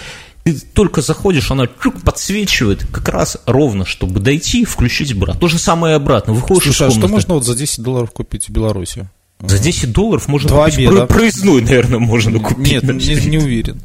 Ты 0.43 0.53
только 0.59 1.01
заходишь, 1.01 1.51
она 1.51 1.67
чук 1.67 2.01
подсвечивает 2.01 2.85
как 2.87 3.09
раз 3.09 3.37
ровно, 3.45 3.85
чтобы 3.85 4.19
дойти, 4.19 4.63
включить 4.63 5.13
брат. 5.13 5.39
То 5.39 5.47
же 5.47 5.59
самое 5.59 5.93
и 5.93 5.97
обратно. 5.97 6.33
Выходишь 6.33 6.63
Слушай, 6.63 6.87
а 6.87 6.87
из 6.87 6.93
что 6.93 7.01
комнаты. 7.01 7.13
можно 7.13 7.33
вот 7.33 7.45
за 7.45 7.55
10 7.55 7.83
долларов 7.83 8.11
купить 8.11 8.47
в 8.47 8.51
Беларуси? 8.51 9.09
За 9.39 9.59
10 9.59 9.91
долларов 9.93 10.27
можно 10.27 10.49
Два 10.49 10.65
купить 10.65 10.79
обеда. 10.79 11.05
про- 11.05 11.15
проездной, 11.15 11.61
наверное, 11.61 11.99
можно 11.99 12.39
купить. 12.39 12.57
Нет, 12.71 12.83
не, 12.83 13.15
не 13.27 13.37
уверен. 13.37 13.79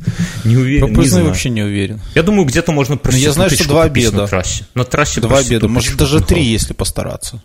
Не 0.45 0.57
уверен, 0.57 0.95
Про 0.95 1.05
знаю. 1.05 1.27
вообще 1.27 1.51
не 1.51 1.63
уверен. 1.63 2.01
Я 2.15 2.23
думаю, 2.23 2.47
где-то 2.47 2.73
можно 2.73 2.99
Ну, 3.03 3.11
я 3.13 3.33
знаю, 3.33 3.51
что 3.51 3.69
два 3.69 3.83
обеда. 3.83 4.17
На 4.23 4.27
трассе. 4.27 4.67
На 4.75 4.85
трассе 4.85 5.21
Два 5.21 5.39
обеда, 5.39 5.69
может 5.69 5.97
даже 5.99 6.23
три, 6.23 6.43
если 6.43 6.73
постараться. 6.73 7.43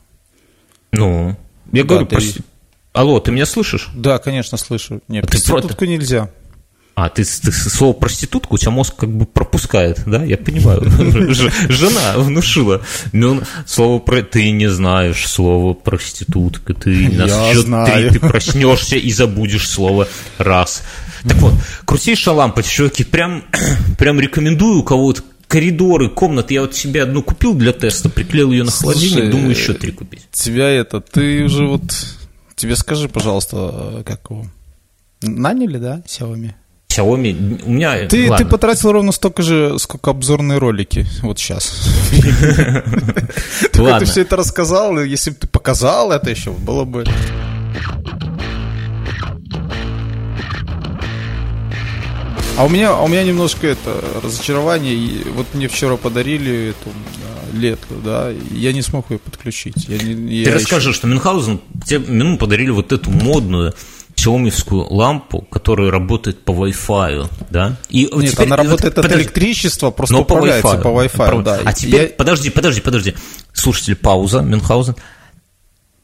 Ну, 0.93 1.36
я 1.74 1.84
Да, 1.84 1.89
говорю, 1.89 2.06
три. 2.06 2.15
прости- 2.17 2.39
Алло, 2.93 3.20
ты 3.20 3.32
меня 3.32 3.46
слышишь? 3.46 3.89
Да, 3.93 4.17
конечно, 4.20 4.58
слышу. 4.58 5.02
Не, 5.10 5.20
А 5.20 5.22
ты 5.24 5.28
проститутку 5.28 5.84
нельзя. 5.86 6.30
А, 6.98 7.10
ты, 7.10 7.24
ты 7.24 7.52
слово 7.52 7.94
проститутка, 7.94 8.54
у 8.54 8.58
тебя 8.58 8.72
мозг 8.72 8.96
как 8.96 9.16
бы 9.16 9.28
пропускает, 9.28 10.02
да? 10.08 10.24
Я 10.24 10.36
понимаю. 10.36 10.82
Жена 11.70 12.14
внушила. 12.16 12.82
Ну, 13.14 13.44
слово 13.68 14.00
про... 14.00 14.24
Ты 14.24 14.50
не 14.50 14.66
знаешь 14.66 15.28
слово 15.28 15.76
проститутка. 15.76 16.74
Ты 16.74 17.08
на 17.10 17.28
счет 17.28 17.66
три 17.66 18.10
ты 18.10 18.20
проснешься 18.20 18.96
и 18.96 19.12
забудешь 19.12 19.70
слово 19.70 20.08
раз. 20.40 20.82
Так 21.22 21.38
вот, 21.38 21.54
крутейшая 21.86 22.34
лампочка, 22.34 22.72
чуваки, 22.72 23.04
прям, 23.04 23.44
прям 24.00 24.20
рекомендую, 24.20 24.80
у 24.80 24.84
кого 24.84 25.04
вот 25.04 25.24
коридоры, 25.48 26.10
комнаты. 26.10 26.56
Я 26.56 26.62
вот 26.62 26.74
себе 26.74 27.04
одну 27.04 27.22
купил 27.22 27.54
для 27.54 27.74
теста, 27.74 28.10
приклеил 28.10 28.52
ее 28.52 28.64
на 28.64 28.72
холодильник, 28.72 29.12
Слушай, 29.12 29.30
думаю, 29.30 29.52
еще 29.52 29.74
три 29.74 29.92
купить. 29.92 30.26
Тебя 30.32 30.68
это, 30.68 31.00
ты 31.00 31.44
уже 31.44 31.68
вот... 31.68 31.84
Тебе 32.56 32.76
скажи, 32.76 33.08
пожалуйста, 33.08 34.02
как 34.04 34.32
его... 34.32 34.48
Наняли, 35.22 35.78
да, 35.78 36.02
Xiaomi? 36.08 36.56
Xiaomi, 36.98 37.62
у 37.66 37.70
меня... 37.72 38.08
Ты, 38.08 38.30
ты 38.36 38.46
потратил 38.46 38.92
ровно 38.92 39.12
столько 39.12 39.44
же, 39.44 39.78
сколько 39.80 40.12
обзорные 40.12 40.58
ролики 40.58 41.06
вот 41.22 41.40
сейчас. 41.40 41.88
Ты 43.72 44.06
все 44.06 44.22
это 44.22 44.36
рассказал, 44.36 45.00
если 45.04 45.32
бы 45.32 45.38
ты 45.38 45.48
показал 45.48 46.12
это 46.12 46.30
еще, 46.30 46.52
было 46.52 46.84
бы... 46.84 47.06
А 52.58 52.66
у 52.66 52.70
меня, 52.70 52.90
а 52.90 53.04
у 53.04 53.08
меня 53.08 53.24
немножко 53.24 53.68
это 53.68 54.04
разочарование. 54.24 54.96
И 54.96 55.24
Вот 55.30 55.46
мне 55.54 55.68
вчера 55.68 55.96
подарили 55.96 56.70
эту 56.70 56.90
а, 56.90 57.56
лету, 57.56 57.96
да, 58.04 58.32
я 58.52 58.74
не 58.74 58.82
смог 58.82 59.12
ее 59.12 59.20
подключить. 59.20 59.88
Я 59.88 60.00
не- 60.00 60.38
я 60.38 60.46
Ты 60.46 60.50
еще- 60.50 60.54
расскажи, 60.54 60.92
что 60.94 61.06
Мюнхгаузен, 61.06 61.62
тебе 61.86 62.00
ну, 62.08 62.36
подарили 62.40 62.72
вот 62.72 62.92
эту 62.92 63.12
модную 63.12 63.76
xiaomi 64.18 64.52
лампу, 64.90 65.42
которая 65.44 65.92
работает 65.92 66.44
по 66.44 66.52
Wi-Fi, 66.52 67.30
да? 67.52 67.78
И 67.90 68.10
вот 68.12 68.24
Нет, 68.24 68.32
теперь- 68.34 68.48
она 68.48 68.56
вот 68.58 68.64
работает 68.64 68.98
от 68.98 69.04
подожди, 69.04 69.24
электричества, 69.24 69.92
просто 69.92 70.16
но 70.16 70.24
по 70.26 70.34
управляется 70.34 70.68
Wi-Fi. 70.68 70.82
по 70.82 70.88
Wi-Fi, 70.88 71.44
да. 71.44 71.60
А 71.64 71.74
теперь, 71.74 72.02
Я- 72.04 72.08
подожди, 72.10 72.50
подожди, 72.50 72.82
подожди. 72.82 73.16
Слушатели, 73.54 73.94
пауза, 73.94 74.42
Мюнхгаузен. 74.42 74.96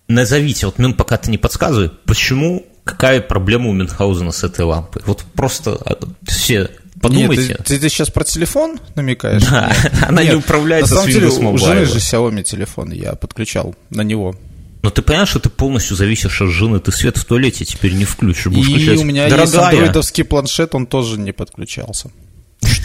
Назовите, 0.07 0.65
вот 0.67 0.79
Мюн 0.79 0.93
пока 0.93 1.17
ты 1.17 1.31
не 1.31 1.37
подсказывай, 1.37 1.89
почему, 2.05 2.65
какая 2.83 3.21
проблема 3.21 3.69
у 3.69 3.73
Мюнхгаузена 3.73 4.31
с 4.31 4.43
этой 4.43 4.65
лампой? 4.65 5.01
Вот 5.05 5.23
просто 5.33 5.71
а, 5.85 5.97
все 6.23 6.69
подумайте. 7.01 7.47
Нет, 7.49 7.61
ты, 7.65 7.79
ты 7.79 7.89
сейчас 7.89 8.09
про 8.09 8.23
телефон 8.25 8.79
намекаешь? 8.95 9.41
Да, 9.43 9.71
Нет. 9.83 10.03
она 10.07 10.21
не 10.23 10.29
Нет, 10.29 10.37
управляется 10.37 10.93
на 10.93 11.01
самом 11.01 11.11
с 11.11 11.15
деле, 11.15 11.27
у 11.29 11.57
жены 11.57 11.85
же 11.85 11.97
Xiaomi 11.97 12.43
телефон, 12.43 12.91
я 12.91 13.13
подключал 13.15 13.73
на 13.89 14.01
него. 14.01 14.35
Но 14.83 14.89
ты 14.89 15.01
понимаешь, 15.01 15.29
что 15.29 15.39
ты 15.39 15.49
полностью 15.49 15.95
зависишь 15.95 16.41
от 16.41 16.49
жены, 16.49 16.79
ты 16.79 16.91
свет 16.91 17.17
в 17.17 17.23
туалете 17.23 17.63
теперь 17.63 17.93
не 17.93 18.03
включишь, 18.03 18.47
будешь 18.47 18.67
И 18.67 18.73
включать. 18.73 18.99
у 18.99 19.03
меня 19.05 19.25
есть 19.25 19.35
Дорогая, 19.35 19.69
андроидовский 19.69 20.25
планшет, 20.25 20.75
он 20.75 20.87
тоже 20.87 21.17
не 21.17 21.31
подключался. 21.31 22.11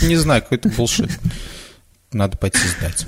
Не 0.02 0.16
знаю, 0.16 0.42
какой-то 0.42 0.68
булшит. 0.68 1.10
Надо 2.12 2.38
пойти 2.38 2.60
сдать. 2.78 3.04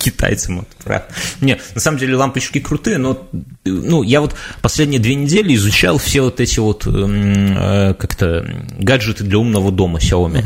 китайцам 0.00 0.60
это 0.60 0.70
правда. 0.82 1.06
Не, 1.40 1.60
на 1.74 1.80
самом 1.80 1.98
деле 1.98 2.16
лампочки 2.16 2.58
крутые, 2.58 2.98
но 2.98 3.28
ну, 3.64 4.02
я 4.02 4.20
вот 4.20 4.34
последние 4.62 5.00
две 5.00 5.14
недели 5.14 5.54
изучал 5.54 5.98
все 5.98 6.22
вот 6.22 6.40
эти 6.40 6.58
вот 6.58 6.86
м, 6.86 7.56
э, 7.56 7.94
как-то 7.94 8.44
гаджеты 8.78 9.24
для 9.24 9.38
умного 9.38 9.70
дома 9.70 9.98
Xiaomi. 9.98 10.42
И 10.42 10.44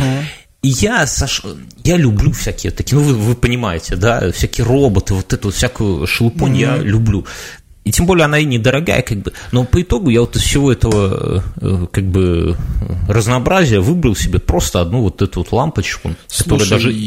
я, 0.63 1.07
Саш, 1.07 1.43
я 1.85 1.97
люблю 1.97 2.33
всякие 2.33 2.73
такие, 2.73 2.99
ну 2.99 3.05
вы, 3.05 3.15
вы 3.15 3.35
понимаете, 3.35 3.97
да, 3.97 4.33
всякие 4.33 4.67
роботы, 4.67 5.15
вот 5.15 5.33
эту 5.33 5.51
всякую 5.51 6.07
шелупонь 6.07 6.57
я 6.57 6.77
люблю. 6.77 7.25
И 7.85 7.91
тем 7.91 8.05
более 8.05 8.27
она 8.27 8.39
и 8.39 8.45
недорогая, 8.45 9.01
как 9.01 9.19
бы. 9.19 9.33
Но 9.51 9.65
по 9.65 9.81
итогу 9.81 10.11
я 10.11 10.21
вот 10.21 10.37
из 10.37 10.43
всего 10.43 10.71
этого 10.71 11.43
э, 11.59 11.87
как 11.91 12.05
бы 12.05 12.55
разнообразия 13.09 13.81
выбрал 13.81 14.15
себе 14.15 14.41
просто 14.41 14.83
одну 14.83 15.01
вот 15.01 15.23
эту 15.23 15.41
вот 15.41 15.53
лампочку, 15.53 16.11
которая 16.29 16.67
Слушай, 16.67 16.71
даже 16.71 16.93
и 16.93 16.99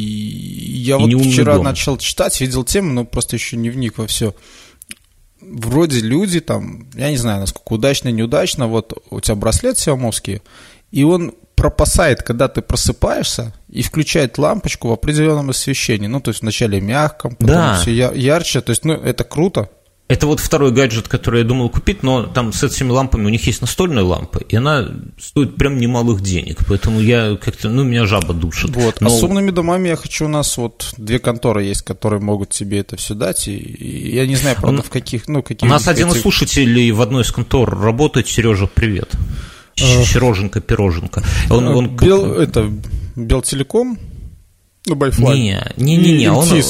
я 0.81 0.97
и 0.97 1.13
вот 1.13 1.25
вчера 1.27 1.55
дом. 1.55 1.65
начал 1.65 1.97
читать, 1.97 2.41
видел 2.41 2.63
тему, 2.63 2.93
но 2.93 3.05
просто 3.05 3.35
еще 3.35 3.57
не 3.57 3.69
вник 3.69 3.99
во 3.99 4.07
все. 4.07 4.33
вроде 5.41 5.99
люди 5.99 6.39
там, 6.39 6.87
я 6.95 7.11
не 7.11 7.17
знаю, 7.17 7.41
насколько 7.41 7.73
удачно, 7.73 8.09
неудачно, 8.09 8.67
вот 8.67 8.93
у 9.11 9.19
тебя 9.19 9.35
браслет 9.35 9.77
сиамовский, 9.77 10.41
и 10.91 11.03
он 11.03 11.33
пропасает, 11.55 12.23
когда 12.23 12.47
ты 12.47 12.61
просыпаешься, 12.61 13.53
и 13.69 13.81
включает 13.83 14.37
лампочку 14.37 14.87
в 14.89 14.91
определенном 14.91 15.49
освещении. 15.51 16.07
Ну, 16.07 16.19
то 16.19 16.29
есть 16.29 16.41
вначале 16.41 16.81
мягком, 16.81 17.35
потом 17.35 17.55
Да. 17.55 17.77
все 17.81 17.91
ярче. 18.15 18.61
То 18.61 18.71
есть, 18.71 18.85
ну, 18.85 18.93
это 18.93 19.23
круто. 19.23 19.69
Это 20.07 20.27
вот 20.27 20.41
второй 20.41 20.71
гаджет, 20.73 21.07
который 21.07 21.39
я 21.43 21.47
думал 21.47 21.69
купить, 21.69 22.03
но 22.03 22.23
там 22.23 22.51
с 22.51 22.61
этими 22.63 22.89
лампами 22.89 23.27
у 23.27 23.29
них 23.29 23.47
есть 23.47 23.61
настольная 23.61 24.03
лампа, 24.03 24.39
и 24.39 24.57
она 24.57 24.85
стоит 25.17 25.55
прям 25.55 25.77
немалых 25.77 26.19
денег, 26.19 26.57
поэтому 26.67 26.99
я 26.99 27.37
как-то, 27.41 27.69
ну, 27.69 27.85
меня 27.85 28.05
жаба 28.05 28.33
душит. 28.33 28.75
Вот. 28.75 28.99
Но 28.99 29.07
А 29.07 29.09
с 29.09 29.23
умными 29.23 29.51
домами 29.51 29.87
я 29.87 29.95
хочу, 29.95 30.25
у 30.25 30.27
нас 30.27 30.57
вот 30.57 30.93
две 30.97 31.17
конторы 31.19 31.63
есть, 31.63 31.83
которые 31.83 32.19
могут 32.19 32.49
тебе 32.49 32.79
это 32.79 32.97
все 32.97 33.13
дать. 33.13 33.47
И, 33.47 33.55
и 33.55 34.13
я 34.15 34.27
не 34.27 34.35
знаю, 34.35 34.57
правда, 34.59 34.79
Он- 34.79 34.83
в 34.83 34.89
каких, 34.89 35.29
ну, 35.29 35.39
У 35.39 35.43
каких 35.43 35.69
нас 35.69 35.87
один 35.87 36.09
из 36.09 36.19
слушателей 36.21 36.91
в 36.91 37.01
одной 37.01 37.21
из 37.23 37.31
контор 37.31 37.79
работает, 37.79 38.27
Сережа, 38.27 38.67
привет. 38.67 39.13
Сереженька, 39.75 40.59
пироженка. 40.61 41.23
Он, 41.49 41.67
он 41.67 41.85
Э, 41.85 41.89
Бел, 41.89 42.33
это, 42.33 42.71
Белтелеком? 43.15 43.97
Ну, 44.87 44.95
Байфлай. 44.95 45.39
Не, 45.39 45.63
не, 45.77 45.97
не, 45.97 46.17
не, 46.17 46.31
он, 46.31 46.47
э, 46.51 46.61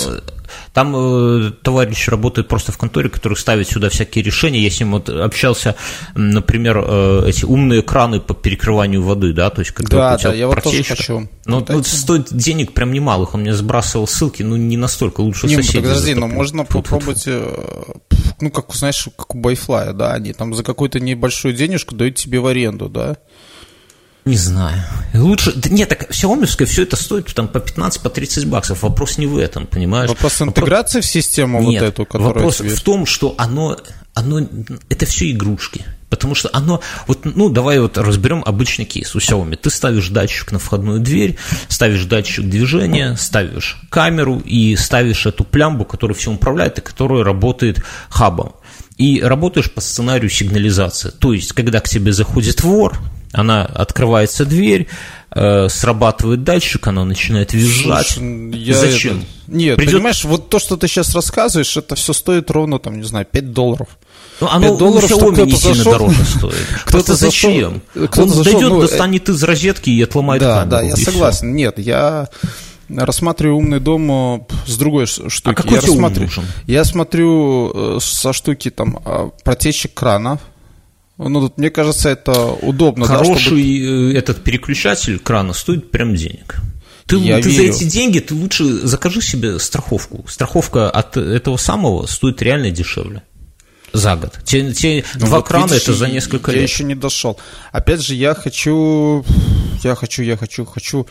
там 0.74 0.94
э, 0.96 1.52
товарищ 1.64 2.08
работает 2.10 2.48
просто 2.48 2.72
в 2.72 2.78
конторе, 2.78 3.10
который 3.10 3.36
ставит 3.38 3.70
сюда 3.70 3.90
всякие 3.90 4.24
решения. 4.24 4.60
Я 4.60 4.70
с 4.70 4.80
ним 4.80 4.92
вот 4.92 5.10
общался, 5.10 5.76
например, 6.16 6.84
э, 6.86 7.24
эти 7.28 7.46
умные 7.46 7.82
краны 7.82 8.20
по 8.20 8.34
перекрыванию 8.34 9.02
воды, 9.02 9.34
да, 9.34 9.50
то 9.50 9.62
есть 9.62 9.72
когда 9.72 9.98
Да, 10.10 10.16
у 10.16 10.18
тебя 10.20 10.30
да, 10.32 10.36
я 10.36 10.48
вот 10.48 10.62
тоже 10.64 10.84
хочу. 10.84 11.30
Но 11.46 11.60
Вот 11.60 11.70
ну, 11.70 11.80
эти. 11.80 11.88
стоит 11.88 12.34
денег 12.34 12.74
прям 12.74 12.92
немалых, 12.92 13.34
он 13.34 13.42
мне 13.42 13.54
сбрасывал 13.54 14.08
ссылки, 14.08 14.44
ну 14.44 14.56
не 14.56 14.78
настолько, 14.78 15.22
лучше 15.22 15.48
Не, 15.48 15.58
ну, 15.58 15.64
соседей 15.64 15.82
подожди, 15.82 16.14
но 16.14 16.22
затоплю. 16.22 16.38
можно 16.38 16.66
попробовать, 16.66 17.24
э, 17.28 17.84
ну, 18.42 18.50
как, 18.50 18.74
знаешь, 18.74 19.08
как 19.18 19.36
у 19.36 19.40
Байфлая, 19.40 19.94
да, 19.94 20.14
они 20.14 20.34
там 20.34 20.54
за 20.54 20.64
какую-то 20.64 21.00
небольшую 21.00 21.54
денежку 21.54 21.96
дают 21.96 22.16
тебе 22.16 22.40
в 22.40 22.48
аренду, 22.48 22.90
да. 22.90 23.18
Не 24.26 24.38
знаю. 24.38 24.84
Лучше... 25.16 25.52
Да 25.54 25.70
нет, 25.70 25.90
так 25.90 26.12
Xiaomi 26.12 26.46
все 26.66 26.84
это 26.84 26.96
стоит 26.96 27.34
там 27.34 27.48
по 27.48 27.60
15, 27.60 28.02
по 28.02 28.10
30 28.10 28.46
баксов. 28.46 28.84
Вопрос 28.84 29.18
не 29.18 29.26
в 29.26 29.38
этом, 29.38 29.66
понимаешь? 29.66 30.10
Вопрос 30.10 30.42
интеграции 30.42 31.02
в 31.02 31.06
систему 31.06 31.62
Нет, 31.62 31.82
вот 31.82 31.88
эту, 31.88 32.06
которая 32.06 32.34
вопрос 32.34 32.58
тебе... 32.58 32.70
в 32.70 32.82
том, 32.82 33.08
что 33.08 33.34
оно, 33.40 33.78
оно, 34.14 34.48
это 34.90 35.06
все 35.08 35.32
игрушки. 35.32 35.86
Потому 36.12 36.36
что 36.36 36.50
оно, 36.52 36.82
вот, 37.08 37.20
ну, 37.24 37.48
давай 37.50 37.80
вот 37.80 37.98
разберем 37.98 38.44
обычный 38.46 38.84
кейс 38.84 39.16
у 39.16 39.20
Xiaomi. 39.20 39.56
Ты 39.56 39.70
ставишь 39.70 40.10
датчик 40.10 40.52
на 40.52 40.60
входную 40.60 41.00
дверь, 41.00 41.38
ставишь 41.70 42.04
датчик 42.04 42.46
движения, 42.46 43.16
ставишь 43.16 43.78
камеру 43.90 44.40
и 44.46 44.76
ставишь 44.76 45.26
эту 45.26 45.46
плямбу, 45.46 45.86
которая 45.86 46.14
всем 46.16 46.34
управляет 46.34 46.78
и 46.78 46.82
которая 46.82 47.24
работает 47.24 47.82
хабом. 48.10 48.54
И 48.98 49.22
работаешь 49.22 49.72
по 49.72 49.80
сценарию 49.80 50.30
сигнализации. 50.30 51.12
То 51.12 51.32
есть, 51.34 51.54
когда 51.54 51.80
к 51.80 51.88
тебе 51.88 52.12
заходит 52.12 52.62
вор, 52.62 53.00
она 53.32 53.64
открывается 53.66 54.46
дверь, 54.46 54.88
э, 55.34 55.70
срабатывает 55.70 56.44
датчик, 56.44 56.86
она 56.88 57.06
начинает 57.06 57.54
визжать. 57.54 58.08
Слушай, 58.08 58.52
я 58.58 58.76
Зачем? 58.76 59.20
это- 59.20 59.28
Нет, 59.48 59.78
Придет- 59.78 59.94
понимаешь, 59.94 60.24
вот 60.26 60.50
то, 60.50 60.60
что 60.60 60.76
ты 60.76 60.88
сейчас 60.90 61.16
рассказываешь, 61.16 61.78
это 61.78 61.96
все 61.96 62.12
стоит 62.14 62.52
ровно, 62.52 62.80
там, 62.80 62.98
не 62.98 63.04
знаю, 63.06 63.26
5 63.26 63.54
долларов. 63.54 63.88
Ну, 64.42 64.48
оно 64.50 64.70
5 64.70 64.78
долларов, 64.78 65.12
у 65.12 65.16
Xiaomi 65.16 65.46
не 65.46 65.52
сильно 65.54 65.76
зашел- 65.76 65.92
дороже 65.94 66.26
стоит. 66.26 66.56
Кто-то 66.86 67.16
зачем? 67.16 67.82
кто-то 67.94 68.22
Он 68.24 68.30
зашел, 68.30 68.44
дойдет, 68.44 68.70
ну, 68.70 68.78
э- 68.80 68.82
достанет 68.82 69.30
из 69.30 69.44
розетки 69.44 69.90
и 69.92 70.02
отломает 70.02 70.42
Да, 70.42 70.56
камеру. 70.62 70.70
да, 70.72 70.82
я 70.82 70.92
и 70.92 70.96
всё. 70.96 71.12
согласен. 71.12 71.56
Нет, 71.56 71.78
я 71.80 72.28
рассматриваю 72.90 73.58
умный 73.58 73.80
дом 73.80 74.12
э, 74.12 74.40
с 74.68 74.76
другой 74.78 75.06
штуки. 75.06 75.56
какой 75.56 75.74
я 75.76 75.80
тебе 75.82 75.92
ум 75.92 76.00
рассматриваю- 76.00 76.28
нужен? 76.28 76.44
Я 76.68 76.84
смотрю 76.84 77.72
э, 77.74 78.00
со 78.02 78.34
штуки 78.34 78.70
там 78.70 79.00
а, 79.06 79.30
протечек 79.44 79.94
крана. 79.94 80.40
Ну, 81.18 81.40
тут, 81.40 81.58
мне 81.60 81.70
кажется, 81.70 82.10
это 82.10 82.48
удобно. 82.62 83.06
да, 83.06 83.14
чтобы- 83.24 83.28
Хороший 83.40 84.12
э, 84.12 84.18
этот 84.18 84.44
переключатель 84.44 85.20
крана 85.20 85.54
стоит 85.54 85.92
прям 85.92 86.16
денег. 86.16 86.58
Ты, 87.06 87.18
Я 87.18 87.38
ты 87.38 87.44
за 87.44 87.62
верю. 87.62 87.74
эти 87.76 87.84
деньги 87.84 88.20
ты 88.20 88.34
лучше 88.34 88.64
закажи 88.88 89.22
себе 89.22 89.60
страховку. 89.60 90.26
Страховка 90.28 90.90
от 90.90 91.18
этого 91.18 91.58
самого 91.58 92.06
стоит 92.08 92.42
реально 92.42 92.72
дешевле. 92.72 93.22
За 93.94 94.16
год. 94.16 94.40
Те, 94.46 94.72
те 94.74 95.04
Ну, 95.16 95.26
два 95.28 95.38
вот 95.38 95.48
крана 95.48 95.66
видишь, 95.68 95.84
это 95.84 95.94
за 95.94 96.06
я- 96.08 96.14
несколько 96.14 96.52
я 96.52 96.60
лет. 96.62 96.70
еще 96.70 96.84
не 96.84 96.96
дошел. 96.96 97.38
Опять 97.72 98.02
же, 98.02 98.16
я 98.16 98.34
хочу, 98.34 99.24
я 99.84 99.96
хочу, 99.96 100.24
я 100.24 100.38
хочу, 100.38 100.66
хочу. 100.66 101.08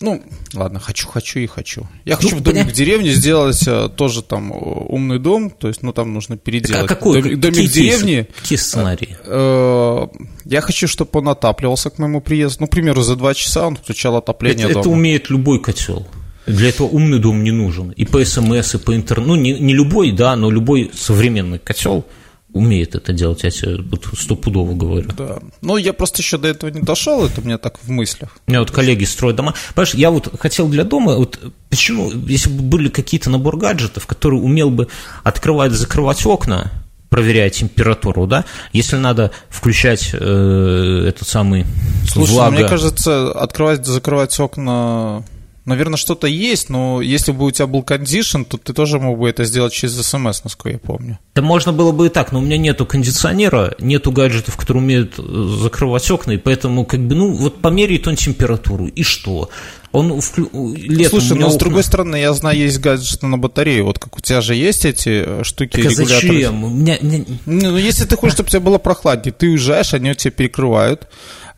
Ну, 0.00 0.22
ладно, 0.54 0.78
хочу, 0.78 1.08
хочу 1.08 1.40
и 1.40 1.46
хочу. 1.46 1.88
Я 2.04 2.14
хочу 2.16 2.30
Ну, 2.30 2.36
в 2.36 2.40
домик 2.42 2.66
поня- 2.66 2.68
в 2.70 2.72
деревне 2.72 3.10
сделать 3.12 3.66
э, 3.66 3.88
тоже 3.96 4.22
там 4.22 4.52
э, 4.52 4.54
умный 4.56 5.18
дом, 5.18 5.50
то 5.50 5.66
есть, 5.66 5.82
ну, 5.82 5.92
там 5.92 6.12
нужно 6.12 6.36
переделать. 6.36 6.84
а 6.84 6.86
какой? 6.86 7.20
Домик, 7.22 7.40
домик 7.40 7.56
какие 7.56 7.68
в 7.68 7.72
деревне. 7.72 8.28
Какие 8.40 8.58
сценарии? 8.58 9.16
э, 9.24 10.06
Я 10.44 10.60
хочу, 10.60 10.86
чтобы 10.86 11.10
он 11.20 11.28
отапливался 11.30 11.90
к 11.90 11.98
моему 11.98 12.20
приезду. 12.20 12.58
Ну, 12.60 12.66
к 12.66 12.70
примеру, 12.70 13.02
за 13.02 13.16
два 13.16 13.34
часа 13.34 13.66
он 13.66 13.76
включал 13.76 14.16
отопление 14.16 14.64
Это, 14.68 14.72
это 14.78 14.82
дома. 14.82 14.96
умеет 14.96 15.30
любой 15.30 15.60
котел. 15.60 16.06
Для 16.46 16.68
этого 16.68 16.88
умный 16.88 17.18
дом 17.18 17.44
не 17.44 17.52
нужен. 17.52 17.90
И 17.90 18.04
по 18.04 18.24
СМС, 18.24 18.74
и 18.74 18.78
по 18.78 18.94
интернету. 18.94 19.28
Ну, 19.28 19.36
не, 19.36 19.58
не 19.58 19.74
любой, 19.74 20.12
да, 20.12 20.36
но 20.36 20.50
любой 20.50 20.90
современный 20.94 21.58
котел 21.58 22.04
умеет 22.52 22.94
это 22.94 23.12
делать. 23.12 23.42
Я 23.44 23.50
тебе 23.50 23.78
вот 23.82 24.06
стопудово 24.18 24.74
говорю. 24.74 25.10
Да. 25.16 25.38
Ну, 25.62 25.76
я 25.76 25.92
просто 25.92 26.20
еще 26.20 26.38
до 26.38 26.48
этого 26.48 26.70
не 26.70 26.80
дошел, 26.80 27.24
это 27.24 27.40
у 27.40 27.44
меня 27.44 27.58
так 27.58 27.78
в 27.82 27.88
мыслях. 27.90 28.36
У 28.46 28.50
меня 28.50 28.60
вот 28.60 28.70
коллеги 28.70 29.04
строят 29.04 29.36
дома. 29.36 29.54
Понимаешь, 29.74 29.94
я 29.94 30.10
вот 30.10 30.38
хотел 30.38 30.68
для 30.68 30.84
дома, 30.84 31.16
вот 31.16 31.38
почему, 31.70 32.10
если 32.10 32.50
бы 32.50 32.62
были 32.62 32.88
какие-то 32.88 33.30
набор 33.30 33.56
гаджетов, 33.56 34.06
который 34.06 34.36
умел 34.36 34.70
бы 34.70 34.88
открывать, 35.22 35.72
закрывать 35.72 36.26
окна, 36.26 36.70
проверяя 37.08 37.50
температуру, 37.50 38.26
да, 38.26 38.46
если 38.72 38.96
надо 38.96 39.32
включать 39.50 40.10
э, 40.14 41.04
этот 41.08 41.28
самый 41.28 41.66
Слушай, 42.08 42.30
ну, 42.30 42.34
влага. 42.34 42.56
мне 42.56 42.66
кажется, 42.66 43.32
открывать, 43.32 43.84
закрывать 43.84 44.38
окна, 44.40 45.22
наверное, 45.64 45.96
что-то 45.96 46.26
есть, 46.26 46.68
но 46.68 47.00
если 47.00 47.32
бы 47.32 47.44
у 47.46 47.50
тебя 47.50 47.66
был 47.66 47.82
кондишн, 47.82 48.42
то 48.42 48.56
ты 48.58 48.72
тоже 48.72 48.98
мог 48.98 49.18
бы 49.18 49.28
это 49.28 49.44
сделать 49.44 49.72
через 49.72 49.94
смс, 49.94 50.44
насколько 50.44 50.70
я 50.70 50.78
помню. 50.78 51.18
Да 51.34 51.42
можно 51.42 51.72
было 51.72 51.92
бы 51.92 52.06
и 52.06 52.08
так, 52.08 52.32
но 52.32 52.38
у 52.40 52.42
меня 52.42 52.56
нету 52.58 52.84
кондиционера, 52.86 53.74
нету 53.78 54.12
гаджетов, 54.12 54.56
которые 54.56 54.82
умеют 54.82 55.14
э, 55.18 55.22
закрывать 55.62 56.10
окна, 56.10 56.32
и 56.32 56.36
поэтому, 56.38 56.84
как 56.84 57.00
бы, 57.00 57.14
ну, 57.14 57.32
вот 57.32 57.60
померяет 57.60 58.06
он 58.06 58.16
температуру, 58.16 58.86
и 58.86 59.02
что? 59.02 59.50
Он 59.92 60.20
вклю... 60.22 60.48
летом 60.74 61.20
Слушай, 61.20 61.38
но 61.38 61.50
с 61.50 61.54
окна- 61.54 61.58
другой 61.58 61.82
стороны, 61.84 62.16
я 62.16 62.32
знаю, 62.32 62.56
есть 62.58 62.78
гаджеты 62.80 63.26
на 63.26 63.36
батарею. 63.36 63.84
Вот 63.84 63.98
как 63.98 64.16
у 64.16 64.20
тебя 64.20 64.40
же 64.40 64.54
есть 64.54 64.86
эти 64.86 65.22
э, 65.26 65.44
штуки 65.44 65.72
Так 65.76 65.86
а 65.86 65.88
регуляторы. 65.90 66.32
зачем? 66.32 66.64
У 66.64 66.70
меня, 66.70 66.96
Ну, 67.02 67.24
ну, 67.44 67.76
если 67.76 68.06
ты 68.06 68.16
хочешь, 68.16 68.34
чтобы 68.34 68.48
тебе 68.48 68.60
было 68.60 68.78
прохладнее, 68.78 69.34
ты 69.34 69.48
уезжаешь, 69.48 69.92
они 69.92 70.10
у 70.10 70.14
тебя 70.14 70.30
перекрывают. 70.30 71.08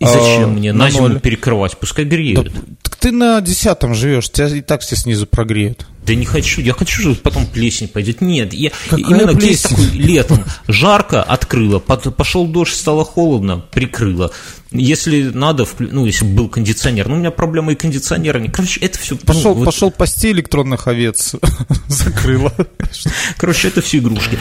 И 0.05 0.07
зачем 0.07 0.45
а, 0.45 0.47
мне 0.49 0.73
на 0.73 0.85
на 0.85 0.91
зиму 0.91 1.19
перекрывать? 1.21 1.77
Пускай 1.79 2.05
Да, 2.05 2.11
греют. 2.17 2.53
так 2.83 2.97
ты 2.97 3.11
на 3.13 3.41
десятом 3.41 3.95
живешь, 3.95 4.31
тебя 4.31 4.49
и 4.49 4.61
так 4.61 4.83
все 4.83 4.97
снизу 4.97 5.27
прогреют. 5.27 5.87
Да 6.07 6.15
не 6.15 6.27
хочу, 6.27 6.61
я 6.61 6.75
хочу, 6.75 7.01
чтобы 7.01 7.17
потом 7.17 7.47
плесень 7.47 7.89
пойдет. 7.89 8.21
Нет, 8.21 8.53
я 8.53 8.71
Какая 8.91 9.01
именно 9.01 9.35
плесень? 9.35 9.71
такой 9.71 9.87
летом. 9.99 10.45
Жарко, 10.69 11.23
открыло, 11.23 11.79
пошел 11.79 12.47
дождь, 12.47 12.75
стало 12.75 13.05
холодно, 13.05 13.65
прикрыло. 13.73 14.31
Если 14.71 15.23
надо, 15.23 15.67
ну, 15.79 16.05
если 16.05 16.27
бы 16.27 16.33
был 16.35 16.49
кондиционер, 16.49 17.09
ну, 17.09 17.15
у 17.15 17.19
меня 17.19 17.31
проблема 17.31 17.73
и 17.73 17.75
кондиционера. 17.75 18.39
не- 18.39 18.49
Короче, 18.49 18.81
это 18.81 18.99
все... 18.99 19.17
Пошел, 19.17 19.55
пошел 19.65 19.91
пасти 19.91 20.31
электронных 20.33 20.89
овец, 20.89 21.35
закрыла. 21.89 22.53
Короче, 23.39 23.69
это 23.69 23.81
все 23.81 23.99
игрушки. 23.99 24.39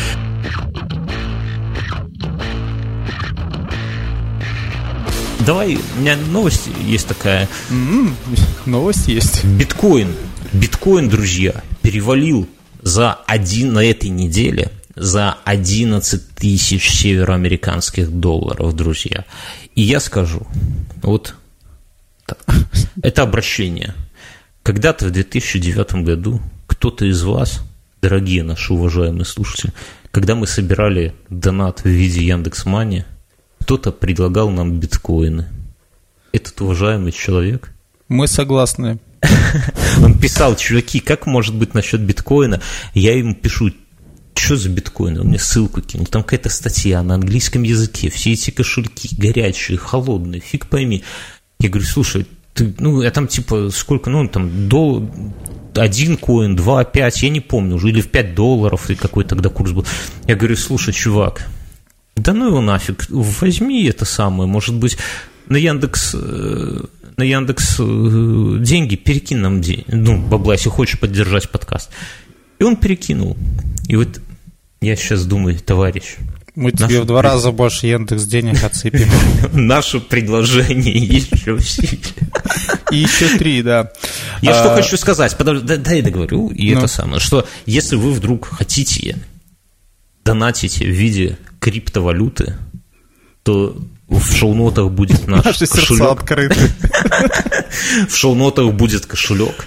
Давай, 5.40 5.78
у 5.98 6.00
меня 6.00 6.16
новость 6.16 6.70
есть 6.86 7.08
такая. 7.08 7.50
М, 7.70 8.16
Новость 8.66 9.08
есть. 9.08 9.44
Биткоин, 9.44 10.16
биткоин, 10.54 11.10
друзья, 11.10 11.64
перевалил 11.82 12.48
за 12.82 13.14
один 13.26 13.74
на 13.74 13.84
этой 13.84 14.10
неделе 14.10 14.72
за 14.96 15.38
11 15.44 16.36
тысяч 16.36 16.90
североамериканских 16.90 18.12
долларов, 18.12 18.76
друзья. 18.76 19.26
И 19.76 19.82
я 19.82 20.00
скажу, 20.00 20.46
вот 21.02 21.36
это 23.02 23.24
обращение. 23.24 23.96
Когда-то 24.62 25.08
в 25.08 25.12
2009 25.12 26.04
году 26.04 26.42
кто-то 26.68 27.06
из 27.06 27.24
вас, 27.24 27.62
дорогие 28.02 28.44
наши 28.44 28.74
уважаемые 28.74 29.26
слушатели, 29.26 29.74
когда 30.12 30.36
мы 30.36 30.48
собирали 30.48 31.14
донат 31.30 31.82
в 31.84 31.88
виде 31.90 32.24
Яндекс.Мани, 32.24 33.04
кто-то 33.64 33.94
предлагал 33.94 34.50
нам 34.50 34.78
биткоины. 34.78 35.48
Этот 36.34 36.60
уважаемый 36.60 37.14
человек 37.14 37.72
Мы 38.10 38.28
согласны. 38.28 39.00
он 40.04 40.20
писал, 40.20 40.58
чуваки, 40.58 41.00
как 41.00 41.26
может 41.26 41.56
быть 41.56 41.74
насчет 41.74 42.02
биткоина? 42.02 42.62
Я 42.94 43.18
ему 43.18 43.34
пишу, 43.34 43.72
что 44.36 44.58
за 44.58 44.68
биткоин? 44.68 45.18
Он 45.22 45.28
мне 45.28 45.40
ссылку 45.40 45.80
кинул. 45.80 46.08
Там 46.08 46.24
какая-то 46.24 46.50
статья 46.50 47.02
на 47.04 47.16
английском 47.16 47.64
языке. 47.64 48.10
Все 48.10 48.34
эти 48.34 48.52
кошельки 48.52 49.16
горячие, 49.18 49.78
холодные, 49.78 50.42
фиг 50.42 50.68
пойми. 50.68 51.06
Я 51.60 51.70
говорю, 51.70 51.88
слушай, 51.88 52.28
ты, 52.54 52.76
ну, 52.80 53.02
я 53.02 53.12
там 53.12 53.30
типа 53.30 53.70
сколько, 53.70 54.10
ну, 54.10 54.28
там, 54.28 54.68
до, 54.68 55.10
один 55.74 56.18
коин, 56.18 56.58
два, 56.58 56.84
пять, 56.84 57.24
я 57.24 57.30
не 57.30 57.40
помню 57.40 57.78
уже, 57.78 57.92
или 57.92 58.02
в 58.02 58.10
пять 58.10 58.36
долларов, 58.36 58.90
и 58.90 58.96
какой 58.96 59.24
тогда 59.24 59.48
курс 59.48 59.72
был. 59.72 59.86
Я 60.28 60.36
говорю, 60.36 60.58
слушай, 60.58 60.94
чувак, 60.94 61.48
да 62.16 62.34
ну 62.34 62.48
его 62.48 62.62
нафиг, 62.62 63.06
возьми 63.10 63.86
это 63.86 64.06
самое, 64.06 64.48
может 64.48 64.76
быть, 64.76 64.98
на 65.48 65.58
Яндекс, 65.58 66.16
э, 66.16 66.80
на 67.18 67.24
Яндекс 67.24 67.78
э, 67.80 68.58
деньги, 68.60 68.96
перекинь 68.96 69.38
нам 69.38 69.62
деньги, 69.62 69.86
ну, 69.88 70.22
бабла, 70.22 70.54
если 70.54 70.70
хочешь 70.70 71.00
поддержать 71.00 71.50
подкаст. 71.50 71.90
И 72.60 72.64
он 72.64 72.76
перекинул. 72.76 73.36
И 73.88 73.96
вот 73.96 74.22
я 74.80 74.96
сейчас 74.96 75.26
думаю, 75.26 75.60
товарищ, 75.60 76.18
мы 76.56 76.72
тебе 76.72 76.84
Наше 76.84 77.02
в 77.02 77.06
два 77.06 77.22
пред... 77.22 77.32
раза 77.32 77.52
больше 77.52 77.88
Яндекс 77.88 78.26
денег 78.26 78.64
отсыпем. 78.64 79.10
Наше 79.54 80.00
предложение 80.00 80.96
еще. 80.96 81.58
И 82.92 82.98
еще 82.98 83.38
три, 83.40 83.64
да. 83.64 83.92
Я 84.42 84.52
а... 84.52 84.54
что 84.60 84.76
хочу 84.76 84.98
сказать, 84.98 85.36
дай 85.38 85.98
я 85.98 86.04
договорю, 86.04 86.50
и 86.50 86.72
ну. 86.74 86.78
это 86.78 86.88
самое, 86.88 87.20
что 87.20 87.48
если 87.66 87.96
вы 87.96 88.12
вдруг 88.12 88.48
хотите 88.48 89.18
донатить 90.24 90.78
в 90.78 90.90
виде 90.90 91.38
криптовалюты, 91.64 92.58
то 93.44 93.78
в 94.10 94.36
шоу-нотах 94.36 94.92
будет 94.92 95.28
наш 95.28 95.46
Наши 95.46 95.66
кошелек. 95.66 96.10
открыты. 96.12 96.56
В 98.10 98.16
шоу-нотах 98.16 98.74
будет 98.74 99.06
кошелек. 99.06 99.66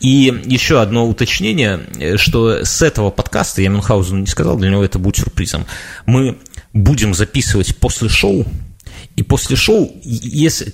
И 0.00 0.42
еще 0.44 0.82
одно 0.82 1.08
уточнение, 1.08 1.80
что 2.18 2.64
с 2.64 2.82
этого 2.82 3.10
подкаста, 3.10 3.62
я 3.62 3.70
Мюнхгаузену 3.70 4.20
не 4.20 4.26
сказал, 4.26 4.58
для 4.58 4.70
него 4.70 4.84
это 4.84 4.98
будет 4.98 5.16
сюрпризом, 5.16 5.64
мы 6.04 6.36
будем 6.74 7.14
записывать 7.14 7.74
после 7.76 8.08
шоу, 8.10 8.44
и 9.18 9.22
после 9.24 9.56
шоу, 9.56 9.90
если 10.04 10.72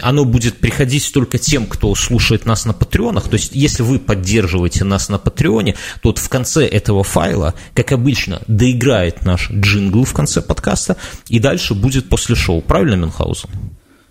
оно 0.00 0.24
будет 0.24 0.58
приходить 0.58 1.12
только 1.12 1.38
тем, 1.38 1.66
кто 1.66 1.92
слушает 1.96 2.46
нас 2.46 2.64
на 2.64 2.72
Патреонах, 2.72 3.26
то 3.26 3.34
есть 3.34 3.50
если 3.52 3.82
вы 3.82 3.98
поддерживаете 3.98 4.84
нас 4.84 5.08
на 5.08 5.18
Патреоне, 5.18 5.72
то 6.00 6.10
вот 6.10 6.18
в 6.18 6.28
конце 6.28 6.64
этого 6.64 7.02
файла, 7.02 7.54
как 7.74 7.90
обычно, 7.90 8.42
доиграет 8.46 9.24
наш 9.24 9.50
джингл 9.50 10.04
в 10.04 10.12
конце 10.12 10.40
подкаста, 10.40 10.98
и 11.28 11.40
дальше 11.40 11.74
будет 11.74 12.08
после 12.08 12.36
шоу. 12.36 12.60
Правильно, 12.60 12.94
Мюнхгаузен? 12.94 13.50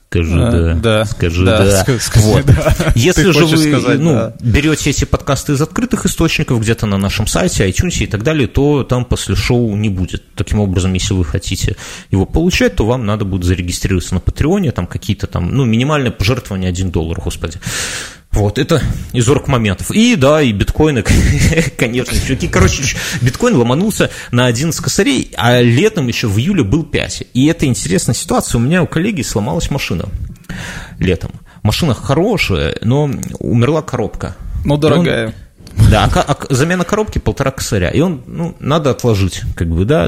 Скажи 0.10 0.42
а, 0.42 0.52
да. 0.52 0.74
да. 0.74 1.06
Скажи 1.06 1.46
да. 1.46 1.84
да. 1.86 2.00
Скажи, 2.00 2.26
вот. 2.26 2.46
да. 2.48 2.76
Если 2.96 3.26
Ты 3.26 3.32
же 3.32 3.46
вы 3.46 3.58
сказать, 3.58 4.00
ну, 4.00 4.14
да. 4.14 4.34
берете 4.42 4.90
эти 4.90 5.06
подкасты 5.06 5.54
из 5.54 5.62
открытых 5.62 6.08
источников, 6.08 6.60
где-то 6.60 6.88
на 6.88 6.98
нашем 6.98 7.28
сайте, 7.28 7.70
iTunes 7.70 8.04
и 8.04 8.08
так 8.08 8.24
далее, 8.24 8.48
то 8.48 8.84
там 8.84 9.06
после 9.06 9.36
шоу 9.36 9.76
не 9.76 9.90
будет. 9.90 10.24
Таким 10.34 10.62
образом, 10.62 10.94
если 10.94 11.14
вы 11.14 11.24
хотите 11.24 11.76
его 12.10 12.26
получать, 12.26 12.76
то 12.76 12.88
вам 12.88 13.06
надо 13.06 13.24
будет 13.24 13.44
зарегистрироваться 13.44 14.16
на 14.16 14.20
Патреоне, 14.20 14.72
там 14.72 14.88
какие-то 14.88 15.28
там, 15.28 15.52
ну, 15.52 15.64
минимальное 15.66 16.12
пожертвование 16.12 16.70
1 16.70 16.90
доллар, 16.90 17.22
господи. 17.24 17.60
Вот, 18.32 18.60
это 18.60 18.82
из 19.12 19.28
моментов. 19.28 19.92
И 19.92 20.16
да, 20.16 20.42
и 20.42 20.52
биткоины, 20.52 21.04
конечно, 21.78 22.18
чуваки. 22.20 22.48
Короче, 22.48 22.96
биткоин 23.22 23.56
ломанулся 23.56 24.12
на 24.32 24.46
11 24.46 24.80
косарей, 24.82 25.34
а 25.36 25.62
летом 25.62 26.08
еще 26.08 26.28
в 26.28 26.38
июле 26.38 26.64
был 26.64 26.84
5. 26.84 27.24
И 27.34 27.48
это 27.48 27.66
интересная 27.66 28.16
ситуация. 28.16 28.60
У 28.60 28.62
меня 28.62 28.84
у 28.84 28.88
коллеги 28.88 29.24
сломалась 29.24 29.72
машина 29.72 30.06
летом. 31.00 31.32
Машина 31.64 31.94
хорошая, 31.94 32.78
но 32.82 33.10
умерла 33.40 33.82
коробка. 33.82 34.36
Ну, 34.64 34.78
дорогая. 34.78 35.28
Он, 35.28 35.34
да, 35.90 36.10
а, 36.14 36.22
а 36.22 36.54
замена 36.54 36.84
коробки 36.84 37.18
полтора 37.18 37.52
косаря. 37.52 37.90
И 37.90 38.00
он, 38.00 38.22
ну, 38.28 38.56
надо 38.60 38.92
отложить, 38.92 39.42
как 39.56 39.70
бы, 39.70 39.86
да. 39.86 40.06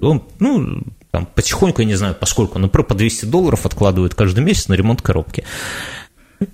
Он, 0.00 0.22
ну, 0.38 0.82
там, 1.10 1.26
потихоньку, 1.26 1.82
я 1.82 1.86
не 1.86 1.94
знаю, 1.94 2.16
поскольку, 2.18 2.58
например, 2.58 2.86
по 2.86 2.94
200 2.94 3.26
долларов 3.26 3.66
откладывает 3.66 4.14
каждый 4.14 4.42
месяц 4.42 4.68
на 4.68 4.74
ремонт 4.74 5.02
коробки. 5.02 5.44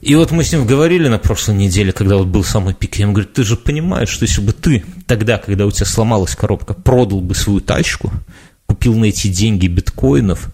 И 0.01 0.14
вот 0.14 0.31
мы 0.31 0.44
с 0.44 0.53
ним 0.53 0.66
говорили 0.66 1.09
на 1.09 1.18
прошлой 1.18 1.57
неделе, 1.57 1.92
когда 1.92 2.16
вот 2.16 2.27
был 2.27 2.44
самый 2.44 2.74
пик, 2.74 2.96
я 2.96 3.05
ему 3.05 3.12
говорю, 3.12 3.29
ты 3.33 3.44
же 3.44 3.57
понимаешь, 3.57 4.09
что 4.09 4.24
если 4.24 4.40
бы 4.40 4.53
ты 4.53 4.85
тогда, 5.07 5.38
когда 5.38 5.66
у 5.66 5.70
тебя 5.70 5.87
сломалась 5.87 6.35
коробка, 6.37 6.74
продал 6.74 7.20
бы 7.20 7.35
свою 7.35 7.61
тачку, 7.61 8.12
купил 8.66 8.94
на 8.94 9.07
эти 9.07 9.29
деньги 9.29 9.66
биткоинов, 9.66 10.51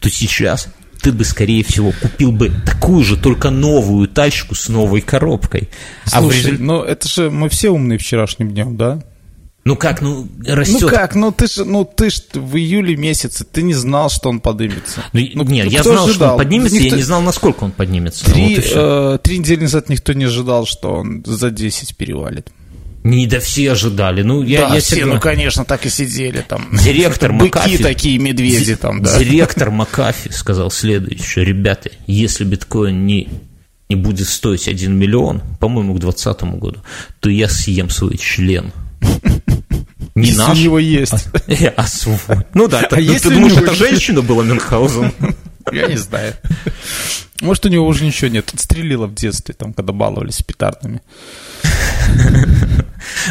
то 0.00 0.08
сейчас 0.10 0.68
ты 1.00 1.12
бы, 1.12 1.24
скорее 1.24 1.62
всего, 1.62 1.92
купил 2.00 2.32
бы 2.32 2.50
такую 2.64 3.04
же, 3.04 3.16
только 3.16 3.50
новую 3.50 4.08
тачку 4.08 4.54
с 4.54 4.68
новой 4.68 5.00
коробкой. 5.00 5.68
Слушай, 6.04 6.18
а 6.18 6.22
в 6.22 6.32
результ... 6.32 6.60
ну 6.60 6.82
это 6.82 7.08
же 7.08 7.30
мы 7.30 7.48
все 7.48 7.70
умные 7.70 7.98
вчерашним 7.98 8.50
днем, 8.50 8.76
да? 8.76 9.02
Ну 9.68 9.76
как, 9.76 10.00
ну 10.00 10.26
растет. 10.46 10.80
Ну 10.80 10.88
как, 10.88 11.14
ну 11.14 11.30
ты 11.30 11.46
же, 11.46 11.66
ну 11.66 11.84
ты 11.84 12.08
ж 12.08 12.22
в 12.32 12.56
июле 12.56 12.96
месяце, 12.96 13.44
ты 13.44 13.60
не 13.60 13.74
знал, 13.74 14.08
что 14.08 14.30
он 14.30 14.40
поднимется. 14.40 15.04
Ну, 15.12 15.20
ну 15.34 15.44
нет, 15.44 15.66
ну, 15.66 15.70
я 15.70 15.82
знал, 15.82 16.04
ожидал? 16.06 16.14
что 16.14 16.32
он 16.32 16.38
поднимется, 16.38 16.76
никто... 16.76 16.88
я 16.88 16.96
не 16.96 17.02
знал, 17.02 17.20
насколько 17.20 17.64
он 17.64 17.72
поднимется. 17.72 18.24
Три, 18.24 18.56
вот 18.56 18.64
э, 18.64 19.18
три 19.22 19.38
недели 19.38 19.60
назад 19.60 19.90
никто 19.90 20.14
не 20.14 20.24
ожидал, 20.24 20.64
что 20.64 20.94
он 20.94 21.22
за 21.26 21.50
10 21.50 21.98
перевалит. 21.98 22.48
Не 23.04 23.26
да 23.26 23.40
все 23.40 23.72
ожидали. 23.72 24.22
Ну, 24.22 24.42
я, 24.42 24.68
да, 24.68 24.74
я 24.76 24.80
все, 24.80 24.96
всегда... 24.96 25.12
ну, 25.12 25.20
конечно, 25.20 25.66
так 25.66 25.84
и 25.84 25.90
сидели 25.90 26.42
там. 26.48 26.70
Директор 26.82 27.32
Макафи... 27.34 27.72
Быки 27.72 27.82
такие, 27.82 28.18
медведи 28.18 28.74
там, 28.74 29.02
да. 29.02 29.18
Директор 29.18 29.70
Макафи 29.70 30.30
сказал 30.30 30.70
следующее. 30.70 31.44
Ребята, 31.44 31.90
если 32.06 32.44
биткоин 32.44 33.04
не, 33.04 33.28
не 33.90 33.96
будет 33.96 34.28
стоить 34.28 34.66
1 34.66 34.96
миллион, 34.96 35.42
по-моему, 35.60 35.92
к 35.92 35.98
2020 36.00 36.58
году, 36.58 36.78
то 37.20 37.28
я 37.28 37.50
съем 37.50 37.90
свой 37.90 38.16
член. 38.16 38.72
Не 40.20 40.28
если 40.28 40.38
наш. 40.38 40.58
у 40.58 40.60
него 40.60 40.78
есть. 40.78 41.12
А, 41.12 41.74
а 41.76 41.86
свой. 41.86 42.18
Ну 42.54 42.68
да, 42.68 42.80
а 42.80 42.88
ты, 42.88 43.00
если 43.00 43.28
ты 43.28 43.34
думаешь, 43.34 43.56
это 43.56 43.74
женщина 43.74 44.22
была 44.22 44.44
Мюнхгаузен? 44.44 45.12
Я 45.72 45.86
не 45.86 45.96
знаю. 45.96 46.34
Может, 47.40 47.66
у 47.66 47.68
него 47.68 47.86
уже 47.86 48.04
ничего 48.04 48.28
нет. 48.28 48.50
Отстрелила 48.52 49.06
в 49.06 49.14
детстве, 49.14 49.54
там, 49.54 49.72
когда 49.72 49.92
баловались 49.92 50.42
петардами. 50.42 51.02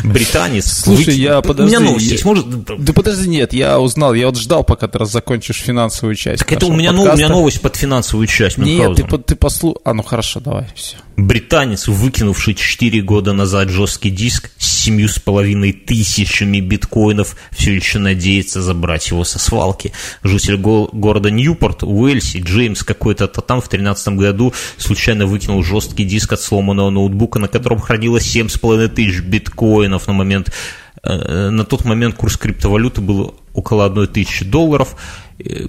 Британец. 0.04 0.66
Слушай, 0.84 1.16
я 1.18 1.42
подожди. 1.42 1.76
У 1.76 1.80
меня 1.80 1.90
новость 1.90 2.12
есть, 2.12 2.26
может? 2.26 2.48
Да 2.84 2.94
подожди, 2.94 3.28
нет, 3.28 3.54
я 3.54 3.80
узнал, 3.80 4.14
я 4.14 4.28
вот 4.28 4.38
ждал, 4.38 4.64
пока 4.64 4.88
ты 4.88 4.98
раз 4.98 5.12
закончишь 5.12 5.58
финансовую 5.58 6.16
часть. 6.16 6.40
Так 6.40 6.52
это 6.54 6.68
у 6.68 6.74
меня, 6.74 6.92
у 6.92 7.16
меня 7.16 7.30
новость 7.30 7.62
под 7.62 7.76
финансовую 7.76 8.28
часть. 8.28 8.58
Нет, 8.58 8.96
ты, 8.96 9.18
ты 9.18 9.36
послушай. 9.36 9.78
А, 9.84 9.94
ну 9.94 10.04
хорошо, 10.04 10.40
давай, 10.40 10.68
все. 10.76 10.98
Британец, 11.18 11.88
выкинувший 11.88 12.54
4 12.54 13.02
года 13.02 13.34
назад 13.34 13.70
жесткий 13.70 14.12
диск 14.12 14.52
с 14.60 14.84
семью 14.84 15.10
с 15.10 15.18
половиной 15.18 15.74
тысячами 15.74 16.60
биткоинов, 16.60 17.36
все 17.50 17.74
еще 17.74 17.98
надеется 17.98 18.62
забрать 18.62 19.10
его 19.10 19.24
со 19.24 19.40
свалки. 19.40 19.94
Житель 20.22 20.58
го- 20.58 20.90
города 20.94 21.32
Ньюпорт, 21.32 21.82
Уэльси, 21.82 22.38
Джеймс 22.46 22.84
какой-то 22.84 23.28
там 23.28 23.62
в 23.62 23.64
2013 23.68 24.10
году 24.10 24.54
случайно 24.78 25.26
выкинул 25.26 25.64
жесткий 25.64 26.06
диск 26.06 26.34
от 26.34 26.40
сломанного 26.40 26.92
ноутбука, 26.92 27.40
на 27.40 27.48
котором 27.48 27.80
хранилось 27.80 28.36
7,5 28.36 28.88
тысяч 28.88 29.22
биткоинов 29.22 30.06
на 30.06 30.14
момент 30.14 30.54
э, 31.02 31.50
на 31.50 31.66
тот 31.66 31.84
момент 31.84 32.16
курс 32.16 32.38
криптовалюты 32.38 33.02
был 33.02 33.34
около 33.54 33.88
1 33.88 34.06
тысячи 34.10 34.46
долларов. 34.46 34.96
Э, 35.40 35.66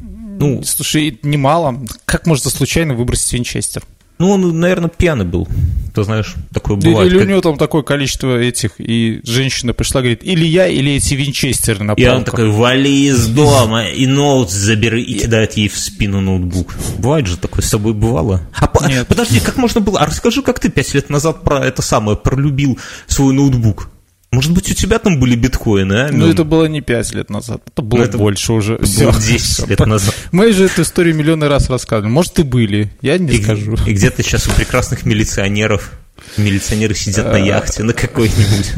ну, 0.00 0.64
Слушай, 0.64 1.20
немало. 1.22 1.86
Как 2.06 2.26
можно 2.26 2.50
случайно 2.50 2.94
выбросить 2.94 3.32
винчестер? 3.34 3.84
Ну, 4.22 4.30
он, 4.30 4.60
наверное, 4.60 4.88
пьяный 4.88 5.24
был. 5.24 5.48
Ты 5.92 6.04
знаешь, 6.04 6.36
такое 6.54 6.76
бывает. 6.76 7.10
Или 7.10 7.18
как... 7.18 7.26
у 7.26 7.30
него 7.30 7.40
там 7.40 7.58
такое 7.58 7.82
количество 7.82 8.38
этих, 8.38 8.74
и 8.78 9.20
женщина 9.24 9.72
пришла, 9.72 10.00
говорит, 10.00 10.22
или 10.22 10.44
я, 10.44 10.68
или 10.68 10.92
эти 10.92 11.14
винчестеры 11.14 11.82
на 11.82 11.94
И 11.94 12.06
он 12.06 12.22
такой, 12.22 12.48
вали 12.48 13.08
из 13.08 13.26
дома, 13.26 13.88
и 13.88 14.06
ноут 14.06 14.52
забери, 14.52 15.02
и 15.02 15.18
кидает 15.18 15.54
ей 15.54 15.66
в 15.66 15.76
спину 15.76 16.20
ноутбук. 16.20 16.72
Бывает 16.98 17.26
же 17.26 17.36
такое, 17.36 17.62
с 17.62 17.68
собой 17.68 17.94
бывало? 17.94 18.42
А, 18.54 18.70
Нет. 18.86 19.08
подожди, 19.08 19.40
как 19.40 19.56
можно 19.56 19.80
было? 19.80 19.98
А 19.98 20.06
расскажи, 20.06 20.40
как 20.42 20.60
ты 20.60 20.68
пять 20.68 20.94
лет 20.94 21.10
назад 21.10 21.42
про 21.42 21.58
это 21.58 21.82
самое, 21.82 22.16
пролюбил 22.16 22.78
свой 23.08 23.34
ноутбук? 23.34 23.90
Может 24.32 24.52
быть, 24.52 24.70
у 24.70 24.74
тебя 24.74 24.98
там 24.98 25.20
были 25.20 25.36
биткоины, 25.36 25.92
а? 25.92 26.08
Ну, 26.10 26.26
это 26.26 26.44
было 26.44 26.64
не 26.64 26.80
5 26.80 27.14
лет 27.14 27.28
назад, 27.28 27.62
это 27.66 27.82
было 27.82 27.98
ну, 27.98 28.04
это 28.04 28.18
больше 28.18 28.54
уже. 28.54 28.78
Было 28.78 29.12
10 29.12 29.68
лет 29.68 29.80
назад. 29.80 30.14
Мы 30.32 30.52
же 30.52 30.64
эту 30.64 30.82
историю 30.82 31.14
миллионы 31.14 31.48
раз 31.48 31.68
рассказывали. 31.68 32.10
Может, 32.10 32.38
и 32.38 32.42
были, 32.42 32.90
я 33.02 33.18
не 33.18 33.34
и, 33.34 33.42
скажу. 33.42 33.76
И 33.86 33.92
где-то 33.92 34.22
сейчас 34.22 34.46
у 34.48 34.52
прекрасных 34.52 35.04
милиционеров 35.04 35.92
Милиционеры 36.36 36.94
сидят 36.94 37.30
на 37.30 37.36
яхте 37.36 37.82
на 37.82 37.92
какой-нибудь. 37.92 38.72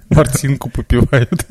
Мартинку 0.10 0.70
попивают. 0.70 1.46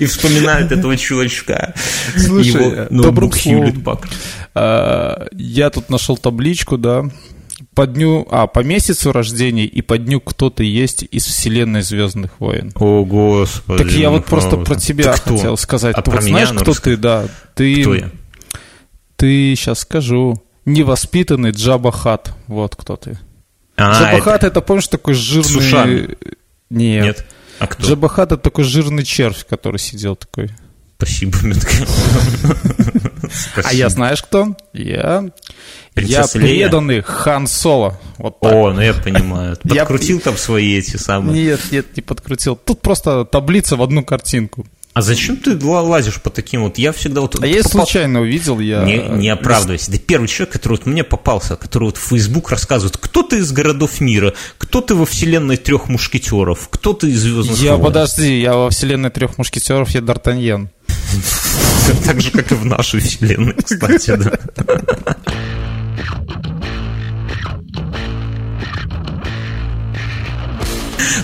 И 0.00 0.06
вспоминают 0.06 0.72
этого 0.72 0.96
чувачка. 0.96 1.74
Слушай, 2.16 2.88
добрым 2.90 3.30
словом, 3.32 4.00
а, 4.54 5.28
я 5.32 5.70
тут 5.70 5.90
нашел 5.90 6.16
табличку, 6.16 6.76
да, 6.76 7.04
по 7.74 7.86
дню, 7.86 8.26
а, 8.30 8.46
по 8.46 8.60
месяцу 8.60 9.12
рождения 9.12 9.64
и 9.64 9.80
по 9.80 9.96
дню 9.96 10.20
кто-то 10.20 10.62
есть 10.62 11.04
из 11.10 11.24
вселенной 11.24 11.82
Звездных 11.82 12.40
войн. 12.40 12.72
О, 12.74 13.04
господи. 13.04 13.84
Так 13.84 13.92
я 13.92 14.10
вот 14.10 14.26
просто 14.26 14.56
про 14.56 14.74
тебя 14.74 15.12
хотел 15.12 15.56
сказать. 15.56 15.96
А 15.96 16.02
ты 16.02 16.10
вот 16.10 16.22
знаешь, 16.22 16.50
кто 16.50 16.74
ты, 16.74 16.96
да? 16.96 17.26
Ты, 17.54 17.82
кто 17.82 17.94
я? 17.94 18.10
Ты, 19.16 19.54
сейчас 19.56 19.80
скажу, 19.80 20.42
невоспитанный 20.64 21.52
Джабахат. 21.52 22.34
Вот 22.48 22.74
кто 22.76 22.96
ты. 22.96 23.18
А, 23.76 23.92
Джабахат 23.92 24.38
это... 24.38 24.46
это, 24.48 24.60
помнишь, 24.60 24.88
такой 24.88 25.14
жирный... 25.14 26.08
С 26.10 26.16
Нет. 26.70 27.04
Нет. 27.04 27.26
А 27.60 27.66
кто? 27.66 27.86
Джабахат 27.86 28.32
это 28.32 28.42
такой 28.42 28.64
жирный 28.64 29.04
червь, 29.04 29.46
который 29.46 29.78
сидел 29.78 30.16
такой. 30.16 30.50
Спасибо, 30.96 31.38
Митка. 31.42 31.70
А 33.64 33.72
я 33.72 33.88
знаешь 33.88 34.22
кто? 34.22 34.56
Я... 34.72 35.30
Я 35.96 36.26
преданный 36.26 37.02
Хан 37.02 37.46
Соло. 37.46 37.98
Вот 38.18 38.40
так. 38.40 38.52
О, 38.52 38.72
ну 38.72 38.80
я 38.80 38.94
понимаю. 38.94 39.56
Подкрутил 39.68 40.18
я... 40.18 40.22
там 40.22 40.36
свои 40.36 40.78
эти 40.78 40.96
самые... 40.96 41.42
Нет, 41.42 41.60
нет, 41.70 41.96
не 41.96 42.02
подкрутил. 42.02 42.56
Тут 42.56 42.80
просто 42.80 43.24
таблица 43.24 43.76
в 43.76 43.82
одну 43.82 44.04
картинку. 44.04 44.66
А 44.92 45.02
зачем 45.02 45.36
ты 45.36 45.56
лазишь 45.64 46.20
по 46.20 46.30
таким 46.30 46.64
вот? 46.64 46.76
Я 46.76 46.90
всегда 46.92 47.20
вот... 47.20 47.40
А 47.40 47.46
я 47.46 47.62
попал... 47.62 47.86
случайно 47.86 48.20
увидел, 48.22 48.58
я... 48.58 48.82
Не, 48.82 48.98
не 48.98 49.28
оправдывайся. 49.28 49.92
Ты 49.92 49.98
первый 49.98 50.26
человек, 50.26 50.54
который 50.54 50.78
вот 50.78 50.86
мне 50.86 51.04
попался, 51.04 51.54
который 51.56 51.84
вот 51.84 51.96
в 51.96 52.00
Facebook 52.00 52.50
рассказывает, 52.50 52.96
кто 52.96 53.22
ты 53.22 53.38
из 53.38 53.52
городов 53.52 54.00
мира, 54.00 54.34
кто 54.58 54.80
ты 54.80 54.96
во 54.96 55.06
вселенной 55.06 55.58
трех 55.58 55.88
мушкетеров, 55.88 56.68
кто 56.70 56.92
ты 56.92 57.08
из 57.10 57.20
Звездных 57.20 57.58
Я, 57.58 57.76
войн. 57.76 57.84
подожди, 57.84 58.40
я 58.40 58.54
во 58.54 58.70
вселенной 58.70 59.10
трех 59.10 59.38
мушкетеров, 59.38 59.90
я 59.90 60.00
Д'Артаньян. 60.00 60.68
Так 62.04 62.20
же, 62.20 62.30
как 62.30 62.52
и 62.52 62.54
в 62.54 62.64
нашей 62.64 63.00
вселенной, 63.00 63.54
кстати, 63.54 64.14
да. 64.16 64.38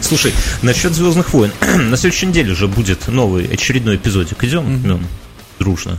Слушай, 0.07 0.33
насчет 0.62 0.95
Звездных 0.95 1.33
войн. 1.33 1.51
На 1.91 1.97
следующей 1.97 2.27
неделе 2.27 2.53
уже 2.53 2.68
будет 2.68 3.09
новый 3.09 3.47
очередной 3.47 3.97
эпизодик. 3.97 4.43
Идем, 4.45 4.77
mm 4.77 5.05
дружно. 5.59 5.99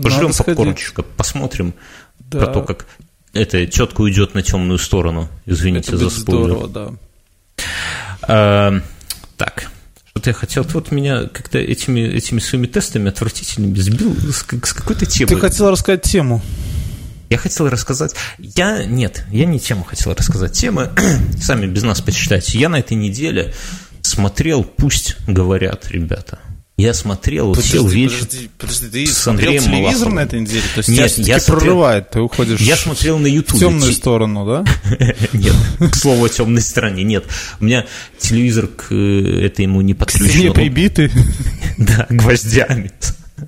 Пожрем 0.00 0.32
попкорнчика, 0.32 1.02
посмотрим 1.02 1.74
да. 2.18 2.40
про 2.40 2.46
то, 2.52 2.62
как 2.62 2.86
эта 3.32 3.66
тетка 3.66 4.02
уйдет 4.02 4.34
на 4.34 4.42
темную 4.42 4.78
сторону. 4.78 5.28
Извините 5.46 5.88
Это 5.88 5.96
за 5.96 6.10
спойлер. 6.10 6.56
Здорово, 6.56 6.68
да. 6.68 7.64
А, 8.22 8.80
так, 9.36 9.70
что-то 10.10 10.30
я 10.30 10.34
хотел, 10.34 10.64
ты 10.64 10.74
вот 10.74 10.90
меня 10.90 11.28
как-то 11.28 11.58
этими, 11.58 12.00
этими 12.00 12.38
своими 12.40 12.66
тестами 12.66 13.08
отвратительными 13.08 13.74
сбил 13.76 14.14
с, 14.16 14.44
с 14.44 14.72
какой-то 14.72 15.06
темой. 15.06 15.28
Ты 15.28 15.40
хотел 15.40 15.70
рассказать 15.70 16.02
тему. 16.02 16.42
Я 17.30 17.38
хотел 17.38 17.68
рассказать... 17.68 18.14
Я... 18.38 18.84
Нет, 18.84 19.24
я 19.30 19.44
не 19.44 19.60
тему 19.60 19.84
хотел 19.84 20.14
рассказать. 20.14 20.52
Темы 20.52 20.90
сами 21.40 21.66
без 21.66 21.82
нас 21.82 22.00
почитайте. 22.00 22.58
Я 22.58 22.68
на 22.68 22.76
этой 22.76 22.96
неделе 22.96 23.54
смотрел 24.02 24.64
«Пусть 24.64 25.16
говорят 25.26 25.88
ребята». 25.90 26.38
Я 26.78 26.94
смотрел, 26.94 27.50
подожди, 27.50 27.72
сел 27.72 27.88
вечер 27.88 28.20
подожди, 28.20 28.50
подожди, 28.56 28.88
ты 28.88 29.06
с 29.08 29.26
Андреем 29.26 29.64
телевизор 29.64 29.82
Малаховым. 29.82 30.14
на 30.14 30.20
этой 30.20 30.40
неделе? 30.40 30.62
То 30.76 30.78
есть 30.78 30.88
Нет, 30.88 31.12
тебя 31.12 31.26
я 31.26 31.40
смотрел, 31.40 31.64
прорывает, 31.64 32.10
ты 32.10 32.20
уходишь 32.20 32.60
Я 32.60 32.76
смотрел 32.76 33.18
на 33.18 33.26
YouTube. 33.26 33.56
В 33.56 33.58
темную 33.58 33.92
сторону, 33.92 34.46
да? 34.46 34.64
Нет, 35.32 35.56
к 35.90 35.96
слову 35.96 36.26
о 36.26 36.28
темной 36.28 36.62
стороне, 36.62 37.02
нет. 37.02 37.24
У 37.58 37.64
меня 37.64 37.84
телевизор 38.16 38.68
к 38.68 38.92
э, 38.92 39.46
этой 39.46 39.62
ему 39.62 39.80
не 39.80 39.94
подключен. 39.94 40.52
К 40.52 40.54
прибитый? 40.54 41.10
Да, 41.78 42.06
гвоздями 42.10 42.92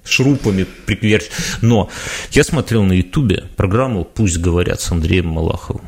шурупами 0.04 0.64
прикверч. 0.86 1.26
Но 1.60 1.90
я 2.32 2.44
смотрел 2.44 2.82
на 2.82 2.92
Ютубе 2.92 3.44
программу 3.56 4.04
«Пусть 4.04 4.38
говорят» 4.38 4.80
с 4.80 4.90
Андреем 4.90 5.28
Малаховым. 5.28 5.84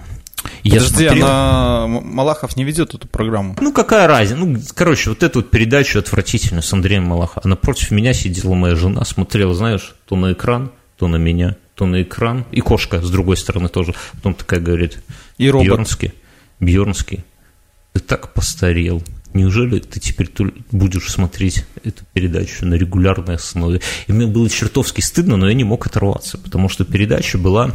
Я 0.64 0.74
Подожди, 0.80 1.07
смотрел... 1.07 1.24
она... 1.26 1.86
Малахов 1.86 2.57
не 2.57 2.64
ведет 2.64 2.94
эту 2.94 3.07
программу? 3.07 3.57
Ну, 3.61 3.72
какая 3.72 4.07
разница? 4.07 4.36
Ну, 4.36 4.61
короче, 4.74 5.11
вот 5.11 5.22
эту 5.22 5.40
вот 5.40 5.50
передачу 5.50 5.98
отвратительную 5.98 6.62
с 6.62 6.72
Андреем 6.72 7.05
Малаховым. 7.05 7.42
А 7.44 7.48
напротив 7.48 7.90
меня 7.90 8.12
сидела 8.12 8.55
моя 8.55 8.74
жена, 8.74 9.05
смотрела, 9.05 9.55
знаешь, 9.55 9.94
то 10.07 10.16
на 10.16 10.32
экран, 10.32 10.72
то 10.96 11.09
на 11.09 11.16
меня, 11.16 11.57
то 11.74 11.86
на 11.86 12.03
экран. 12.03 12.44
И 12.50 12.61
кошка 12.61 13.00
с 13.00 13.11
другой 13.11 13.36
стороны 13.36 13.68
тоже. 13.68 13.94
Потом 14.14 14.34
такая 14.34 14.61
говорит... 14.61 14.98
И 15.38 15.48
робот. 15.50 15.66
Бьернский, 15.66 16.12
Бьернский, 16.61 17.24
ты 17.92 18.00
так 18.00 18.32
постарел. 18.32 19.03
Неужели 19.35 19.78
ты 19.78 19.99
теперь 19.99 20.30
будешь 20.70 21.11
смотреть 21.11 21.64
эту 21.85 22.05
передачу 22.12 22.66
на 22.66 22.74
регулярной 22.74 23.37
основе? 23.37 23.80
И 24.07 24.12
мне 24.12 24.26
было 24.26 24.49
чертовски 24.51 25.01
стыдно, 25.01 25.37
но 25.37 25.49
я 25.49 25.55
не 25.55 25.64
мог 25.64 25.87
оторваться, 25.87 26.37
потому 26.39 26.68
что 26.68 26.85
передача 26.85 27.39
была 27.39 27.72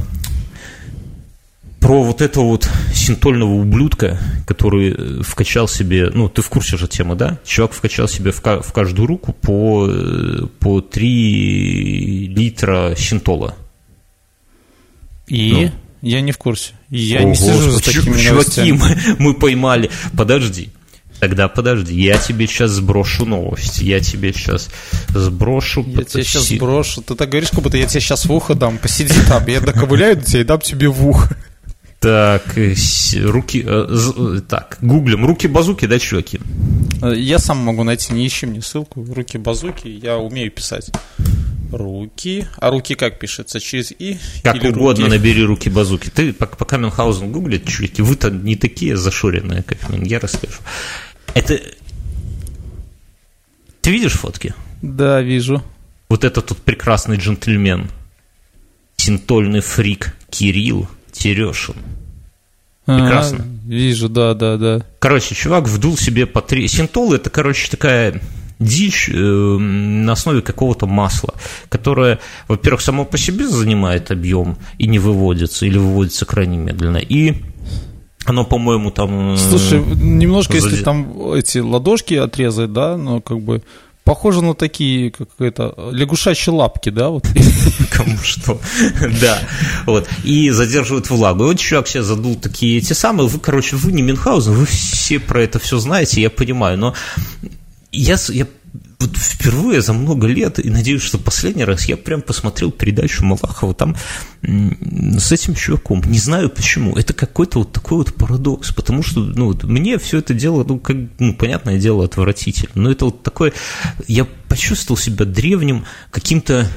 про 1.79 2.03
вот 2.03 2.21
этого 2.21 2.45
вот 2.45 2.69
синтольного 2.93 3.53
ублюдка, 3.53 4.19
который 4.45 4.91
э, 4.91 5.21
вкачал 5.23 5.67
себе, 5.67 6.09
ну, 6.13 6.27
ты 6.27 6.41
в 6.41 6.49
курсе 6.49 6.75
же 6.77 6.87
темы, 6.87 7.15
да? 7.15 7.39
Чувак 7.45 7.73
вкачал 7.73 8.07
себе 8.07 8.31
в, 8.31 8.41
в 8.41 8.73
каждую 8.73 9.07
руку 9.07 9.33
по, 9.33 9.87
э, 9.89 10.47
по 10.59 10.81
3 10.81 12.27
литра 12.27 12.93
синтола. 12.97 13.55
И? 15.27 15.51
Ну, 15.51 15.71
я 16.01 16.21
не 16.21 16.31
в 16.31 16.37
курсе. 16.37 16.73
Я 16.89 17.19
О, 17.19 17.23
не 17.23 17.35
сижу 17.35 17.71
за 17.71 17.83
такими 17.83 18.17
чуваки, 18.17 18.71
мы, 18.73 18.97
мы 19.19 19.33
поймали. 19.33 19.89
Подожди. 20.15 20.69
Тогда 21.19 21.47
подожди, 21.47 21.99
я 21.99 22.17
тебе 22.17 22.47
сейчас 22.47 22.71
сброшу 22.71 23.25
новость. 23.25 23.79
Я 23.79 23.99
тебе 23.99 24.33
сейчас 24.33 24.69
сброшу. 25.09 25.83
Я 25.87 26.03
тебе 26.03 26.23
сейчас 26.23 26.47
сброшу. 26.49 27.01
Ты 27.01 27.15
так 27.15 27.29
говоришь, 27.29 27.49
как 27.49 27.61
будто 27.61 27.77
я 27.77 27.87
тебе 27.87 28.01
сейчас 28.01 28.25
в 28.25 28.31
ухо 28.31 28.53
дам. 28.53 28.77
Посиди 28.77 29.13
там, 29.27 29.45
я 29.47 29.59
доковыляю 29.59 30.17
до 30.17 30.23
тебя 30.23 30.41
и 30.41 30.43
дам 30.43 30.61
тебе 30.61 30.87
в 30.87 31.07
ухо. 31.07 31.35
Так, 31.99 32.55
э, 32.57 32.75
руки... 33.23 33.63
Э, 33.65 33.87
э, 33.89 34.41
так, 34.47 34.77
гуглим. 34.81 35.25
Руки-базуки, 35.25 35.87
да, 35.87 35.97
чуваки? 35.97 36.39
Я 37.01 37.39
сам 37.39 37.57
могу 37.57 37.83
найти, 37.83 38.13
не 38.13 38.27
ищи 38.27 38.45
мне 38.45 38.61
ссылку. 38.61 39.03
Руки-базуки, 39.03 39.87
я 39.87 40.17
умею 40.17 40.51
писать. 40.51 40.91
Руки. 41.71 42.45
А 42.59 42.69
руки 42.69 42.93
как 42.93 43.19
пишется? 43.19 43.59
Через 43.59 43.91
И? 43.91 44.19
Как 44.43 44.57
или 44.57 44.69
угодно 44.69 45.05
руки? 45.05 45.17
набери 45.17 45.43
руки-базуки. 45.43 46.09
Ты 46.09 46.33
по, 46.33 46.45
по 46.45 46.65
Каменхаузен 46.65 47.31
гуглит, 47.31 47.67
чуваки, 47.67 48.03
вы-то 48.03 48.29
не 48.29 48.55
такие 48.55 48.95
зашоренные, 48.95 49.63
как 49.63 49.79
я 50.03 50.19
расскажу. 50.19 50.59
Это... 51.33 51.59
Ты 53.81 53.91
видишь 53.91 54.13
фотки? 54.13 54.53
Да, 54.81 55.21
вижу. 55.21 55.63
Вот 56.09 56.23
этот 56.23 56.47
тут 56.47 56.57
прекрасный 56.59 57.17
джентльмен. 57.17 57.89
Синтольный 58.97 59.61
фрик 59.61 60.15
Кирилл 60.29 60.87
Терешин. 61.11 61.75
Прекрасно. 62.85 63.39
А, 63.43 63.69
вижу, 63.69 64.07
да, 64.07 64.33
да, 64.33 64.57
да. 64.57 64.85
Короче, 64.99 65.35
чувак 65.35 65.67
вдул 65.67 65.97
себе 65.97 66.25
по 66.25 66.41
три... 66.41 66.67
Синтол 66.67 67.13
это, 67.13 67.29
короче, 67.29 67.69
такая 67.69 68.21
дичь 68.59 69.09
э, 69.09 69.13
на 69.13 70.13
основе 70.13 70.41
какого-то 70.41 70.87
масла, 70.87 71.33
которое, 71.69 72.19
во-первых, 72.47 72.81
само 72.81 73.05
по 73.05 73.17
себе 73.17 73.47
занимает 73.47 74.09
объем 74.09 74.57
и 74.77 74.87
не 74.87 74.99
выводится, 74.99 75.65
или 75.65 75.77
выводится 75.77 76.25
крайне 76.25 76.57
медленно, 76.57 76.97
и 76.97 77.43
оно, 78.27 78.43
по-моему, 78.43 78.91
там... 78.91 79.33
Э, 79.33 79.37
Слушай, 79.37 79.79
немножко, 79.79 80.55
если 80.55 80.83
там 80.83 81.33
эти 81.33 81.59
ладошки 81.59 82.13
отрезать, 82.15 82.73
да, 82.73 82.97
но 82.97 83.21
как 83.21 83.39
бы 83.39 83.63
похоже 84.03 84.41
на 84.41 84.53
такие, 84.53 85.11
как 85.11 85.29
это, 85.39 85.73
лягушачьи 85.91 86.53
лапки, 86.53 86.89
да, 86.89 87.09
вот? 87.09 87.25
Кому 87.91 88.17
что, 88.17 88.59
да, 89.21 89.39
вот, 89.85 90.09
и 90.25 90.49
задерживают 90.49 91.09
влагу. 91.09 91.45
И 91.45 91.47
вот 91.47 91.59
чувак 91.59 91.87
сейчас 91.87 92.05
задул 92.05 92.35
такие 92.35 92.77
эти 92.77 92.93
самые, 92.93 93.29
вы, 93.29 93.39
короче, 93.39 93.77
вы 93.77 93.93
не 93.93 94.01
Мюнхгаузен, 94.01 94.53
вы 94.53 94.65
все 94.65 95.19
про 95.19 95.41
это 95.41 95.57
все 95.59 95.79
знаете, 95.79 96.21
я 96.21 96.29
понимаю, 96.29 96.77
но 96.77 96.93
я, 97.93 98.17
я 98.29 98.47
впервые 98.99 99.81
за 99.81 99.93
много 99.93 100.27
лет, 100.27 100.63
и 100.63 100.69
надеюсь, 100.69 101.03
что 101.03 101.17
последний 101.17 101.63
раз 101.63 101.85
я 101.85 101.97
прям 101.97 102.21
посмотрел 102.21 102.71
передачу 102.71 103.23
Малахова 103.23 103.73
там 103.73 103.95
с 104.41 105.31
этим 105.31 105.55
чуваком. 105.55 106.01
Не 106.05 106.17
знаю 106.17 106.49
почему. 106.49 106.95
Это 106.95 107.13
какой-то 107.13 107.59
вот 107.59 107.71
такой 107.71 107.99
вот 107.99 108.15
парадокс, 108.15 108.71
потому 108.71 109.03
что 109.03 109.19
ну, 109.19 109.47
вот 109.47 109.63
мне 109.63 109.99
все 109.99 110.17
это 110.17 110.33
дело, 110.33 110.63
ну, 110.63 110.79
как, 110.79 110.97
ну, 111.19 111.35
понятное 111.35 111.79
дело, 111.79 112.05
отвратительно. 112.05 112.71
Но 112.75 112.91
это 112.91 113.05
вот 113.05 113.23
такое... 113.23 113.53
Я 114.07 114.25
почувствовал 114.47 114.97
себя 114.97 115.25
древним 115.25 115.85
каким-то 116.09 116.67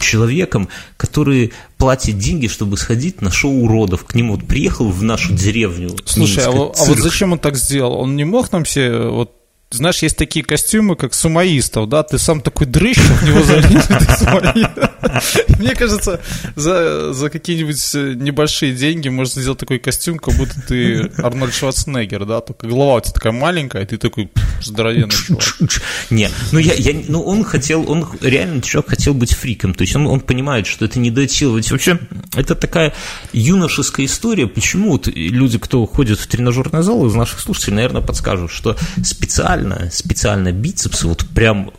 человеком, 0.00 0.68
который 0.96 1.52
платит 1.78 2.18
деньги, 2.18 2.48
чтобы 2.48 2.76
сходить 2.76 3.22
на 3.22 3.30
шоу 3.30 3.62
уродов. 3.62 4.04
К 4.04 4.16
нему 4.16 4.34
вот 4.34 4.46
приехал 4.46 4.90
в 4.90 5.02
нашу 5.04 5.32
деревню. 5.34 5.96
Слушай, 6.04 6.44
а, 6.44 6.50
а 6.50 6.84
вот 6.84 6.98
зачем 6.98 7.32
он 7.32 7.38
так 7.38 7.56
сделал? 7.56 7.94
Он 7.94 8.16
не 8.16 8.24
мог 8.24 8.50
нам 8.50 8.64
все 8.64 9.08
вот 9.08 9.41
знаешь, 9.72 10.02
есть 10.02 10.16
такие 10.16 10.44
костюмы, 10.44 10.96
как 10.96 11.14
сумаистов, 11.14 11.88
да, 11.88 12.02
ты 12.02 12.18
сам 12.18 12.40
такой 12.40 12.66
дрыщ, 12.66 12.98
в 12.98 13.26
него 13.26 13.42
залезет, 13.42 13.90
Мне 15.58 15.74
кажется, 15.74 16.20
за, 16.56 17.12
за 17.12 17.30
какие-нибудь 17.30 17.94
э, 17.94 18.14
небольшие 18.14 18.72
деньги 18.72 19.08
можно 19.08 19.40
сделать 19.40 19.58
такой 19.58 19.78
костюм, 19.78 20.18
как 20.18 20.34
будто 20.36 20.54
ты 20.66 21.10
Арнольд 21.18 21.54
Шварценеггер, 21.54 22.24
да, 22.24 22.40
только 22.40 22.66
голова 22.66 22.96
у 22.96 23.00
тебя 23.00 23.12
такая 23.12 23.32
маленькая, 23.32 23.82
и 23.82 23.86
ты 23.86 23.98
такой 23.98 24.30
здоровенный 24.60 25.10
чувак. 25.10 25.42
Не, 26.10 26.30
ну 26.52 26.58
я, 26.58 26.74
я, 26.74 27.02
ну 27.08 27.22
он 27.22 27.44
хотел, 27.44 27.90
он 27.90 28.06
реально 28.20 28.62
человек 28.62 28.90
хотел 28.90 29.14
быть 29.14 29.34
фриком, 29.34 29.74
то 29.74 29.82
есть 29.82 29.96
он, 29.96 30.06
он 30.06 30.20
понимает, 30.20 30.66
что 30.66 30.84
это 30.84 30.98
недоотиловать. 30.98 31.70
Вообще, 31.70 31.98
это 32.34 32.54
такая 32.54 32.94
юношеская 33.32 34.06
история, 34.06 34.46
почему 34.46 34.92
вот 34.92 35.08
люди, 35.08 35.58
кто 35.58 35.86
ходит 35.86 36.18
в 36.18 36.26
тренажерный 36.26 36.82
зал 36.82 37.06
из 37.06 37.14
наших 37.14 37.40
слушателей, 37.40 37.76
наверное, 37.76 38.02
подскажут, 38.02 38.50
что 38.50 38.76
специально 39.02 39.61
специально, 39.62 39.90
специально 39.90 40.52
бицепсы, 40.52 41.06
вот 41.06 41.26
прям 41.34 41.72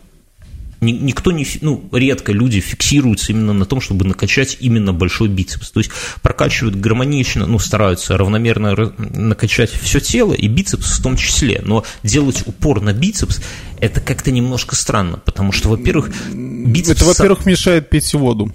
никто 0.81 1.31
не, 1.31 1.47
ну, 1.61 1.87
редко 1.93 2.33
люди 2.33 2.59
фиксируются 2.59 3.31
именно 3.31 3.53
на 3.53 3.63
том, 3.63 3.79
чтобы 3.79 4.03
накачать 4.03 4.57
именно 4.59 4.91
большой 4.91 5.29
бицепс. 5.29 5.71
То 5.71 5.79
есть 5.79 5.91
прокачивают 6.21 6.75
гармонично, 6.75 7.45
ну, 7.45 7.57
стараются 7.57 8.17
равномерно 8.17 8.93
накачать 8.97 9.69
все 9.69 10.01
тело 10.01 10.33
и 10.33 10.47
бицепс 10.49 10.99
в 10.99 11.01
том 11.01 11.15
числе. 11.15 11.61
Но 11.63 11.85
делать 12.03 12.43
упор 12.45 12.81
на 12.81 12.91
бицепс 12.91 13.39
это 13.79 14.01
как-то 14.01 14.31
немножко 14.31 14.75
странно, 14.75 15.19
потому 15.23 15.53
что, 15.53 15.69
во-первых, 15.69 16.11
бицепс... 16.33 17.01
Это, 17.01 17.05
во-первых, 17.05 17.45
мешает 17.45 17.89
пить 17.89 18.13
воду. 18.13 18.51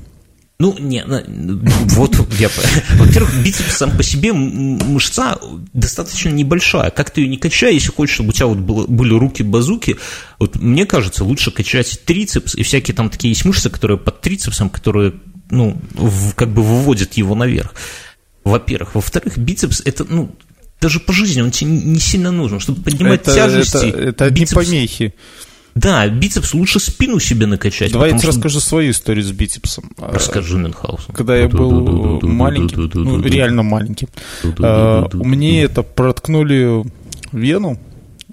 Ну, 0.61 0.77
не, 0.77 1.05
вот 1.07 2.17
я... 2.41 2.51
Во-первых, 2.97 3.45
бицепс 3.45 3.77
сам 3.77 3.97
по 3.97 4.03
себе 4.03 4.33
мышца 4.33 5.39
достаточно 5.73 6.31
небольшая. 6.31 6.91
Как 6.91 7.11
ты 7.11 7.21
ее 7.21 7.29
не 7.29 7.37
качай, 7.37 7.75
если 7.75 7.93
хочешь, 7.93 8.17
чтобы 8.17 8.31
у 8.31 8.33
тебя 8.33 8.47
вот 8.47 8.59
было, 8.59 8.85
были 8.89 9.15
руки-базуки, 9.15 9.99
вот 10.41 10.57
мне 10.57 10.85
кажется, 10.85 11.23
лучше 11.23 11.53
качать 11.53 12.01
трицепс 12.05 12.57
и 12.57 12.65
всякие 12.65 12.97
там 12.97 13.09
такие 13.09 13.31
есть 13.31 13.45
мышцы, 13.45 13.71
которые 13.71 13.99
под 13.99 14.21
трицепсом, 14.21 14.69
которые, 14.69 15.15
ну, 15.49 15.81
в, 15.95 16.35
как 16.35 16.49
бы 16.49 16.65
выводят 16.65 17.15
его 17.15 17.37
наверх. 17.37 17.73
Во-первых. 18.43 18.97
Во-вторых, 18.97 19.39
бицепс 19.39 19.81
это, 19.85 20.05
ну, 20.09 20.35
даже 20.81 20.99
по 20.99 21.13
жизни 21.13 21.41
он 21.41 21.53
тебе 21.53 21.71
не 21.71 22.01
сильно 22.01 22.33
нужен, 22.33 22.59
чтобы 22.59 22.83
поднимать 22.83 23.23
это, 23.23 23.33
тяжести. 23.33 23.91
Это, 23.91 24.25
это 24.25 24.31
бицепс... 24.31 24.55
помехи. 24.55 25.15
Да, 25.79 26.09
бицепс 26.09 26.55
лучше 26.55 26.81
спину 26.81 27.21
себе 27.21 27.47
накачать. 27.47 27.93
Давай 27.93 28.11
я 28.11 28.19
тебе 28.19 28.31
что... 28.31 28.37
расскажу 28.37 28.61
свою 28.61 28.91
историю 28.91 29.25
с 29.25 29.31
бицепсом. 29.31 29.93
Расскажи, 29.97 30.59
Мюнхгаузен. 30.59 31.15
Когда 31.15 31.37
я 31.37 31.49
был 31.49 32.21
маленьким, 32.23 32.91
ну, 32.95 33.23
реально 33.23 33.63
маленьким, 33.63 34.09
мне 35.13 35.63
это 35.63 35.83
проткнули 35.83 36.85
вену, 37.31 37.79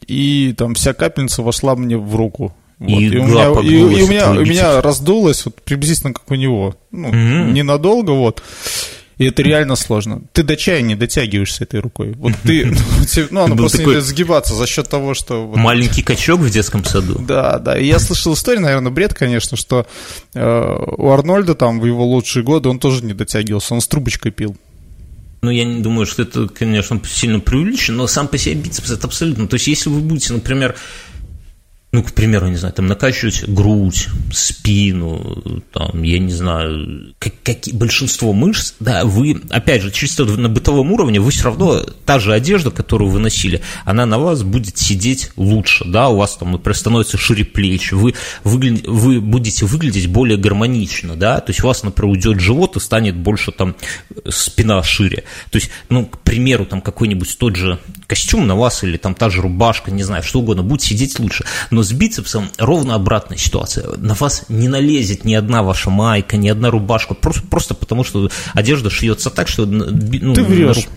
и 0.08 0.56
там 0.58 0.74
вся 0.74 0.94
капельница 0.94 1.44
вошла 1.44 1.76
мне 1.76 1.98
в 1.98 2.16
руку. 2.16 2.56
Вот. 2.80 3.00
И, 3.00 3.06
и, 3.06 3.18
у 3.18 3.24
меня, 3.24 3.62
и, 3.62 4.00
и 4.00 4.04
у 4.04 4.08
меня, 4.08 4.32
у 4.32 4.44
меня 4.44 4.82
раздулось 4.82 5.46
вот 5.46 5.62
приблизительно 5.62 6.14
как 6.14 6.30
у 6.30 6.36
него. 6.36 6.76
Ну, 6.92 7.08
угу. 7.08 7.16
Ненадолго, 7.52 8.12
вот. 8.12 8.44
И 9.18 9.26
это 9.26 9.42
реально 9.44 9.76
сложно. 9.76 10.22
Ты 10.34 10.44
до 10.44 10.58
чая 10.58 10.82
не 10.82 10.96
дотягиваешься 10.96 11.64
этой 11.64 11.80
рукой. 11.80 12.12
Вот 12.18 12.34
ты, 12.44 12.74
ну, 13.32 13.44
она 13.44 13.56
просто 13.56 13.84
не 13.84 14.02
сгибаться 14.02 14.54
за 14.54 14.68
счет 14.68 14.90
того, 14.90 15.14
что... 15.14 15.52
Маленький 15.56 16.02
качок 16.02 16.42
в 16.42 16.50
детском 16.50 16.84
саду. 16.84 17.20
Да, 17.20 17.60
да. 17.60 17.78
И 17.78 17.86
я 17.86 18.00
слышал 18.00 18.34
историю, 18.34 18.64
наверное, 18.64 18.92
бред, 18.92 19.14
конечно, 19.14 19.56
что 19.56 19.88
э, 20.34 20.78
у 20.98 21.10
Арнольда 21.10 21.56
там 21.56 21.80
в 21.80 21.86
его 21.86 22.06
лучшие 22.06 22.44
годы 22.44 22.68
он 22.68 22.80
тоже 22.80 23.06
не 23.06 23.14
дотягивался, 23.14 23.74
он 23.74 23.82
с 23.82 23.88
трубочкой 23.88 24.32
пил. 24.32 24.58
Ну, 25.42 25.52
я 25.52 25.64
не 25.64 25.82
думаю, 25.82 26.08
что 26.08 26.24
это, 26.24 26.48
конечно, 26.48 27.00
сильно 27.08 27.40
преувеличено, 27.40 27.98
но 27.98 28.08
сам 28.08 28.28
по 28.28 28.38
себе 28.38 28.56
бицепс 28.56 28.90
это 28.90 29.06
абсолютно. 29.06 29.48
То 29.48 29.56
есть, 29.56 29.68
если 29.68 29.90
вы 29.90 30.00
будете, 30.00 30.34
например, 30.34 30.76
ну, 31.96 32.04
к 32.04 32.12
примеру, 32.12 32.50
не 32.50 32.58
знаю, 32.58 32.74
там 32.74 32.88
накачивать 32.88 33.48
грудь, 33.48 34.10
спину, 34.34 35.64
там, 35.72 36.04
я 36.04 36.20
не 36.20 36.34
знаю, 36.34 37.14
как, 37.20 37.34
как, 37.42 37.58
большинство 37.72 38.34
мышц, 38.34 38.74
да, 38.82 39.06
вы, 39.06 39.42
опять 39.50 39.82
же, 39.82 39.92
чисто 39.92 40.26
на 40.26 40.50
бытовом 40.50 40.92
уровне, 40.92 41.22
вы 41.22 41.32
все 41.32 41.46
равно, 41.46 41.86
та 42.06 42.20
же 42.20 42.34
одежда, 42.34 42.70
которую 42.70 43.10
вы 43.10 43.20
носили, 43.20 43.62
она 43.86 44.06
на 44.06 44.20
вас 44.20 44.44
будет 44.44 44.78
сидеть 44.78 45.32
лучше, 45.38 45.86
да, 45.86 46.10
у 46.10 46.18
вас 46.18 46.36
там, 46.36 46.52
например, 46.52 46.76
становится 46.76 47.18
шире 47.18 47.46
плечи, 47.46 47.94
вы, 47.94 48.14
выгля... 48.44 48.78
вы 48.86 49.22
будете 49.22 49.66
выглядеть 49.66 50.08
более 50.08 50.38
гармонично, 50.38 51.16
да, 51.16 51.40
то 51.40 51.52
есть 51.52 51.64
у 51.64 51.68
вас, 51.68 51.82
например, 51.84 52.12
уйдет 52.12 52.42
живот 52.42 52.76
и 52.76 52.82
станет 52.82 53.16
больше 53.16 53.54
там 53.54 53.78
спина 54.28 54.84
шире, 54.84 55.24
то 55.50 55.58
есть, 55.58 55.70
ну, 55.88 56.08
к 56.08 56.20
примеру, 56.20 56.66
там 56.66 56.82
какой-нибудь 56.82 57.38
тот 57.38 57.56
же 57.56 57.80
костюм 58.06 58.48
на 58.48 58.56
вас 58.58 58.84
или 58.84 58.98
там 58.98 59.16
та 59.16 59.30
же 59.30 59.42
рубашка, 59.42 59.92
не 59.92 60.04
знаю, 60.04 60.24
что 60.24 60.40
угодно, 60.40 60.62
будет 60.62 60.82
сидеть 60.82 61.18
лучше, 61.20 61.46
но 61.72 61.85
с 61.86 61.92
бицепсом 61.94 62.50
ровно 62.58 62.96
обратная 62.96 63.38
ситуация. 63.38 63.88
На 63.98 64.14
вас 64.14 64.46
не 64.50 64.68
налезет 64.68 65.24
ни 65.26 65.34
одна 65.34 65.64
ваша 65.64 65.90
майка, 65.90 66.38
ни 66.38 66.50
одна 66.50 66.72
рубашка, 66.72 67.14
просто, 67.14 67.44
просто 67.48 67.74
потому 67.74 68.04
что 68.04 68.30
одежда 68.54 68.90
шьется 68.90 69.30
так, 69.30 69.48
что... 69.48 69.66
Ну, 69.66 70.34
Ты 70.34 70.44
врешь. 70.44 70.88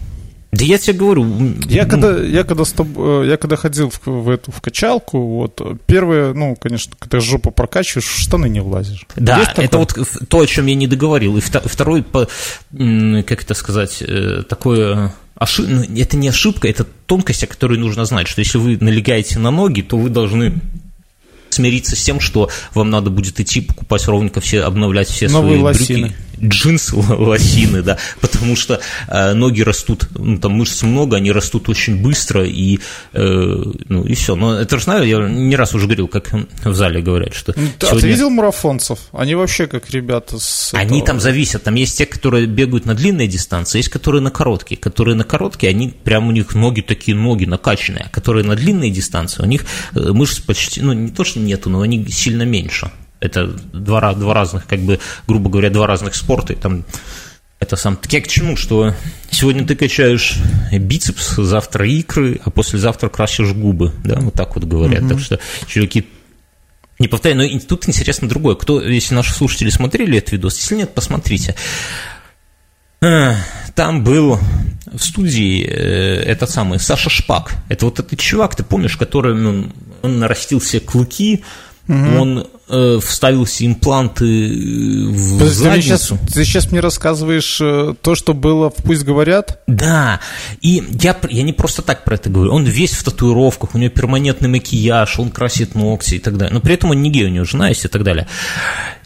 Да 0.50 0.64
я 0.64 0.78
тебе 0.78 0.96
говорю. 0.96 1.26
Я 1.68 1.84
когда, 1.84 2.18
я 2.18 2.42
когда, 2.42 2.64
с 2.64 2.72
тобой, 2.72 3.26
э, 3.26 3.30
я 3.30 3.36
когда 3.36 3.56
ходил 3.56 3.90
в, 3.90 4.06
в 4.06 4.30
эту 4.30 4.50
в 4.50 4.62
качалку, 4.62 5.20
вот 5.20 5.60
первое, 5.84 6.32
ну, 6.32 6.56
конечно, 6.56 6.94
когда 6.98 7.20
жопу 7.20 7.50
прокачиваешь, 7.50 8.06
в 8.06 8.18
штаны 8.18 8.48
не 8.48 8.60
влазишь. 8.60 9.06
Да, 9.14 9.52
это 9.56 9.76
вот 9.76 9.94
то, 10.28 10.40
о 10.40 10.46
чем 10.46 10.64
я 10.66 10.74
не 10.74 10.86
договорил. 10.86 11.36
И 11.36 11.40
второй, 11.40 12.02
как 12.02 13.42
это 13.42 13.54
сказать, 13.54 14.00
э, 14.00 14.42
такое 14.48 15.12
ошиб... 15.34 15.66
Ну, 15.68 15.82
это 15.82 16.16
не 16.16 16.28
ошибка, 16.28 16.66
это 16.66 16.84
тонкость, 16.84 17.44
о 17.44 17.46
которой 17.46 17.78
нужно 17.78 18.06
знать, 18.06 18.26
что 18.26 18.40
если 18.40 18.56
вы 18.56 18.78
налегаете 18.80 19.38
на 19.38 19.50
ноги, 19.50 19.82
то 19.82 19.98
вы 19.98 20.08
должны 20.08 20.60
смириться 21.50 21.96
с 21.96 22.02
тем, 22.02 22.20
что 22.20 22.50
вам 22.74 22.90
надо 22.90 23.10
будет 23.10 23.40
идти 23.40 23.60
покупать 23.60 24.06
ровненько 24.06 24.40
все, 24.40 24.62
обновлять 24.62 25.08
все 25.08 25.28
Новые 25.28 25.54
свои 25.54 25.62
лосины. 25.62 26.08
брюки 26.08 26.27
джинсы 26.42 26.96
лосины, 27.18 27.82
да, 27.82 27.98
потому 28.20 28.56
что 28.56 28.80
э, 29.08 29.32
ноги 29.34 29.62
растут, 29.62 30.08
ну, 30.14 30.38
там 30.38 30.52
мышц 30.52 30.82
много, 30.82 31.16
они 31.16 31.32
растут 31.32 31.68
очень 31.68 32.02
быстро, 32.02 32.44
и, 32.44 32.78
э, 33.12 33.62
ну, 33.88 34.04
и 34.04 34.14
все. 34.14 34.36
Но 34.36 34.54
это 34.54 34.78
же 34.78 34.84
знаю, 34.84 35.06
я 35.06 35.18
не 35.28 35.56
раз 35.56 35.74
уже 35.74 35.86
говорил, 35.86 36.08
как 36.08 36.32
в 36.64 36.74
зале 36.74 37.00
говорят, 37.00 37.34
что 37.34 37.52
ну, 37.56 37.66
сегодня... 37.78 37.98
А 37.98 38.00
ты 38.00 38.08
видел 38.08 38.30
марафонцев? 38.30 38.98
Они 39.12 39.34
вообще 39.34 39.66
как 39.66 39.90
ребята 39.90 40.38
с... 40.38 40.72
Они 40.74 40.98
этого... 40.98 41.06
там 41.06 41.20
зависят, 41.20 41.64
там 41.64 41.74
есть 41.74 41.98
те, 41.98 42.06
которые 42.06 42.46
бегают 42.46 42.86
на 42.86 42.94
длинные 42.94 43.28
дистанции, 43.28 43.78
есть 43.78 43.88
которые 43.88 44.22
на 44.22 44.30
короткие. 44.30 44.78
Которые 44.78 45.14
на 45.14 45.24
короткие, 45.24 45.70
они 45.70 45.88
прям 45.88 46.28
у 46.28 46.32
них 46.32 46.54
ноги 46.54 46.80
такие 46.80 47.16
ноги 47.16 47.44
накачанные, 47.44 48.04
а 48.06 48.08
которые 48.08 48.44
на 48.44 48.56
длинные 48.56 48.90
дистанции, 48.90 49.42
у 49.42 49.46
них 49.46 49.64
э, 49.94 50.00
мышц 50.12 50.40
почти, 50.40 50.80
ну, 50.80 50.92
не 50.92 51.10
то, 51.10 51.24
что 51.24 51.40
нету, 51.40 51.70
но 51.70 51.80
они 51.80 52.06
сильно 52.08 52.42
меньше. 52.42 52.90
Это 53.20 53.46
два, 53.46 54.14
два 54.14 54.34
разных, 54.34 54.66
как 54.66 54.80
бы, 54.80 55.00
грубо 55.26 55.50
говоря, 55.50 55.70
два 55.70 55.86
разных 55.86 56.14
спорта. 56.14 56.52
И 56.52 56.56
там 56.56 56.84
это 57.60 57.76
сам... 57.76 57.96
Так 57.96 58.12
я 58.12 58.20
к 58.20 58.28
чему, 58.28 58.56
что 58.56 58.94
сегодня 59.30 59.66
ты 59.66 59.74
качаешь 59.74 60.36
бицепс, 60.72 61.36
завтра 61.36 61.88
икры, 61.88 62.40
а 62.44 62.50
послезавтра 62.50 63.08
красишь 63.08 63.52
губы, 63.52 63.92
да, 64.04 64.20
вот 64.20 64.34
так 64.34 64.54
вот 64.54 64.64
говорят. 64.64 65.02
Угу. 65.02 65.08
Так 65.08 65.20
что, 65.20 65.40
чуваки, 65.66 66.06
не 66.98 67.08
повторяю, 67.08 67.52
но 67.52 67.60
тут 67.60 67.88
интересно 67.88 68.28
другое. 68.28 68.54
Кто, 68.54 68.80
если 68.80 69.14
наши 69.14 69.32
слушатели 69.32 69.70
смотрели 69.70 70.18
этот 70.18 70.32
видос, 70.32 70.56
если 70.58 70.76
нет, 70.76 70.94
посмотрите. 70.94 71.56
А, 73.00 73.36
там 73.74 74.02
был 74.02 74.38
в 74.92 75.00
студии 75.00 75.64
э, 75.64 76.22
этот 76.22 76.50
самый 76.50 76.80
Саша 76.80 77.10
Шпак. 77.10 77.54
Это 77.68 77.84
вот 77.84 78.00
этот 78.00 78.18
чувак, 78.18 78.56
ты 78.56 78.64
помнишь, 78.64 78.96
который 78.96 79.34
ну, 79.34 79.70
он 80.02 80.18
нарастил 80.18 80.60
себе 80.60 80.80
клыки, 80.80 81.44
угу. 81.86 82.20
он 82.20 82.48
э, 82.68 82.98
вставил 83.02 83.46
себе 83.46 83.70
импланты 83.70 84.24
э, 84.24 85.08
в 85.08 85.38
Подожди, 85.38 85.62
задницу. 85.62 86.18
Ты 86.18 86.26
сейчас, 86.26 86.34
ты 86.34 86.44
сейчас 86.44 86.70
мне 86.70 86.80
рассказываешь 86.80 87.58
э, 87.60 87.94
то, 88.00 88.14
что 88.14 88.34
было 88.34 88.70
в 88.70 88.76
«Пусть 88.76 89.04
говорят»? 89.04 89.60
Да, 89.66 90.20
и 90.60 90.82
я, 91.00 91.16
я 91.28 91.42
не 91.42 91.52
просто 91.52 91.82
так 91.82 92.04
про 92.04 92.16
это 92.16 92.30
говорю. 92.30 92.52
Он 92.52 92.64
весь 92.64 92.92
в 92.92 93.02
татуировках, 93.04 93.74
у 93.74 93.78
него 93.78 93.90
перманентный 93.90 94.48
макияж, 94.48 95.18
он 95.18 95.30
красит 95.30 95.74
ногти 95.74 96.16
и 96.16 96.18
так 96.18 96.36
далее. 96.36 96.54
Но 96.54 96.60
при 96.60 96.74
этом 96.74 96.90
он 96.90 97.02
не 97.02 97.10
гей, 97.10 97.26
у 97.26 97.30
него 97.30 97.44
жена 97.44 97.68
есть 97.68 97.84
и 97.84 97.88
так 97.88 98.02
далее. 98.02 98.28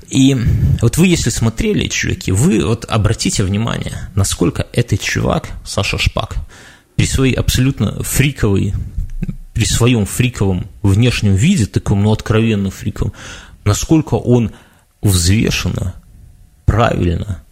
И 0.08 0.36
вот 0.82 0.98
вы, 0.98 1.06
если 1.06 1.30
смотрели, 1.30 1.88
чуваки, 1.88 2.32
вы 2.32 2.64
вот 2.64 2.84
обратите 2.84 3.44
внимание, 3.44 4.10
насколько 4.14 4.66
этот 4.72 5.00
чувак, 5.00 5.48
Саша 5.64 5.96
Шпак, 5.96 6.36
при 6.96 7.06
своей 7.06 7.34
абсолютно 7.34 8.02
фриковой 8.02 8.74
при 9.54 9.64
своем 9.64 10.06
фриковом 10.06 10.66
внешнем 10.82 11.34
виде, 11.34 11.66
таком, 11.66 12.02
ну, 12.02 12.12
откровенно 12.12 12.70
фриковом, 12.70 13.12
насколько 13.64 14.14
он 14.14 14.52
взвешенно, 15.00 15.94
правильно 16.64 17.42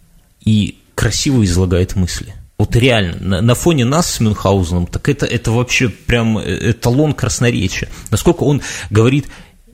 и 0.43 0.77
красиво 0.95 1.43
излагает 1.43 1.95
мысли. 1.95 2.33
Вот 2.57 2.75
реально, 2.75 3.17
на, 3.19 3.41
на 3.41 3.55
фоне 3.55 3.85
нас 3.85 4.07
с 4.07 4.19
Мюнхгаузеном, 4.19 4.85
так 4.85 5.09
это, 5.09 5.25
это 5.25 5.51
вообще 5.51 5.89
прям 5.89 6.37
э, 6.37 6.71
эталон 6.71 7.13
красноречия. 7.13 7.89
Насколько 8.11 8.43
он 8.43 8.61
говорит 8.91 9.27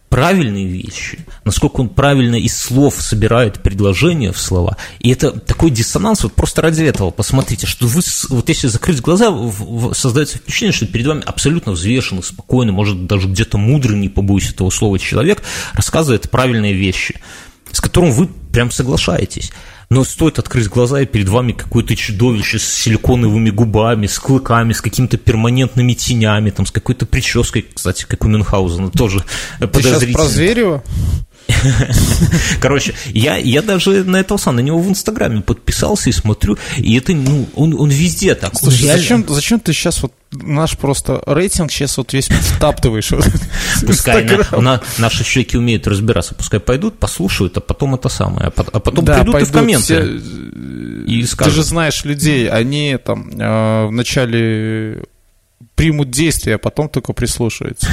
правильные 0.09 0.65
вещи, 0.65 1.25
насколько 1.43 1.81
он 1.81 1.89
правильно 1.89 2.35
из 2.35 2.57
слов 2.57 2.95
собирает 2.99 3.61
предложения 3.61 4.31
в 4.31 4.39
слова. 4.39 4.77
И 4.99 5.11
это 5.11 5.31
такой 5.31 5.69
диссонанс, 5.69 6.23
вот 6.23 6.33
просто 6.33 6.61
ради 6.61 6.83
этого 6.83 7.11
посмотрите, 7.11 7.67
что 7.67 7.87
вы, 7.87 8.01
вот 8.29 8.49
если 8.49 8.67
закрыть 8.67 9.01
глаза, 9.01 9.35
создается 9.93 10.37
впечатление, 10.37 10.73
что 10.73 10.87
перед 10.87 11.07
вами 11.07 11.23
абсолютно 11.25 11.73
взвешенный, 11.73 12.23
спокойный, 12.23 12.71
может 12.71 13.05
даже 13.05 13.27
где-то 13.27 13.57
мудрый, 13.57 13.97
не 13.97 14.09
побоюсь 14.09 14.49
этого 14.49 14.69
слова, 14.69 14.97
человек, 14.97 15.43
рассказывает 15.73 16.29
правильные 16.29 16.73
вещи, 16.73 17.19
с 17.71 17.81
которым 17.81 18.11
вы 18.11 18.27
прям 18.27 18.71
соглашаетесь. 18.71 19.51
Но 19.89 20.03
стоит 20.03 20.37
открыть 20.37 20.67
глаза, 20.67 21.01
и 21.01 21.05
перед 21.05 21.29
вами 21.29 21.53
какое-то 21.53 21.95
чудовище 21.95 22.59
с 22.59 22.65
силиконовыми 22.65 23.51
губами, 23.51 24.05
с 24.07 24.19
клыками, 24.19 24.73
с 24.73 24.81
какими-то 24.81 25.17
перманентными 25.17 25.93
тенями, 25.93 26.49
там, 26.49 26.65
с 26.65 26.71
какой-то 26.71 27.05
прической, 27.05 27.65
кстати, 27.73 28.05
как 28.05 28.25
у 28.25 28.27
Мюнхгаузена, 28.27 28.91
тоже 28.91 29.23
Ты 29.59 29.67
подозрительно. 29.67 29.99
сейчас 29.99 30.13
про 30.13 30.25
Зверева? 30.25 30.83
Короче, 32.61 32.93
я, 33.07 33.37
я 33.37 33.61
даже 33.61 34.03
на 34.03 34.17
этого 34.17 34.37
сам, 34.37 34.55
на 34.55 34.59
него 34.59 34.79
в 34.79 34.89
Инстаграме 34.89 35.41
подписался 35.41 36.09
и 36.09 36.13
смотрю, 36.13 36.57
и 36.77 36.97
это, 36.97 37.13
ну, 37.13 37.47
он, 37.55 37.73
он 37.73 37.89
везде 37.89 38.35
так. 38.35 38.57
Слушай, 38.57 38.83
реально... 38.83 39.01
зачем, 39.01 39.25
зачем 39.27 39.59
ты 39.59 39.73
сейчас 39.73 40.01
вот 40.01 40.13
наш 40.31 40.77
просто 40.77 41.21
рейтинг 41.25 41.71
сейчас 41.71 41.97
вот 41.97 42.13
весь 42.13 42.27
втаптываешь? 42.27 43.11
Пускай 43.85 44.25
на, 44.51 44.61
на, 44.61 44.81
наши 44.97 45.23
щеки 45.23 45.57
умеют 45.57 45.87
разбираться, 45.87 46.35
пускай 46.35 46.59
пойдут, 46.59 46.99
послушают, 46.99 47.57
а 47.57 47.61
потом 47.61 47.95
это 47.95 48.09
самое, 48.09 48.47
а, 48.47 48.65
а 48.73 48.79
потом 48.79 49.05
да, 49.05 49.15
придут 49.15 49.41
и 49.41 49.45
в 49.45 49.51
комменты. 49.51 49.83
Все... 49.83 50.03
И 51.07 51.23
скажут. 51.25 51.53
Ты 51.53 51.61
же 51.61 51.63
знаешь 51.63 52.03
людей, 52.03 52.49
они 52.49 52.97
там 53.03 53.29
э, 53.29 53.85
в 53.87 53.91
начале 53.91 55.05
примут 55.77 56.09
действия, 56.09 56.55
а 56.55 56.57
потом 56.57 56.89
только 56.89 57.13
прислушаются. 57.13 57.87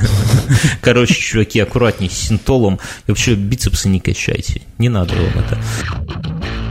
Короче, 0.80 1.14
чуваки, 1.14 1.58
аккуратнее 1.60 2.08
с 2.08 2.14
синтолом. 2.14 2.78
И 3.06 3.10
вообще 3.10 3.34
бицепсы 3.34 3.88
не 3.88 4.00
качайте. 4.00 4.62
Не 4.78 4.88
надо 4.88 5.14
вам 5.14 5.44
это. 5.44 6.69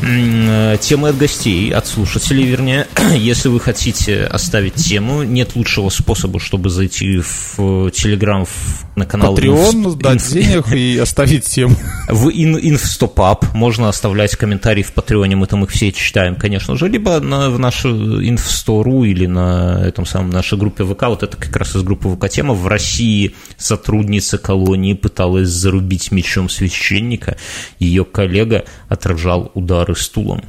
Темы 0.00 1.08
от 1.08 1.18
гостей, 1.18 1.70
от 1.72 1.86
слушателей, 1.86 2.44
вернее. 2.44 2.86
Если 3.16 3.48
вы 3.48 3.60
хотите 3.60 4.24
оставить 4.24 4.74
тему, 4.74 5.22
нет 5.22 5.56
лучшего 5.56 5.88
способа, 5.88 6.40
чтобы 6.40 6.70
зайти 6.70 7.18
в 7.18 7.90
Телеграм 7.90 8.46
на 8.94 9.06
канал 9.06 9.36
Patreon, 9.36 9.86
инф... 9.86 9.98
дать 9.98 10.32
денег 10.32 10.72
и 10.72 10.98
оставить 10.98 11.44
тему. 11.44 11.76
В 12.08 12.30
Инфстопап 12.30 13.52
можно 13.54 13.88
оставлять 13.88 14.36
комментарии 14.36 14.82
в 14.82 14.92
Патреоне, 14.92 15.36
мы 15.36 15.46
там 15.46 15.64
их 15.64 15.70
все 15.70 15.92
читаем, 15.92 16.36
конечно 16.36 16.76
же, 16.76 16.88
либо 16.88 17.20
на, 17.20 17.50
в 17.50 17.58
нашу 17.58 18.26
Инфстору 18.26 19.04
или 19.04 19.26
на 19.26 19.82
этом 19.84 20.06
самом 20.06 20.30
нашей 20.30 20.58
группе 20.58 20.84
ВК. 20.84 21.04
Вот 21.04 21.22
это 21.22 21.36
как 21.36 21.54
раз 21.56 21.76
из 21.76 21.82
группы 21.82 22.08
ВК 22.08 22.28
тема. 22.28 22.54
В 22.54 22.66
России 22.66 23.34
сотрудница 23.56 24.38
колонии 24.38 24.94
пыталась 24.94 25.48
зарубить 25.48 26.10
мечом 26.12 26.48
священника. 26.48 27.36
Ее 27.78 28.04
коллега 28.04 28.64
отражал 28.88 29.50
удары 29.86 29.96
стулом. 29.96 30.42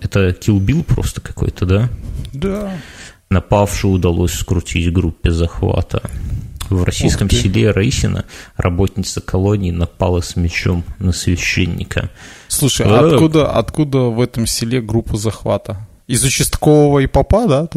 Это 0.00 0.32
килбил 0.32 0.84
просто 0.84 1.20
какой-то, 1.20 1.66
да? 1.66 1.88
Да. 2.32 2.72
Напавшую 3.30 3.94
удалось 3.94 4.34
скрутить 4.34 4.92
группе 4.92 5.30
захвата. 5.30 6.02
В 6.68 6.82
российском 6.82 7.30
селе 7.30 7.70
Раисина 7.70 8.24
работница 8.56 9.20
колонии 9.20 9.70
напала 9.70 10.20
с 10.20 10.36
мечом 10.36 10.84
на 10.98 11.12
священника. 11.12 12.10
Слушай, 12.48 12.86
а 12.86 13.06
откуда, 13.06 13.50
откуда 13.50 13.98
в 13.98 14.20
этом 14.20 14.46
селе 14.46 14.80
группа 14.80 15.16
захвата? 15.16 15.86
Из 16.06 16.22
участкового 16.22 17.00
и 17.00 17.08
попа, 17.08 17.46
да? 17.46 17.68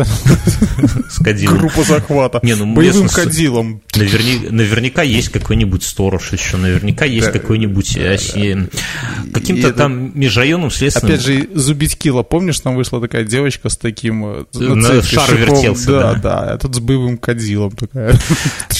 С 1.09 1.17
кадилом. 1.17 1.57
Группа 1.57 1.83
захвата. 1.83 2.39
Не, 2.43 2.55
ну, 2.55 2.75
Боевым 2.75 3.03
ясно, 3.03 3.23
кадилом. 3.23 3.81
Наверни, 3.95 4.49
наверняка 4.51 5.01
есть 5.01 5.29
какой-нибудь 5.29 5.81
сторож 5.81 6.31
еще, 6.31 6.57
наверняка 6.57 7.05
есть 7.05 7.31
да, 7.31 7.39
какой-нибудь 7.39 7.95
да, 7.95 8.11
оси... 8.11 8.53
да. 8.53 9.31
каким-то 9.33 9.73
там 9.73 10.11
межрайонным 10.13 10.69
следственным... 10.69 11.15
Опять 11.15 11.25
же, 11.25 11.49
зубить 11.55 11.97
кило, 11.97 12.21
помнишь, 12.21 12.59
там 12.59 12.75
вышла 12.75 13.01
такая 13.01 13.23
девочка 13.23 13.69
с 13.69 13.77
таким... 13.77 14.23
Э, 14.23 14.45
на, 14.53 15.01
шар 15.01 15.27
шипом, 15.27 15.55
вертелся, 15.55 15.87
да. 15.87 16.13
Да, 16.13 16.19
да, 16.45 16.53
этот 16.53 16.75
с 16.75 16.79
боевым 16.79 17.17
кадилом 17.17 17.71
такая. 17.71 18.13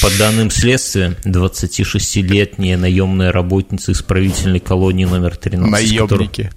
По 0.02 0.10
данным 0.20 0.52
следствия, 0.52 1.16
26-летняя 1.26 2.78
наемная 2.78 3.32
работница 3.32 3.93
исправительной 3.93 4.60
колонии 4.60 5.06
номер 5.06 5.36
13... 5.36 5.72
Наемники. 5.72 6.52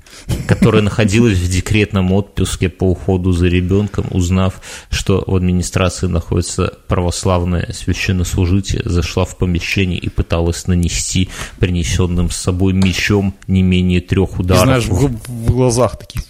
Которая 0.46 0.82
находилась 0.82 1.38
в 1.38 1.48
декретном 1.48 2.12
отпуске 2.12 2.68
по 2.68 2.84
уходу 2.84 3.32
за 3.32 3.46
ребенком, 3.46 4.06
узнав, 4.10 4.60
что 4.90 5.22
в 5.26 5.34
администрации 5.34 6.06
находится 6.06 6.74
православное 6.88 7.72
священнослужитель, 7.72 8.82
зашла 8.84 9.24
в 9.24 9.36
помещение 9.36 9.98
и 9.98 10.08
пыталась 10.08 10.66
нанести 10.66 11.28
принесенным 11.58 12.30
с 12.30 12.36
собой 12.36 12.72
мечом 12.72 13.34
не 13.46 13.62
менее 13.62 14.00
трех 14.00 14.38
ударов. 14.38 14.62
И 14.62 14.66
знаешь, 14.66 14.84
в, 14.84 15.18
в 15.28 15.52
глазах 15.52 15.98
такие 15.98 16.24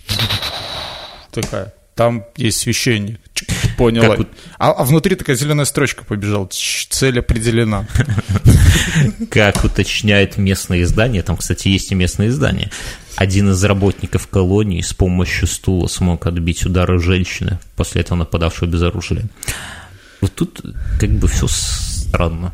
такая. 1.33 1.75
Там 1.95 2.25
есть 2.37 2.59
священник. 2.59 3.21
Поняла. 3.77 4.17
Как... 4.17 4.29
А, 4.59 4.73
а 4.73 4.85
внутри 4.85 5.17
такая 5.17 5.37
зеленая 5.37 5.65
строчка 5.65 6.05
побежала. 6.05 6.49
Цель 6.51 7.19
определена. 7.19 7.87
Как 9.31 9.65
уточняет 9.65 10.39
местное 10.39 10.83
издание, 10.83 11.23
там, 11.23 11.37
кстати, 11.37 11.69
есть 11.69 11.93
и 11.93 11.95
местное 11.95 12.29
издание, 12.29 12.71
один 13.17 13.51
из 13.51 13.63
работников 13.65 14.27
колонии 14.29 14.81
с 14.81 14.93
помощью 14.93 15.47
стула 15.47 15.87
смог 15.87 16.27
отбить 16.27 16.65
удары 16.65 16.99
женщины, 16.99 17.59
после 17.77 18.03
этого 18.03 18.19
нападавшего 18.19 18.69
без 18.69 18.83
оружия. 18.83 19.25
Вот 20.21 20.35
тут 20.35 20.61
как 20.99 21.11
бы 21.11 21.29
все 21.29 21.47
странно. 21.49 22.53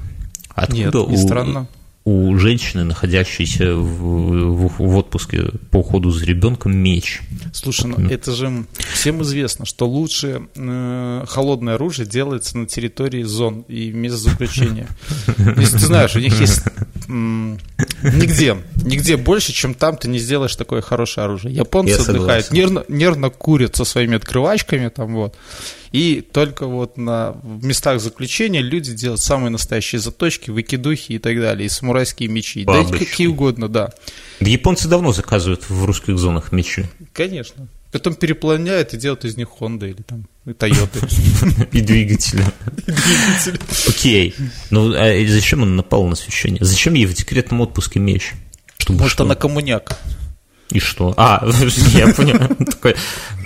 Откуда 0.55 0.79
Нет, 0.79 0.95
не 0.95 1.01
у, 1.01 1.16
странно 1.16 1.69
у 2.09 2.39
женщины, 2.39 2.85
находящейся 2.85 3.75
в, 3.75 3.83
в, 3.83 4.79
в 4.79 4.97
отпуске 4.97 5.51
по 5.71 5.79
уходу 5.79 6.11
за 6.11 6.25
ребенком, 6.25 6.75
меч. 6.75 7.21
Слушай, 7.53 7.89
ну 7.89 8.09
это 8.09 8.33
же 8.33 8.65
всем 8.95 9.23
известно, 9.23 9.67
что 9.67 9.87
лучше 9.87 10.49
э, 10.55 11.25
холодное 11.29 11.75
оружие 11.75 12.09
делается 12.09 12.57
на 12.57 12.67
территории 12.67 13.25
зон 13.25 13.61
и 13.69 13.91
мест 13.91 14.17
заключения. 14.17 14.89
Если 15.57 15.79
ты 15.79 15.87
знаешь, 15.87 16.17
у 16.17 16.21
них 16.21 16.41
есть 16.41 16.63
нигде, 17.09 18.57
нигде 18.77 19.19
больше, 19.19 19.53
чем 19.53 19.75
там 19.75 19.99
ты 19.99 20.09
не 20.09 20.19
сделаешь 20.19 20.57
такое 20.57 20.81
хорошее 20.81 21.27
оружие. 21.27 21.55
Японцы 21.55 22.01
отдыхают, 22.01 22.51
нервно, 22.51 22.85
нервно 22.89 23.29
курят 23.29 23.77
со 23.77 23.85
своими 23.85 24.17
открывачками, 24.17 24.89
там 24.89 25.15
вот. 25.15 25.37
И 25.93 26.20
только 26.20 26.66
вот 26.66 26.97
на 26.97 27.32
в 27.43 27.64
местах 27.64 28.01
заключения 28.01 28.61
люди 28.61 28.93
делают 28.95 29.20
самые 29.20 29.51
настоящие 29.51 30.01
заточки, 30.01 30.51
выкидухи 30.51 31.12
и 31.12 31.18
так 31.18 31.41
далее, 31.41 31.66
и 31.66 31.68
самурайские 31.68 32.28
мечи. 32.28 32.64
Да 32.64 32.84
какие 32.84 33.26
угодно, 33.26 33.68
да. 33.68 33.93
Да 34.41 34.51
японцы 34.51 34.89
давно 34.89 35.12
заказывают 35.12 35.68
в 35.68 35.84
русских 35.84 36.18
зонах 36.18 36.53
мечи. 36.53 36.84
Конечно. 37.12 37.68
Потом 37.91 38.14
переплавляют 38.14 38.93
и 38.93 38.99
делают 38.99 39.24
из 39.24 39.39
них 39.39 39.49
Honda 39.59 39.89
или 39.89 40.03
там 40.03 40.26
Тойоты. 40.59 41.01
И 41.72 41.80
двигатели. 41.80 42.45
И 42.86 42.93
двигатели. 42.93 43.61
Окей. 43.89 44.34
Ну, 44.70 44.93
а 44.95 45.26
зачем 45.26 45.62
он 45.62 45.76
напал 45.76 46.07
на 46.07 46.14
священие? 46.14 46.62
Зачем 46.62 46.95
ей 46.95 47.07
в 47.07 47.14
декретном 47.14 47.61
отпуске 47.61 47.99
меч? 47.99 48.32
Может, 48.89 49.20
она 49.20 49.34
коммуняк. 49.34 49.99
И 50.71 50.81
что? 50.81 51.14
А, 51.16 51.47
я 51.95 52.12
понял. 52.12 52.39
Такой 52.66 52.95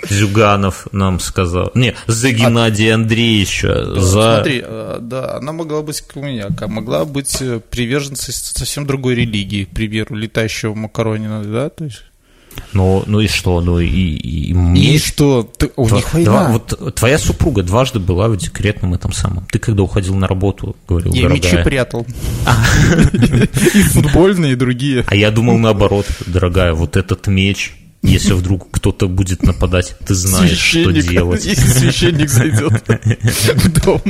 Зюганов 0.09 0.87
нам 0.91 1.19
сказал. 1.19 1.71
Не, 1.73 1.95
за 2.07 2.31
Геннадия 2.31 2.95
Андреевича. 2.95 3.99
За... 4.01 4.35
Смотри, 4.35 4.61
э, 4.65 4.97
да, 5.01 5.37
она 5.37 5.53
могла 5.53 5.81
быть 5.81 6.01
коммуняка, 6.01 6.67
могла 6.67 7.05
быть 7.05 7.41
э, 7.41 7.61
приверженцей 7.61 8.33
совсем 8.33 8.85
другой 8.85 9.15
религии, 9.15 9.63
к 9.63 9.69
примеру, 9.69 10.15
летающего 10.15 10.73
макаронина, 10.73 11.43
да, 11.43 11.69
то 11.69 11.85
есть 11.85 12.03
ну, 12.73 13.03
ну 13.05 13.19
и 13.19 13.27
что? 13.27 13.61
Ну 13.61 13.79
и, 13.79 13.87
и, 13.87 14.49
и 14.49 14.53
мне... 14.53 14.95
И 14.95 14.99
что? 14.99 15.43
Ты, 15.57 15.71
у 15.75 15.87
Тва, 15.87 15.97
них 15.97 16.13
война. 16.13 16.31
Два, 16.31 16.51
вот 16.51 16.95
твоя 16.95 17.17
супруга 17.17 17.63
дважды 17.63 17.99
была 17.99 18.27
в 18.27 18.37
декретном 18.37 18.93
этом 18.93 19.13
самом. 19.13 19.45
Ты 19.51 19.59
когда 19.59 19.83
уходил 19.83 20.15
на 20.15 20.27
работу, 20.27 20.75
говорил, 20.87 21.13
Я 21.13 21.23
дорогая... 21.23 21.51
мечи 21.51 21.63
прятал. 21.63 22.05
И 23.73 23.81
футбольные, 23.83 24.53
и 24.53 24.55
другие. 24.55 25.05
А 25.07 25.15
я 25.15 25.31
думал 25.31 25.57
наоборот, 25.57 26.05
дорогая, 26.25 26.73
вот 26.73 26.97
этот 26.97 27.27
меч, 27.27 27.75
если 28.01 28.33
вдруг 28.33 28.69
кто-то 28.71 29.07
будет 29.07 29.43
нападать, 29.43 29.95
ты 30.05 30.13
знаешь, 30.13 30.57
что 30.57 30.91
делать. 30.91 31.45
Если 31.45 31.67
священник 31.67 32.29
зайдет 32.29 32.73
в 33.55 33.81
дом. 33.81 34.01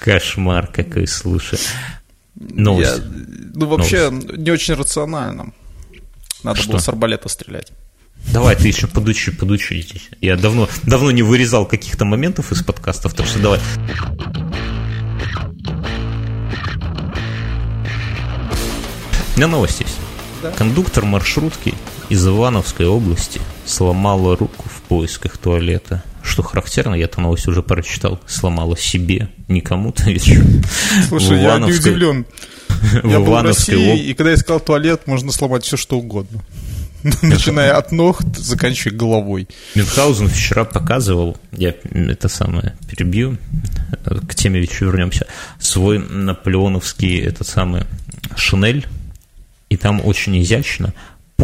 Кошмар 0.00 0.66
какой, 0.66 1.06
слушай. 1.06 1.58
Новость. 2.34 2.98
Я, 2.98 3.04
ну, 3.54 3.66
вообще, 3.66 4.10
Новость. 4.10 4.36
не 4.36 4.50
очень 4.50 4.74
рационально. 4.74 5.52
Надо 6.44 6.60
Что? 6.60 6.72
было 6.72 6.78
с 6.78 6.88
арбалета 6.88 7.28
стрелять. 7.28 7.72
Давай, 8.32 8.54
ты 8.54 8.68
еще 8.68 8.86
подучи, 8.86 9.32
подучи. 9.32 9.84
Я 10.20 10.36
давно, 10.36 10.68
давно 10.84 11.10
не 11.10 11.22
вырезал 11.22 11.66
каких-то 11.66 12.04
моментов 12.04 12.52
из 12.52 12.62
подкастов, 12.62 13.14
так 13.14 13.26
что 13.26 13.38
давай. 13.38 13.60
У 19.34 19.38
меня 19.38 19.48
новость 19.48 19.80
есть. 19.80 19.98
Да. 20.42 20.50
Кондуктор 20.52 21.04
маршрутки 21.04 21.74
из 22.08 22.26
Ивановской 22.26 22.86
области 22.86 23.40
сломала 23.64 24.36
руку 24.36 24.66
в 24.68 24.82
поисках 24.82 25.38
туалета. 25.38 26.04
Что 26.22 26.42
характерно, 26.42 26.94
я 26.94 27.04
эту 27.04 27.20
новость 27.20 27.48
уже 27.48 27.62
прочитал. 27.62 28.20
Сломала 28.26 28.76
себе, 28.76 29.28
не 29.48 29.60
кому-то 29.60 30.10
еще. 30.10 30.42
Слушай, 31.08 31.40
я 31.40 31.58
не 31.58 31.72
удивлен. 31.72 32.26
Я 33.04 33.20
был 33.20 33.36
в 33.36 33.42
России, 33.42 33.98
и 33.98 34.14
когда 34.14 34.34
искал 34.34 34.60
туалет, 34.60 35.06
можно 35.06 35.32
сломать 35.32 35.64
все, 35.64 35.76
что 35.76 35.98
угодно. 35.98 36.40
Начиная 37.22 37.76
от 37.76 37.92
ног, 37.92 38.22
заканчивая 38.36 38.96
головой. 38.96 39.48
Мюнхгаузен 39.74 40.28
вчера 40.28 40.64
показывал, 40.64 41.36
я 41.52 41.74
это 41.92 42.28
самое 42.28 42.76
перебью, 42.88 43.36
к 44.26 44.34
теме 44.34 44.60
еще 44.60 44.86
вернемся, 44.86 45.26
свой 45.58 45.98
наполеоновский 45.98 47.20
этот 47.20 47.46
самый 47.46 47.84
шинель, 48.36 48.86
и 49.68 49.76
там 49.76 50.00
очень 50.04 50.40
изящно 50.40 50.94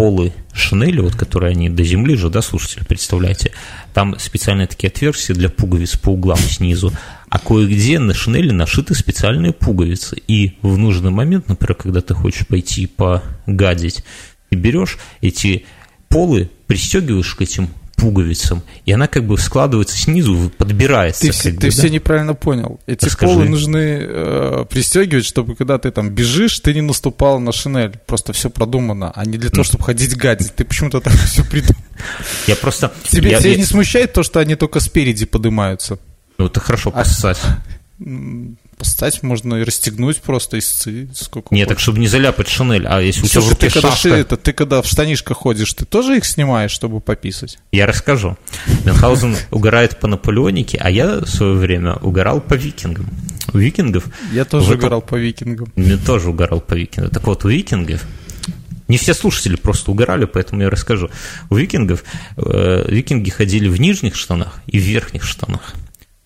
полы 0.00 0.32
шинели, 0.54 0.98
вот 1.00 1.14
которые 1.14 1.50
они 1.50 1.68
до 1.68 1.84
земли 1.84 2.16
же, 2.16 2.30
да, 2.30 2.40
слушатели, 2.40 2.84
представляете, 2.84 3.52
там 3.92 4.18
специальные 4.18 4.66
такие 4.66 4.88
отверстия 4.88 5.34
для 5.34 5.50
пуговиц 5.50 5.98
по 5.98 6.08
углам 6.08 6.38
снизу, 6.38 6.90
а 7.28 7.38
кое-где 7.38 7.98
на 7.98 8.14
шинели 8.14 8.50
нашиты 8.50 8.94
специальные 8.94 9.52
пуговицы. 9.52 10.16
И 10.26 10.56
в 10.62 10.78
нужный 10.78 11.10
момент, 11.10 11.50
например, 11.50 11.74
когда 11.74 12.00
ты 12.00 12.14
хочешь 12.14 12.46
пойти 12.46 12.86
погадить, 12.86 14.02
ты 14.48 14.56
берешь 14.56 14.96
эти 15.20 15.66
полы, 16.08 16.48
пристегиваешь 16.66 17.34
к 17.34 17.42
этим 17.42 17.68
пуговицам, 18.00 18.62
и 18.86 18.92
она 18.92 19.06
как 19.06 19.26
бы 19.26 19.36
складывается 19.38 19.96
снизу, 19.96 20.50
подбирается. 20.56 21.26
Ты, 21.30 21.52
ты 21.52 21.66
бы, 21.66 21.70
все 21.70 21.82
да? 21.82 21.88
неправильно 21.90 22.34
понял. 22.34 22.80
Эти 22.86 23.04
Расскажи. 23.04 23.32
полы 23.32 23.44
нужны 23.48 23.98
э, 24.00 24.64
пристегивать, 24.70 25.26
чтобы 25.26 25.54
когда 25.54 25.78
ты 25.78 25.90
там 25.90 26.10
бежишь, 26.10 26.58
ты 26.60 26.72
не 26.74 26.80
наступал 26.80 27.38
на 27.40 27.52
шинель. 27.52 27.98
Просто 28.06 28.32
все 28.32 28.50
продумано, 28.50 29.12
а 29.14 29.24
не 29.24 29.38
для 29.38 29.50
того, 29.50 29.64
чтобы 29.64 29.84
ходить 29.84 30.16
гадить. 30.16 30.54
Ты 30.54 30.64
почему-то 30.64 31.00
так 31.00 31.12
все 31.26 31.44
придумал. 31.44 31.80
Я 32.46 32.56
просто... 32.56 32.92
Тебе, 33.08 33.30
я- 33.30 33.38
тебя 33.40 33.50
я- 33.50 33.56
не 33.56 33.64
смущает 33.64 34.12
то, 34.12 34.22
что 34.22 34.40
они 34.40 34.54
только 34.56 34.80
спереди 34.80 35.26
поднимаются? 35.26 35.98
Ну, 36.38 36.46
это 36.46 36.58
хорошо 36.60 36.90
А- 36.94 37.04
Поставить 38.78 39.22
можно 39.22 39.56
и 39.56 39.62
расстегнуть 39.62 40.22
просто 40.22 40.56
и 40.56 40.60
сцепить 40.62 41.14
сколько 41.16 41.54
Нет, 41.54 41.68
так 41.68 41.78
чтобы 41.78 41.98
не 41.98 42.06
заляпать 42.06 42.48
шинель, 42.48 42.86
а 42.86 43.00
если 43.00 43.24
у 43.24 43.28
тебя 43.28 43.40
в 43.40 43.44
Слушай, 43.44 43.54
руке 43.54 43.68
ты 43.68 43.74
когда, 43.74 43.90
шашка... 43.90 44.08
это, 44.08 44.36
ты 44.38 44.52
когда 44.54 44.80
в 44.80 44.86
штанишках 44.86 45.36
ходишь, 45.36 45.74
ты 45.74 45.84
тоже 45.84 46.16
их 46.16 46.24
снимаешь, 46.24 46.70
чтобы 46.70 47.00
пописать? 47.00 47.58
Я 47.72 47.86
расскажу. 47.86 48.38
Мюнхгаузен 48.86 49.36
угорает 49.50 50.00
по 50.00 50.06
Наполеонике, 50.06 50.78
а 50.78 50.90
я 50.90 51.18
в 51.20 51.26
свое 51.26 51.54
время 51.54 51.96
угорал 51.96 52.40
по 52.40 52.54
викингам. 52.54 53.06
У 53.52 53.58
викингов... 53.58 54.04
Я 54.32 54.46
тоже 54.46 54.74
этом- 54.74 54.80
играл 54.80 55.02
по 55.02 55.16
викингам. 55.16 55.70
Я 55.76 55.98
тоже 55.98 56.30
угорал 56.30 56.60
по 56.60 56.74
викингам. 56.74 57.10
Так 57.10 57.26
вот, 57.26 57.44
у 57.44 57.48
викингов... 57.48 58.06
Не 58.88 58.96
все 58.96 59.14
слушатели 59.14 59.54
просто 59.54 59.90
угорали, 59.92 60.24
поэтому 60.24 60.62
я 60.62 60.70
расскажу. 60.70 61.10
У 61.48 61.54
викингов 61.54 62.02
э, 62.36 62.86
викинги 62.88 63.30
ходили 63.30 63.68
в 63.68 63.78
нижних 63.78 64.16
штанах 64.16 64.62
и 64.66 64.80
в 64.80 64.82
верхних 64.82 65.22
штанах. 65.22 65.74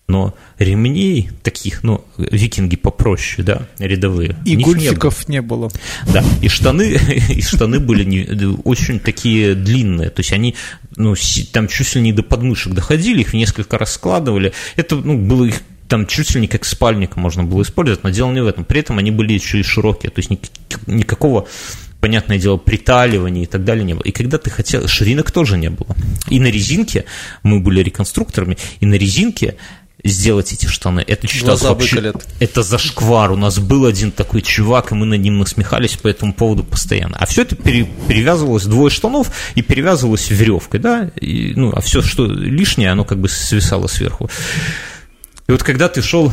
Но 0.07 0.35
ремней 0.59 1.29
таких, 1.41 1.81
ну, 1.81 2.05
викинги 2.17 2.75
попроще, 2.75 3.43
да, 3.43 3.67
рядовые. 3.79 4.35
И 4.45 4.55
них 4.55 4.59
не 4.59 4.63
было. 4.65 4.73
гульфиков 4.75 5.27
не 5.27 5.41
было. 5.41 5.71
Да, 6.13 6.23
и 6.43 6.47
штаны, 6.47 6.99
и 7.29 7.41
штаны 7.41 7.79
были 7.79 8.03
не- 8.03 8.55
очень 8.63 8.99
такие 8.99 9.55
длинные, 9.55 10.11
то 10.11 10.19
есть 10.19 10.31
они, 10.31 10.53
ну, 10.95 11.15
там 11.51 11.67
чуть 11.67 11.95
ли 11.95 12.01
не 12.01 12.13
до 12.13 12.21
подмышек 12.21 12.73
доходили, 12.73 13.21
их 13.21 13.33
несколько 13.33 13.79
раз 13.79 13.93
складывали, 13.93 14.53
это, 14.75 14.95
ну, 14.95 15.17
было 15.17 15.45
их 15.45 15.61
там 15.87 16.07
чуть 16.07 16.33
ли 16.35 16.41
не 16.41 16.47
как 16.47 16.65
спальник 16.65 17.15
можно 17.15 17.43
было 17.43 17.61
использовать, 17.61 18.03
но 18.03 18.09
дело 18.09 18.31
не 18.31 18.41
в 18.41 18.47
этом. 18.47 18.63
При 18.63 18.79
этом 18.79 18.97
они 18.97 19.11
были 19.11 19.33
еще 19.33 19.59
и 19.59 19.63
широкие, 19.63 20.09
то 20.11 20.19
есть 20.19 20.29
ник- 20.29 20.49
никакого 20.87 21.47
понятное 21.99 22.37
дело, 22.37 22.57
приталивания 22.57 23.43
и 23.43 23.45
так 23.47 23.63
далее 23.63 23.83
не 23.83 23.93
было. 23.95 24.03
И 24.03 24.11
когда 24.11 24.37
ты 24.37 24.49
хотел, 24.51 24.87
ширинок 24.87 25.31
тоже 25.31 25.57
не 25.57 25.69
было. 25.71 25.95
И 26.29 26.39
на 26.39 26.47
резинке, 26.47 27.05
мы 27.41 27.59
были 27.59 27.81
реконструкторами, 27.81 28.57
и 28.79 28.85
на 28.85 28.93
резинке 28.95 29.55
сделать 30.09 30.53
эти 30.53 30.67
штаны, 30.67 31.03
это 31.05 31.27
Глаза 31.41 31.69
вообще, 31.69 31.95
выколят. 31.95 32.27
это 32.39 32.63
зашквар. 32.63 33.31
У 33.31 33.35
нас 33.37 33.59
был 33.59 33.85
один 33.85 34.11
такой 34.11 34.41
чувак, 34.41 34.91
и 34.91 34.95
мы 34.95 35.05
над 35.05 35.19
ним 35.21 35.39
насмехались 35.39 35.97
по 35.97 36.07
этому 36.07 36.33
поводу 36.33 36.63
постоянно. 36.63 37.17
А 37.17 37.25
все 37.25 37.41
это 37.41 37.55
пере- 37.55 37.89
перевязывалось 38.07 38.65
двое 38.65 38.89
штанов 38.89 39.31
и 39.55 39.61
перевязывалось 39.61 40.29
веревкой, 40.29 40.79
да, 40.79 41.09
и, 41.19 41.53
ну, 41.55 41.71
а 41.75 41.81
все, 41.81 42.01
что 42.01 42.25
лишнее, 42.25 42.91
оно 42.91 43.03
как 43.03 43.19
бы 43.19 43.27
свисало 43.29 43.87
сверху. 43.87 44.29
И 45.47 45.51
вот 45.51 45.61
когда 45.63 45.89
ты 45.89 46.01
шел 46.01 46.31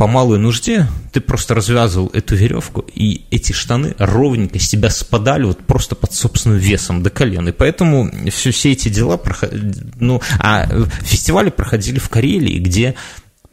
по 0.00 0.06
малой 0.06 0.38
нужде, 0.38 0.86
ты 1.12 1.20
просто 1.20 1.54
развязывал 1.54 2.08
эту 2.14 2.34
веревку, 2.34 2.86
и 2.94 3.26
эти 3.30 3.52
штаны 3.52 3.94
ровненько 3.98 4.58
с 4.58 4.66
тебя 4.66 4.88
спадали 4.88 5.44
вот 5.44 5.58
просто 5.58 5.94
под 5.94 6.14
собственным 6.14 6.56
весом 6.56 7.02
до 7.02 7.10
колен. 7.10 7.46
И 7.48 7.52
поэтому 7.52 8.10
все, 8.30 8.50
все 8.50 8.72
эти 8.72 8.88
дела 8.88 9.18
проходили... 9.18 9.74
Ну, 9.96 10.22
а 10.38 10.66
фестивали 11.02 11.50
проходили 11.50 11.98
в 11.98 12.08
Карелии, 12.08 12.60
где 12.60 12.94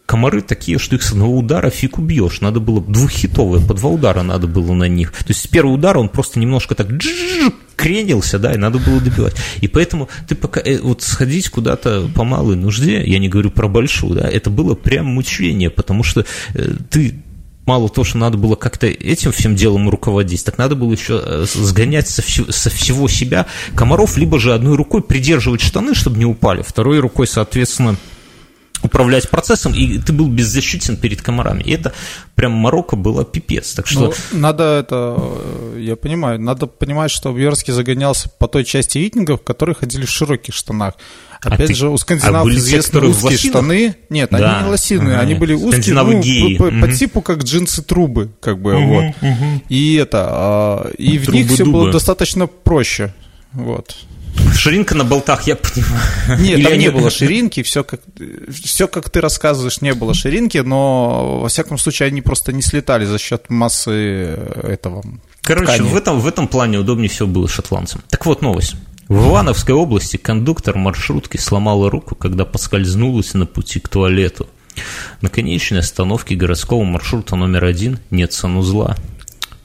комары 0.07 0.41
такие, 0.41 0.79
что 0.79 0.95
их 0.95 1.03
с 1.03 1.11
одного 1.11 1.37
удара 1.37 1.69
фиг 1.69 1.99
убьешь. 1.99 2.41
Надо 2.41 2.59
было 2.59 2.81
двуххитовые, 2.81 3.63
по 3.63 3.73
два 3.75 3.89
удара 3.89 4.23
надо 4.23 4.47
было 4.47 4.73
на 4.73 4.85
них. 4.85 5.11
То 5.11 5.25
есть 5.27 5.41
с 5.41 5.47
первого 5.47 5.73
удара 5.73 5.99
он 5.99 6.09
просто 6.09 6.39
немножко 6.39 6.73
так 6.73 6.87
кренился, 7.75 8.39
да, 8.39 8.53
и 8.53 8.57
надо 8.57 8.79
было 8.79 8.99
добивать. 8.99 9.35
И 9.61 9.67
поэтому 9.67 10.09
ты 10.27 10.33
пока 10.33 10.61
э, 10.61 10.79
вот 10.81 11.03
сходить 11.03 11.49
куда-то 11.49 12.09
по 12.15 12.23
малой 12.23 12.55
нужде, 12.55 13.03
я 13.05 13.19
не 13.19 13.29
говорю 13.29 13.51
про 13.51 13.67
большую, 13.67 14.15
да, 14.15 14.27
это 14.27 14.49
было 14.49 14.73
прям 14.75 15.05
мучение, 15.07 15.69
потому 15.69 16.03
что 16.03 16.25
э, 16.55 16.69
ты 16.89 17.21
мало 17.65 17.89
того, 17.89 18.05
что 18.05 18.17
надо 18.17 18.37
было 18.37 18.55
как-то 18.55 18.87
этим 18.87 19.33
всем 19.33 19.55
делом 19.55 19.89
руководить, 19.89 20.43
так 20.45 20.57
надо 20.57 20.75
было 20.75 20.93
еще 20.93 21.21
э, 21.23 21.45
сгонять 21.53 22.07
со, 22.07 22.21
всё- 22.21 22.49
со 22.49 22.69
всего 22.69 23.09
себя 23.09 23.45
комаров, 23.75 24.17
либо 24.17 24.39
же 24.39 24.53
одной 24.53 24.77
рукой 24.77 25.03
придерживать 25.03 25.61
штаны, 25.61 25.93
чтобы 25.93 26.17
не 26.17 26.25
упали, 26.25 26.63
второй 26.65 26.99
рукой, 26.99 27.27
соответственно, 27.27 27.97
управлять 28.83 29.29
процессом, 29.29 29.73
и 29.73 29.97
ты 29.99 30.13
был 30.13 30.27
беззащитен 30.27 30.97
перед 30.97 31.21
комарами. 31.21 31.63
И 31.63 31.71
это 31.71 31.93
прям 32.35 32.51
Марокко 32.51 32.95
было 32.95 33.25
пипец. 33.25 33.73
Так 33.73 33.87
что 33.87 34.13
Ну, 34.31 34.39
надо 34.39 34.63
это, 34.79 35.15
э, 35.17 35.79
я 35.81 35.95
понимаю, 35.95 36.39
надо 36.39 36.67
понимать, 36.67 37.09
что 37.11 37.31
Бьерский 37.33 37.73
загонялся 37.73 38.29
по 38.29 38.47
той 38.47 38.63
части 38.63 38.97
викингов, 38.99 39.41
которые 39.43 39.75
ходили 39.75 40.05
в 40.05 40.09
широких 40.09 40.53
штанах. 40.53 40.93
А 41.43 41.49
Опять 41.53 41.67
ты- 41.67 41.73
же, 41.75 41.89
у 41.89 41.93
а 41.93 41.97
скандинавов 41.97 42.43
были 42.45 42.55
те, 42.55 42.61
известны 42.61 42.99
узкие 43.01 43.25
лосинах? 43.31 43.51
штаны. 43.53 43.95
Нет, 44.09 44.29
Да. 44.31 44.37
они 44.57 44.63
не 44.65 44.69
лосиные, 44.71 45.13
Ага. 45.15 45.21
они 45.21 45.33
были 45.35 45.53
узкие, 45.53 45.93
ну, 45.95 46.21
геи. 46.21 46.57
по, 46.57 46.65
по- 46.71 46.81
по 46.81 46.91
типу 46.91 47.21
как 47.21 47.43
джинсы-трубы, 47.43 48.29
как 48.39 48.59
бы, 48.59 48.75
вот. 48.75 49.15
И 49.69 49.95
это, 49.95 50.27
а, 50.31 50.89
и 50.97 51.17
в 51.19 51.29
них 51.29 51.47
все 51.47 51.57
Трубы-дубы. 51.57 51.71
было 51.71 51.91
достаточно 51.91 52.47
проще, 52.47 53.13
вот. 53.53 53.97
Ширинка 54.57 54.95
на 54.95 55.03
болтах, 55.03 55.47
я 55.47 55.55
понимаю. 55.55 56.39
Нет, 56.39 56.59
Или 56.59 56.63
там 56.63 56.77
не 56.77 56.91
было 56.91 57.09
ширинки, 57.09 57.63
все 57.63 57.83
как, 57.83 58.01
все 58.49 58.87
как 58.87 59.09
ты 59.09 59.21
рассказываешь, 59.21 59.81
не 59.81 59.93
было 59.93 60.13
ширинки, 60.13 60.57
но 60.57 61.39
во 61.41 61.47
всяком 61.49 61.77
случае 61.77 62.07
они 62.07 62.21
просто 62.21 62.51
не 62.51 62.61
слетали 62.61 63.05
за 63.05 63.17
счет 63.17 63.49
массы 63.49 63.91
этого. 63.91 65.03
Короче, 65.41 65.73
ткани. 65.73 65.87
в 65.87 65.95
этом, 65.95 66.19
в 66.19 66.27
этом 66.27 66.47
плане 66.47 66.79
удобнее 66.79 67.09
всего 67.09 67.27
было 67.27 67.47
шотландцам. 67.47 68.03
Так 68.09 68.25
вот, 68.25 68.41
новость. 68.41 68.75
В 69.07 69.29
Ивановской 69.29 69.73
области 69.73 70.17
кондуктор 70.17 70.75
маршрутки 70.75 71.37
сломала 71.37 71.89
руку, 71.89 72.15
когда 72.15 72.43
поскользнулась 72.43 73.33
на 73.33 73.45
пути 73.45 73.79
к 73.79 73.87
туалету. 73.87 74.49
На 75.21 75.29
конечной 75.29 75.79
остановке 75.79 76.35
городского 76.35 76.83
маршрута 76.83 77.35
номер 77.35 77.63
один 77.63 77.99
нет 78.11 78.33
санузла. 78.33 78.97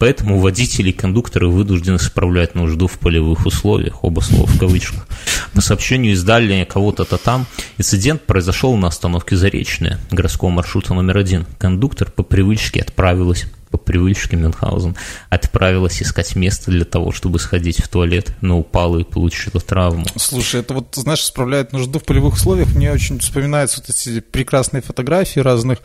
Поэтому 0.02 0.40
водители 0.40 0.90
и 0.90 0.92
кондукторы 0.92 1.46
вынуждены 1.46 1.96
справлять 2.00 2.56
нужду 2.56 2.88
в 2.88 2.98
полевых 2.98 3.46
условиях, 3.46 4.02
оба 4.02 4.18
слова 4.18 4.46
в 4.46 4.58
кавычках. 4.58 5.06
По 5.54 5.60
сообщению 5.60 6.14
издания 6.14 6.66
кого-то-то 6.66 7.18
там, 7.18 7.46
инцидент 7.78 8.22
произошел 8.22 8.76
на 8.76 8.88
остановке 8.88 9.36
Заречная, 9.36 10.00
городского 10.10 10.50
маршрута 10.50 10.92
номер 10.92 11.18
один. 11.18 11.46
Кондуктор 11.56 12.10
по 12.10 12.24
привычке 12.24 12.80
отправилась 12.80 13.46
по 13.70 13.78
привычке 13.78 14.36
Мюнхгаузен 14.36 14.96
отправилась 15.30 16.02
искать 16.02 16.36
место 16.36 16.70
для 16.70 16.84
того, 16.84 17.12
чтобы 17.12 17.38
сходить 17.38 17.82
в 17.82 17.88
туалет, 17.88 18.34
но 18.40 18.58
упала 18.58 18.98
и 18.98 19.04
получила 19.04 19.62
травму. 19.62 20.04
Слушай, 20.16 20.60
это 20.60 20.74
вот, 20.74 20.88
знаешь, 20.94 21.24
справляет 21.24 21.72
нужду 21.72 22.00
в 22.00 22.04
полевых 22.04 22.34
условиях. 22.34 22.74
Мне 22.74 22.92
очень 22.92 23.20
вспоминаются 23.20 23.80
вот 23.80 23.88
эти 23.88 24.18
прекрасные 24.20 24.82
фотографии 24.82 25.40
разных 25.40 25.78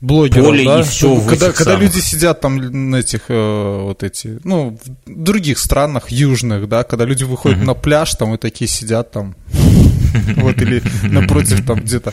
блогеров, 0.00 0.46
Поле 0.46 0.64
да? 0.64 0.80
и 0.80 0.82
всё 0.82 1.14
в 1.14 1.26
когда, 1.28 1.52
когда 1.52 1.72
самых. 1.72 1.82
люди 1.82 2.00
сидят 2.02 2.40
там 2.40 2.56
на 2.90 2.96
этих 2.96 3.22
э, 3.28 3.80
вот 3.84 4.02
эти, 4.02 4.38
ну, 4.44 4.78
в 5.06 5.22
других 5.24 5.58
странах 5.58 6.10
южных, 6.10 6.68
да, 6.68 6.84
когда 6.84 7.04
люди 7.04 7.24
выходят 7.24 7.62
на 7.62 7.74
пляж 7.74 8.14
там 8.14 8.34
и 8.34 8.38
такие 8.38 8.68
сидят 8.68 9.10
там, 9.12 9.34
вот 10.36 10.60
или 10.60 10.82
напротив 11.04 11.64
там 11.66 11.80
где-то 11.80 12.12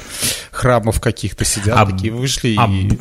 храмов 0.51 1.01
каких-то 1.01 1.43
сидят, 1.45 1.77
А 1.77 1.85
такие 1.85 2.13
вышли 2.13 2.55
А, 2.57 2.67
и 2.67 2.87
б- 2.89 2.97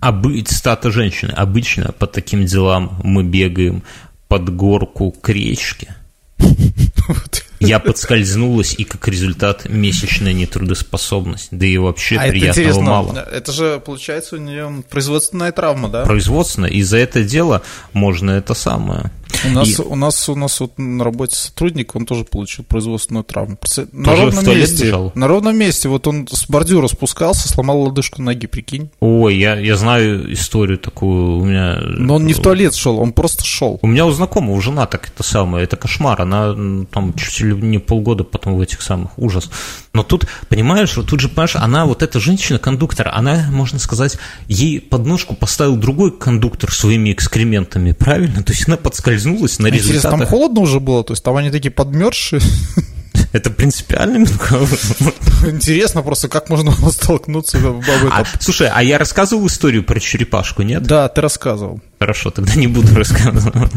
а 0.00 0.12
бы- 0.12 0.40
цитата 0.42 0.90
женщины. 0.90 1.30
Обычно 1.32 1.92
по 1.92 2.06
таким 2.06 2.46
делам 2.46 2.98
мы 3.04 3.22
бегаем 3.22 3.82
под 4.28 4.54
горку 4.56 5.10
к 5.12 5.28
речке. 5.28 5.94
Я 7.60 7.78
подскользнулась, 7.78 8.74
и 8.76 8.84
как 8.84 9.08
результат 9.08 9.68
месячная 9.68 10.32
нетрудоспособность. 10.32 11.48
Да 11.50 11.66
и 11.66 11.76
вообще 11.78 12.16
А 12.16 12.24
это 12.24 12.30
приятного 12.32 12.66
интересно, 12.66 12.82
мало. 12.82 13.18
это 13.18 13.52
же 13.52 13.80
получается 13.84 14.36
у 14.36 14.38
нее 14.38 14.84
производственная 14.90 15.52
травма, 15.52 15.88
да? 15.88 16.04
Производственно, 16.04 16.66
и 16.66 16.82
за 16.82 16.98
это 16.98 17.22
дело 17.22 17.62
можно 17.92 18.32
это 18.32 18.54
самое. 18.54 19.10
У 19.44 19.50
нас, 19.50 19.78
И- 19.78 19.82
у 19.82 19.94
нас, 19.96 20.28
у 20.28 20.34
нас 20.34 20.60
вот 20.60 20.78
на 20.78 21.04
работе 21.04 21.36
сотрудник, 21.36 21.94
он 21.94 22.06
тоже 22.06 22.24
получил 22.24 22.64
производственную 22.64 23.24
травму. 23.24 23.58
На 23.92 24.04
Тоже 24.04 24.26
в 24.26 24.34
ровном 24.34 24.56
месте. 24.58 24.84
бежал? 24.84 25.12
На 25.14 25.28
ровном 25.28 25.56
месте. 25.56 25.88
Вот 25.88 26.06
он 26.06 26.26
с 26.30 26.48
бордюра 26.48 26.88
спускался, 26.88 27.48
сломал 27.48 27.82
лодыжку 27.82 28.22
ноги, 28.22 28.46
прикинь. 28.46 28.90
Ой, 29.00 29.36
я, 29.36 29.56
я 29.58 29.76
знаю 29.76 30.32
историю 30.32 30.78
такую. 30.78 31.38
У 31.38 31.44
меня... 31.44 31.78
Но 31.80 32.16
он 32.16 32.26
не 32.26 32.32
в 32.34 32.40
туалет 32.40 32.74
шел, 32.74 32.98
он 32.98 33.12
просто 33.12 33.44
шел. 33.44 33.78
У 33.82 33.86
меня 33.86 34.06
у 34.06 34.10
знакомого 34.10 34.60
жена 34.60 34.86
так 34.86 35.08
это 35.08 35.22
самое, 35.22 35.64
это 35.64 35.76
кошмар, 35.76 36.20
она 36.20 36.54
там 36.90 37.14
чуть 37.14 37.40
ли 37.40 37.54
не 37.54 37.78
полгода 37.78 38.24
потом 38.24 38.56
в 38.56 38.60
этих 38.60 38.82
самых, 38.82 39.18
ужас. 39.18 39.50
Но 39.96 40.02
тут, 40.02 40.26
понимаешь, 40.50 40.94
вот 40.98 41.06
тут 41.06 41.20
же, 41.20 41.30
понимаешь, 41.30 41.56
она, 41.56 41.86
вот 41.86 42.02
эта 42.02 42.20
женщина-кондуктор, 42.20 43.08
она, 43.08 43.46
можно 43.50 43.78
сказать, 43.78 44.18
ей 44.46 44.78
подножку 44.78 45.34
поставил 45.34 45.76
другой 45.76 46.16
кондуктор 46.16 46.70
своими 46.70 47.14
экскрементами, 47.14 47.92
правильно? 47.92 48.42
То 48.42 48.52
есть 48.52 48.68
она 48.68 48.76
подскользнулась 48.76 49.58
на 49.58 49.68
Интересно, 49.68 49.86
там 49.88 49.94
результатах. 49.94 50.28
холодно 50.28 50.60
уже 50.60 50.80
было? 50.80 51.02
То 51.02 51.14
есть 51.14 51.24
там 51.24 51.34
они 51.36 51.50
такие 51.50 51.70
подмерзшие? 51.70 52.42
Это 53.32 53.50
принципиально? 53.50 54.18
Интересно 55.46 56.02
просто, 56.02 56.28
как 56.28 56.50
можно 56.50 56.72
было 56.72 56.90
столкнуться 56.90 57.56
об 57.56 57.80
этом. 57.80 58.12
А, 58.12 58.24
слушай, 58.38 58.68
а 58.70 58.82
я 58.82 58.98
рассказывал 58.98 59.46
историю 59.46 59.82
про 59.82 59.98
черепашку, 59.98 60.60
нет? 60.60 60.82
Да, 60.82 61.08
ты 61.08 61.22
рассказывал. 61.22 61.80
Хорошо, 61.98 62.30
тогда 62.30 62.54
не 62.54 62.66
буду 62.66 62.94
рассказывать. 62.94 63.54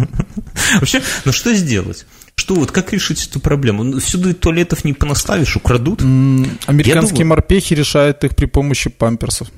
Вообще, 0.80 1.02
ну 1.24 1.32
что 1.32 1.54
сделать? 1.54 2.06
Что 2.50 2.56
вот 2.56 2.72
как 2.72 2.94
решить 2.94 3.28
эту 3.28 3.40
проблему? 3.40 3.84
Ну, 3.84 4.00
Всюду 4.00 4.34
туалетов 4.34 4.84
не 4.84 4.94
понаставишь, 4.94 5.56
украдут. 5.56 6.02
Американские 6.02 7.20
думаю- 7.20 7.28
морпехи 7.28 7.76
решают 7.76 8.24
их 8.24 8.36
при 8.36 8.48
помощи 8.48 8.90
памперсов. 8.90 9.50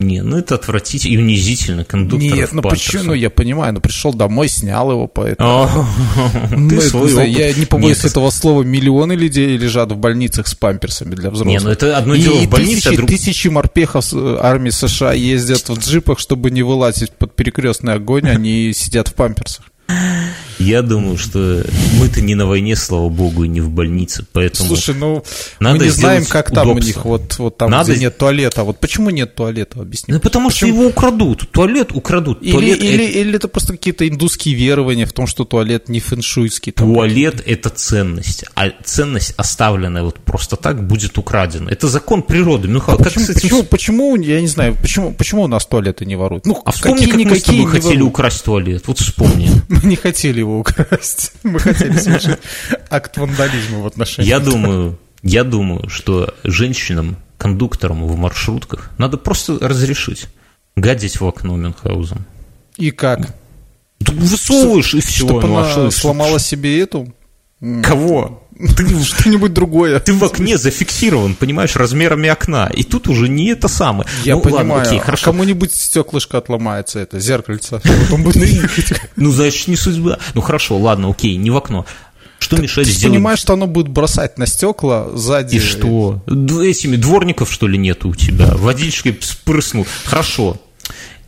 Не, 0.00 0.22
ну 0.24 0.36
это 0.36 0.56
отвратительно 0.56 1.12
и 1.12 1.18
унизительно, 1.18 1.84
кондуктор 1.84 2.36
Нет, 2.36 2.52
ну 2.52 2.62
почему? 2.62 3.04
Ну 3.04 3.14
я 3.14 3.30
понимаю, 3.30 3.74
ну 3.74 3.80
пришел 3.80 4.12
домой, 4.12 4.48
снял 4.48 4.90
его, 4.90 5.06
поэтому... 5.06 5.68
Ну, 6.50 6.68
Ты 6.70 6.76
это, 6.78 6.88
свой 6.88 7.14
опыт. 7.14 7.28
Я 7.28 7.52
не 7.52 7.66
побоюсь 7.66 8.02
Нет, 8.02 8.06
этого 8.10 8.30
слова. 8.30 8.62
Миллионы 8.64 9.12
людей 9.12 9.56
лежат 9.56 9.92
в 9.92 9.96
больницах 9.96 10.48
с 10.48 10.54
памперсами 10.56 11.14
для 11.14 11.30
взрослых. 11.30 11.60
Не, 11.60 11.64
ну 11.64 11.70
это 11.70 11.96
одно 11.96 12.14
И 12.16 12.22
дело 12.22 12.38
в 12.40 12.48
больнице, 12.48 12.74
тысячи, 12.74 12.88
а 12.88 12.96
друг- 12.96 13.08
тысячи 13.08 13.48
морпехов 13.48 14.12
э, 14.12 14.36
армии 14.40 14.70
США 14.70 15.12
ездят 15.12 15.68
в 15.68 15.78
джипах, 15.78 16.18
чтобы 16.18 16.50
не 16.50 16.64
вылазить 16.64 17.12
под 17.12 17.36
перекрестный 17.36 17.92
огонь, 17.92 18.28
они 18.28 18.72
сидят 18.74 19.06
в 19.06 19.14
памперсах. 19.14 19.66
Я 20.60 20.82
думаю, 20.82 21.16
что 21.16 21.64
мы-то 21.98 22.20
не 22.20 22.34
на 22.34 22.46
войне, 22.46 22.76
слава 22.76 23.08
богу, 23.08 23.44
и 23.44 23.48
не 23.48 23.60
в 23.60 23.70
больнице, 23.70 24.24
поэтому... 24.32 24.68
Слушай, 24.68 24.94
ну 24.94 25.24
Надо 25.58 25.78
мы 25.78 25.84
не 25.84 25.90
знаем, 25.90 26.24
как 26.26 26.50
там 26.50 26.68
у 26.68 26.72
удобство. 26.72 26.86
них, 26.88 27.04
вот, 27.04 27.38
вот 27.38 27.56
там, 27.56 27.70
Надо 27.70 27.92
где 27.92 28.02
нет 28.02 28.18
туалета. 28.18 28.62
Вот 28.64 28.78
почему 28.78 29.10
нет 29.10 29.34
туалета, 29.34 29.80
объясни. 29.80 30.12
Ну, 30.14 30.20
потому 30.20 30.50
что 30.50 30.66
его 30.66 30.86
украдут, 30.86 31.50
туалет 31.50 31.92
украдут. 31.94 32.42
Или, 32.42 32.52
туалет, 32.52 32.82
или, 32.82 33.04
это, 33.04 33.18
или 33.18 33.36
это 33.36 33.48
просто 33.48 33.72
какие-то 33.72 34.06
индусские 34.06 34.54
верования 34.54 35.06
в 35.06 35.12
том, 35.12 35.26
что 35.26 35.44
туалет 35.44 35.88
не 35.88 36.00
фэншуйский. 36.00 36.72
Там. 36.72 36.92
туалет– 36.92 37.42
это 37.46 37.70
ценность, 37.70 38.44
а 38.54 38.70
ценность, 38.84 39.34
оставленная 39.38 40.02
вот 40.02 40.18
просто 40.20 40.56
так, 40.56 40.86
будет 40.86 41.16
украдена. 41.18 41.70
Это 41.70 41.88
закон 41.88 42.22
природы. 42.22 42.68
Михаил, 42.68 42.98
как 42.98 43.06
Почему, 43.06 43.24
этим... 43.24 43.34
почему, 43.34 43.62
почему, 43.64 44.16
я 44.16 44.40
не 44.40 44.46
знаю, 44.48 44.76
почему, 44.80 45.12
почему 45.12 45.42
у 45.42 45.46
нас 45.48 45.64
туалеты 45.66 46.04
не 46.04 46.16
воруют? 46.16 46.44
Ну, 46.46 46.60
А 46.64 46.70
вспомни, 46.72 47.06
как 47.06 47.14
мы 47.24 47.36
с 47.36 47.42
тобой 47.42 47.66
хотели 47.66 47.82
воруют. 47.96 48.08
украсть 48.08 48.44
туалет. 48.44 48.82
Вот 48.86 48.98
вспомни. 48.98 49.50
Мы 49.68 49.88
не 49.88 49.96
хотели 49.96 50.40
его 50.40 50.49
украсть. 50.58 51.32
Мы 51.42 51.58
хотели 51.58 51.96
совершить 51.96 52.38
акт 52.90 53.16
вандализма 53.16 53.78
в 53.80 53.86
отношении. 53.86 54.28
Я 54.28 54.40
думаю, 54.40 54.98
я 55.22 55.44
думаю, 55.44 55.88
что 55.88 56.34
женщинам, 56.44 57.16
кондукторам 57.38 58.06
в 58.06 58.16
маршрутках 58.16 58.90
надо 58.98 59.16
просто 59.16 59.58
разрешить 59.60 60.26
гадить 60.76 61.20
в 61.20 61.26
окно 61.26 61.56
Мюнхгаузен. 61.56 62.24
И 62.76 62.90
как? 62.90 63.34
Ты 64.04 64.12
высовываешь 64.12 64.94
и 64.94 65.00
все. 65.00 65.26
Чтобы 65.26 65.42
ну, 65.42 65.56
а 65.56 65.60
она 65.60 65.70
что- 65.70 65.90
сломала 65.90 66.38
себе 66.38 66.80
эту? 66.80 67.12
Кого? 67.82 68.48
Что-нибудь 69.04 69.52
другое. 69.52 70.00
Ты 70.00 70.12
в 70.12 70.24
окне 70.24 70.58
зафиксирован, 70.58 71.34
понимаешь, 71.34 71.76
размерами 71.76 72.28
окна. 72.28 72.68
И 72.74 72.82
тут 72.82 73.08
уже 73.08 73.28
не 73.28 73.48
это 73.50 73.68
самое. 73.68 74.08
Я 74.24 74.34
Ну, 74.36 74.42
понимаю. 74.42 74.68
Ладно, 74.68 74.82
окей, 74.82 74.98
а 74.98 75.02
хорошо. 75.02 75.24
кому-нибудь 75.26 75.72
стеклышко 75.72 76.38
отломается, 76.38 76.98
это 77.00 77.20
зеркальце. 77.20 77.80
Ну, 79.16 79.30
значит, 79.30 79.68
не 79.68 79.76
судьба. 79.76 80.18
Ну, 80.34 80.40
хорошо, 80.40 80.76
ладно, 80.78 81.10
окей, 81.10 81.36
не 81.36 81.50
в 81.50 81.56
окно. 81.56 81.86
Что 82.38 82.56
мешает 82.56 82.88
Ты 82.88 82.94
сделать... 82.94 83.14
понимаешь, 83.14 83.38
что 83.38 83.52
оно 83.52 83.66
будет 83.66 83.88
бросать 83.88 84.38
на 84.38 84.46
стекла 84.46 85.08
сзади. 85.14 85.56
И 85.56 85.60
что? 85.60 86.22
Этими 86.26 86.96
дворников, 86.96 87.52
что 87.52 87.66
ли, 87.66 87.76
нету 87.78 88.08
у 88.08 88.14
тебя? 88.14 88.54
Водичкой 88.56 89.18
спрыснул. 89.20 89.86
Хорошо. 90.04 90.56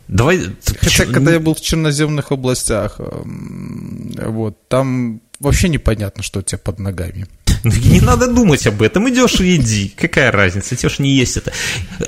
Давай... 0.07 0.41
Хотя, 0.81 1.05
когда 1.05 1.31
я 1.31 1.39
был 1.39 1.55
в 1.55 1.61
черноземных 1.61 2.31
областях, 2.31 2.95
эм, 2.99 4.11
вот, 4.27 4.67
там 4.67 5.21
вообще 5.43 5.69
непонятно, 5.69 6.23
что 6.23 6.39
у 6.39 6.41
тебя 6.41 6.57
под 6.57 6.79
ногами. 6.79 7.27
ну, 7.63 7.71
Не 7.71 8.01
надо 8.01 8.27
думать 8.33 8.65
об 8.67 8.81
этом. 8.81 9.07
Идешь 9.09 9.39
и 9.39 9.55
иди. 9.55 9.93
Какая 9.95 10.31
разница? 10.31 10.75
Тебе 10.75 10.89
ж 10.89 10.99
не 10.99 11.11
есть 11.11 11.37
это. 11.37 11.51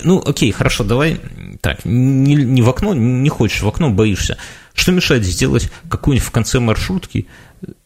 Ну, 0.04 0.22
окей, 0.26 0.52
хорошо, 0.52 0.84
давай. 0.84 1.20
Так, 1.62 1.86
не, 1.86 2.36
не 2.36 2.62
в 2.62 2.70
окно, 2.70 2.94
не 2.94 3.30
хочешь 3.30 3.62
в 3.62 3.68
окно, 3.68 3.90
боишься. 3.92 4.38
Что 4.74 4.92
мешает 4.92 5.24
сделать 5.24 5.70
какую-нибудь 5.90 6.28
в 6.28 6.32
конце 6.32 6.60
маршрутки 6.60 7.28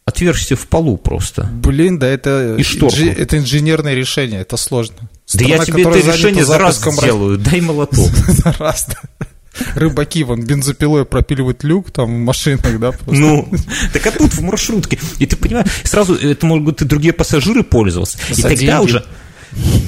отверстие 0.04 0.56
в 0.56 0.66
полу 0.66 0.96
просто? 0.96 1.44
Блин, 1.44 1.98
да 1.98 2.08
это, 2.08 2.56
И 2.58 2.62
шторку. 2.62 2.96
инжи- 2.96 3.12
это 3.12 3.38
инженерное 3.38 3.94
решение, 3.94 4.40
это 4.40 4.56
сложно. 4.56 4.96
Да 5.34 5.44
я 5.44 5.62
Страна, 5.62 5.64
тебе 5.64 5.82
это 5.82 6.12
решение 6.12 6.44
за 6.44 6.58
раз 6.58 6.78
сделаю. 6.80 7.38
Дай 7.38 7.60
молоток. 7.60 8.10
За 8.26 8.52
раз, 8.58 8.88
да. 8.88 9.26
Рыбаки 9.74 10.24
вон 10.24 10.42
бензопилой 10.42 11.04
пропиливают 11.04 11.64
люк 11.64 11.90
там 11.90 12.06
в 12.06 12.18
машинах, 12.18 12.78
да, 12.78 12.92
просто. 12.92 13.14
Ну, 13.14 13.48
так 13.92 14.06
а 14.06 14.10
тут 14.12 14.32
в 14.32 14.42
маршрутке. 14.42 14.98
И 15.18 15.26
ты 15.26 15.36
понимаешь, 15.36 15.68
сразу 15.84 16.14
это 16.14 16.46
могут 16.46 16.82
и 16.82 16.84
другие 16.84 17.12
пассажиры 17.12 17.62
пользоваться. 17.62 18.18
И 18.28 18.34
За 18.34 18.42
тогда 18.42 18.56
деньги. 18.56 18.84
уже... 18.84 19.04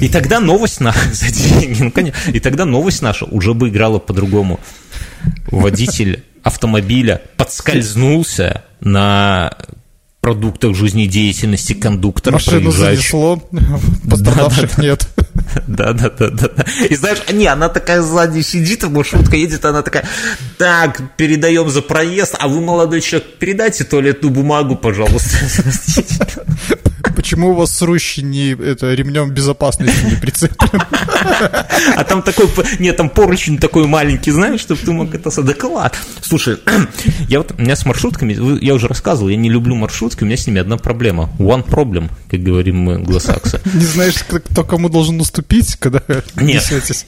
И 0.01 0.09
тогда 0.09 0.41
новость 0.41 0.81
на... 0.81 0.93
За 1.13 1.31
деньги, 1.31 1.83
ну, 1.83 1.91
конечно. 1.91 2.31
И 2.31 2.41
тогда 2.41 2.65
новость 2.65 3.03
наша 3.03 3.25
уже 3.27 3.55
бы 3.55 3.69
играла 3.69 3.99
по-другому. 3.99 4.59
Водитель 5.47 6.25
автомобиля 6.43 7.23
подскользнулся 7.37 8.65
на 8.81 9.57
продуктах 10.23 10.77
жизнедеятельности 10.77 11.73
кондуктора, 11.73 12.35
Машину 12.35 12.71
занесло, 12.71 13.43
пострадавших 14.09 14.79
нет. 14.79 15.07
Да, 15.67 15.93
да, 15.93 16.11
да, 16.11 16.31
да, 16.31 16.49
да. 16.57 16.65
И 16.89 16.95
знаешь, 16.95 17.19
не, 17.33 17.47
она 17.47 17.69
такая 17.69 18.03
сзади 18.03 18.41
сидит, 18.41 18.85
а 18.85 18.89
маршрутка 18.89 19.37
едет, 19.37 19.65
она 19.65 19.83
такая, 19.83 20.05
так, 20.59 21.17
передаем 21.17 21.69
за 21.69 21.83
проезд, 21.83 22.37
а 22.39 22.47
вы, 22.47 22.61
молодой 22.61 23.01
человек, 23.01 23.31
передайте 23.41 23.83
туалетную 23.83 24.33
бумагу, 24.33 24.77
пожалуйста. 24.77 25.39
Почему 27.17 27.51
у 27.51 27.55
вас 27.55 27.77
срущи 27.77 28.21
не 28.21 28.53
это, 28.53 28.95
ремнем 28.95 29.31
безопасности 29.31 30.05
не 30.05 30.15
прицеплен? 30.15 30.83
А 31.97 32.05
там 32.05 32.23
такой, 32.23 32.49
нет, 32.79 32.97
там 32.97 33.11
поручень 33.11 33.59
такой 33.59 33.87
маленький, 33.87 34.31
знаешь, 34.31 34.61
чтобы 34.61 34.81
ты 34.81 34.93
мог 34.93 35.15
это... 35.15 35.31
со- 35.31 35.43
Да 35.43 35.55
клад. 35.55 35.97
Слушай, 36.23 36.59
я 37.29 37.39
вот, 37.39 37.53
у 37.59 37.63
меня 37.63 37.77
с 37.77 37.85
маршрутками, 37.87 38.65
я 38.65 38.75
уже 38.75 38.89
рассказывал, 38.89 39.29
я 39.29 39.37
не 39.37 39.51
люблю 39.51 39.75
маршрутки, 39.75 40.23
у 40.23 40.27
меня 40.27 40.37
с 40.37 40.47
ними 40.47 40.61
одна 40.61 40.77
проблема. 40.77 41.31
One 41.39 41.65
problem, 41.67 42.11
как 42.31 42.43
говорим 42.43 42.79
мы, 42.79 42.95
англосаксы. 42.95 43.61
Не 43.75 43.85
знаешь, 43.85 44.15
кто, 44.29 44.65
кому 44.65 44.89
должен 44.89 45.21
уступить, 45.21 45.77
когда 45.77 46.03
Нет, 46.37 46.63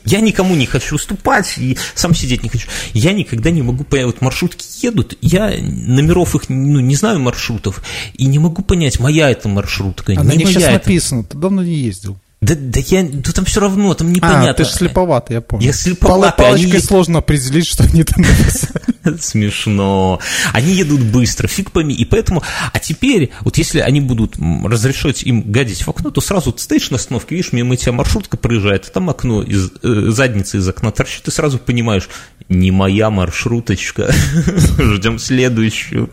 я 0.05 0.21
никому 0.21 0.55
не 0.55 0.67
хочу 0.67 0.97
уступать, 0.97 1.55
и 1.59 1.77
сам 1.95 2.15
сидеть 2.15 2.43
не 2.43 2.49
хочу. 2.49 2.69
Я 2.93 3.13
никогда 3.13 3.51
не 3.51 3.63
могу 3.63 3.85
понять, 3.85 4.07
вот 4.07 4.21
маршрутки 4.21 4.65
едут, 4.85 5.17
я 5.21 5.53
номеров 5.61 6.35
их, 6.35 6.49
ну, 6.49 6.81
не 6.81 6.97
знаю 6.97 7.21
маршрутов, 7.21 7.83
и 8.15 8.27
не 8.27 8.39
могу 8.39 8.63
понять, 8.63 9.01
моя 9.01 9.31
это 9.31 9.49
маршрутка, 9.49 10.15
А 10.17 10.23
на 10.23 10.33
не 10.33 10.45
сейчас 10.45 10.55
моя 10.57 10.73
это. 10.77 10.89
написано, 10.89 11.25
ты 11.25 11.37
давно 11.39 11.63
не 11.63 11.75
ездил. 11.75 12.19
Да, 12.45 12.55
да 12.57 12.81
я, 12.81 13.03
да 13.11 13.33
там 13.33 13.45
все 13.45 13.61
равно, 13.61 13.95
там 13.95 14.13
непонятно. 14.13 14.51
А, 14.51 14.55
ты 14.55 14.65
же 14.65 14.71
слеповатый, 14.71 15.35
я 15.35 15.41
помню. 15.41 15.67
Я 15.67 15.73
слеповатый, 15.73 16.45
Палочкой 16.45 16.71
они- 16.73 16.81
сложно 16.81 17.19
определить, 17.19 17.67
что 17.67 17.85
они 17.85 18.05
там 18.05 18.23
написали. 18.23 18.85
Смешно. 19.21 20.19
Они 20.53 20.73
едут 20.73 21.01
быстро, 21.01 21.49
фиг 21.49 21.71
пойми. 21.71 21.95
И 21.95 22.05
поэтому, 22.05 22.43
а 22.73 22.79
теперь, 22.79 23.31
вот 23.41 23.59
если 23.59 23.81
они 23.81 24.01
будут 24.01 24.37
разрешать 24.65 25.23
им 25.23 25.43
гадить 25.51 25.83
в 25.83 25.89
окно, 25.89 26.11
то 26.11 26.21
сразу 26.21 26.53
ты 26.53 26.63
стоишь 26.63 26.91
на 26.91 26.97
остановке, 26.97 27.35
видишь, 27.37 27.53
мимо 27.53 27.77
тебя 27.77 27.93
маршрутка 27.93 28.37
проезжает, 28.37 28.87
а 28.89 28.91
там 28.91 29.11
окно 29.11 29.43
из 29.43 29.71
э, 29.83 30.07
задницы 30.11 30.59
из 30.59 30.69
окна 30.69 30.91
торчит, 30.91 31.23
ты 31.25 31.31
сразу 31.31 31.59
понимаешь, 31.59 32.09
не 32.49 32.71
моя 32.71 33.11
маршруточка, 33.11 34.13
ждем 34.79 35.19
следующую. 35.19 36.11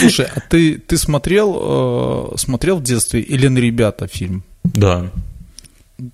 Слушай, 0.00 0.26
а 0.34 0.40
ты, 0.40 0.78
ты 0.78 0.96
смотрел, 0.96 2.32
э, 2.34 2.38
смотрел 2.38 2.78
в 2.78 2.82
детстве 2.82 3.24
«Элен 3.26 3.56
ребята» 3.58 4.06
фильм? 4.06 4.44
Да, 4.64 5.10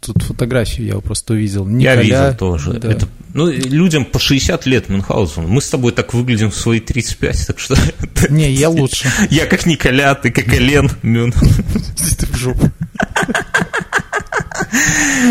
Тут 0.01 0.22
фотографию 0.22 0.86
я 0.86 0.99
просто 1.01 1.34
увидел. 1.34 1.68
я 1.68 1.95
Николя, 1.95 2.03
видел 2.28 2.38
тоже. 2.38 2.72
да. 2.72 2.90
Это, 2.90 3.07
ну, 3.34 3.51
людям 3.51 4.07
по 4.07 4.18
60 4.18 4.64
лет 4.64 4.88
Мюнхгаузен. 4.88 5.47
Мы 5.47 5.61
с 5.61 5.68
тобой 5.68 5.92
так 5.92 6.14
выглядим 6.14 6.51
в 6.51 6.57
свои 6.57 6.80
35, 6.80 7.47
так 7.47 7.59
что... 7.59 7.76
Не, 8.30 8.51
я 8.51 8.70
лучше. 8.70 9.12
Я 9.28 9.45
как 9.45 9.66
Николя, 9.66 10.14
ты 10.14 10.30
как 10.30 10.49
Элен 10.55 10.90
Мюн. 11.03 11.32
Ты 11.32 12.26
в 12.26 12.34
жопу. 12.34 12.70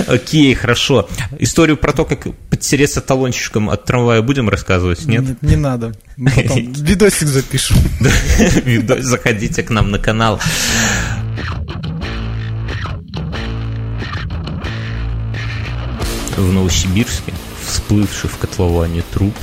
Окей, 0.07 0.53
хорошо. 0.53 1.09
Историю 1.39 1.77
про 1.77 1.91
то, 1.91 2.05
как 2.05 2.27
подтереться 2.51 3.01
талончиком 3.01 3.71
от 3.71 3.85
трамвая 3.85 4.21
будем 4.21 4.49
рассказывать, 4.49 5.05
нет? 5.05 5.23
Нет, 5.23 5.41
не 5.41 5.55
надо. 5.55 5.93
Мы 6.15 6.29
потом 6.29 6.71
видосик 6.73 7.27
запишем. 7.27 7.77
Заходите 8.99 9.63
к 9.63 9.71
нам 9.71 9.89
на 9.89 9.97
канал. 9.97 10.39
В 16.37 16.51
Новосибирске 16.51 17.33
всплывший 17.65 18.29
в 18.29 18.37
котловане 18.37 19.03
труп 19.13 19.33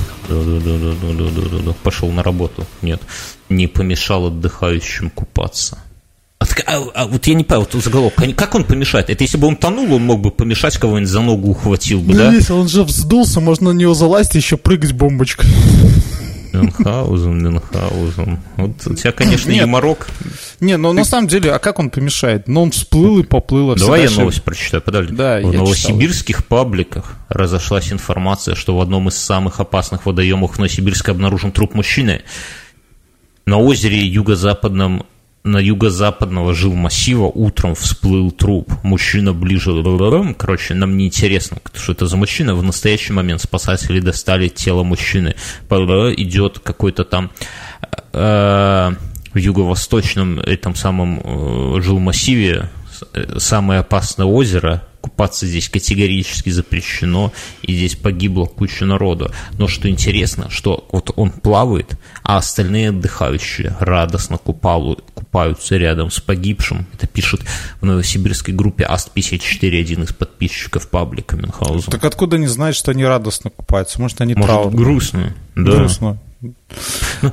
пошел 1.83 2.09
на 2.11 2.23
работу. 2.23 2.65
Нет, 2.81 3.01
не 3.49 3.67
помешал 3.67 4.27
отдыхающим 4.27 5.09
купаться. 5.09 5.77
А, 6.39 6.45
а- 6.65 6.89
а 6.95 7.05
вот 7.05 7.27
я 7.27 7.35
не 7.35 7.43
понял, 7.43 7.67
вот 7.71 7.83
заголовок, 7.83 8.15
как 8.35 8.55
он 8.55 8.63
помешает? 8.63 9.09
Это 9.09 9.23
если 9.23 9.37
бы 9.37 9.47
он 9.47 9.55
тонул, 9.55 9.93
он 9.93 10.03
мог 10.03 10.21
бы 10.21 10.31
помешать, 10.31 10.77
кого-нибудь 10.77 11.09
за 11.09 11.21
ногу 11.21 11.49
ухватил 11.49 11.99
бы, 12.01 12.13
Ну, 12.13 12.17
да? 12.19 12.33
если 12.33 12.53
он 12.53 12.67
же 12.67 12.83
вздулся, 12.83 13.39
можно 13.39 13.73
на 13.73 13.77
него 13.77 13.93
залазить 13.93 14.35
и 14.35 14.39
еще 14.39 14.57
прыгать 14.57 14.93
бомбочкой. 14.93 15.49
Мюнхгаузен, 16.53 17.43
Мюнхгаузен. 17.43 18.39
Вот 18.57 18.71
у 18.87 18.93
тебя, 18.95 19.11
конечно, 19.11 19.49
Нет. 19.51 19.61
юморок. 19.61 20.07
Не, 20.59 20.77
ну 20.77 20.93
на 20.93 21.03
самом 21.05 21.27
деле, 21.27 21.51
а 21.53 21.59
как 21.59 21.79
он 21.79 21.89
помешает? 21.89 22.47
Ну 22.47 22.63
он 22.63 22.71
всплыл 22.71 23.19
и 23.19 23.23
поплыл. 23.23 23.71
а 23.71 23.75
Давай 23.75 24.01
я 24.01 24.05
дальше- 24.07 24.19
новость 24.19 24.43
прочитаю, 24.43 24.81
подожди. 24.81 25.15
Да, 25.15 25.37
в 25.37 25.43
читал. 25.43 25.53
новосибирских 25.53 26.45
пабликах 26.45 27.15
разошлась 27.29 27.91
информация, 27.91 28.55
что 28.55 28.75
в 28.77 28.81
одном 28.81 29.07
из 29.07 29.15
самых 29.17 29.59
опасных 29.59 30.05
водоемов 30.05 30.55
в 30.55 30.57
Новосибирске 30.57 31.11
обнаружен 31.11 31.51
труп 31.51 31.73
мужчины. 31.73 32.21
На 33.45 33.57
озере 33.57 33.99
юго-западном 34.05 35.05
на 35.43 35.57
юго-западного 35.57 36.53
жил 36.53 36.73
массива 36.73 37.25
утром 37.25 37.73
всплыл 37.75 38.31
труп. 38.31 38.71
Мужчина 38.83 39.33
ближе... 39.33 39.71
Короче, 40.37 40.73
нам 40.75 40.97
не 40.97 41.07
интересно, 41.07 41.57
что 41.73 41.93
это 41.93 42.05
за 42.05 42.17
мужчина. 42.17 42.53
В 42.53 42.63
настоящий 42.63 43.13
момент 43.13 43.41
спасатели 43.41 43.99
достали 43.99 44.49
тело 44.49 44.83
мужчины. 44.83 45.35
Идет 45.69 46.59
какой-то 46.59 47.03
там 47.03 47.31
э, 48.13 48.91
в 49.33 49.37
юго-восточном 49.37 50.39
этом 50.39 50.75
самом 50.75 51.19
э, 51.23 51.81
жилмассиве 51.81 52.69
э, 53.13 53.39
самое 53.39 53.79
опасное 53.79 54.27
озеро 54.27 54.83
купаться 55.01 55.45
здесь 55.47 55.67
категорически 55.69 56.49
запрещено, 56.51 57.33
и 57.61 57.73
здесь 57.75 57.95
погибло 57.95 58.45
куча 58.45 58.85
народу. 58.85 59.31
Но 59.57 59.67
что 59.67 59.89
интересно, 59.89 60.49
что 60.49 60.87
вот 60.91 61.11
он 61.15 61.31
плавает, 61.31 61.93
а 62.23 62.37
остальные 62.37 62.89
отдыхающие 62.89 63.75
радостно 63.79 64.37
купалу, 64.37 64.99
купаются 65.13 65.77
рядом 65.77 66.11
с 66.11 66.19
погибшим. 66.19 66.85
Это 66.93 67.07
пишет 67.07 67.41
в 67.81 67.85
новосибирской 67.85 68.53
группе 68.53 68.85
АСТ-54 68.85 69.79
один 69.79 70.03
из 70.03 70.13
подписчиков 70.13 70.87
паблика 70.89 71.35
Мюнхгаузен. 71.35 71.91
Так 71.91 72.03
откуда 72.05 72.35
они 72.37 72.47
знают, 72.47 72.75
что 72.77 72.91
они 72.91 73.03
радостно 73.05 73.49
купаются? 73.49 73.99
Может, 74.01 74.21
они 74.21 74.33
Может, 74.35 74.49
траурные? 74.49 74.77
грустные. 74.77 75.33
Да. 75.55 75.71
Грустно. 75.71 76.17
Ну, 76.41 76.53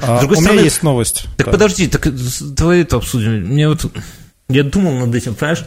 А, 0.02 0.18
с 0.18 0.20
другой 0.20 0.36
у 0.36 0.40
стороны, 0.40 0.56
меня 0.58 0.64
есть 0.64 0.82
новость. 0.82 1.24
Так 1.38 1.46
Да. 1.46 1.52
подожди, 1.52 1.86
так 1.86 2.06
давай 2.54 2.82
это 2.82 2.96
обсудим. 2.96 3.40
Мне 3.46 3.68
вот 3.68 3.90
я 4.50 4.64
думал 4.64 5.06
над 5.06 5.14
этим, 5.14 5.34
понимаешь? 5.34 5.64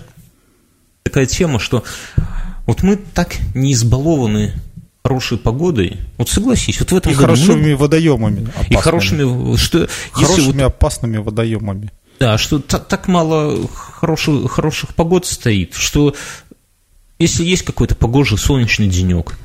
Такая 1.04 1.26
тема, 1.26 1.60
что 1.60 1.84
вот 2.68 2.84
мы 2.84 2.96
так 2.98 3.36
не 3.56 3.74
избалованы 3.74 4.54
хорошей 5.04 5.38
погодой. 5.38 5.98
Вот 6.18 6.30
согласись, 6.30 6.80
вот 6.80 6.92
в 6.92 6.96
этом 6.96 7.12
И 7.12 7.16
году 7.16 7.32
мы- 7.32 7.38
хорошими 7.38 7.74
водоемами. 7.74 8.42
и 8.42 8.44
опасными. 8.76 8.78
хорошими, 8.82 9.56
что 9.58 9.90
Хорошими 10.12 10.62
вот, 10.64 10.68
опасными 10.68 11.18
водоемами. 11.18 11.92
да, 12.20 12.38
что 12.38 12.60
та- 12.60 12.78
так 12.80 13.08
мало 13.08 13.68
хороших, 13.74 14.52
хороших 14.52 14.94
погод 14.96 15.26
стоит, 15.26 15.74
что 15.74 16.14
если 17.18 17.44
есть 17.44 17.64
какой-то 17.64 17.96
погожий 17.96 18.38
солнечный 18.38 18.88
денек, 18.88 19.38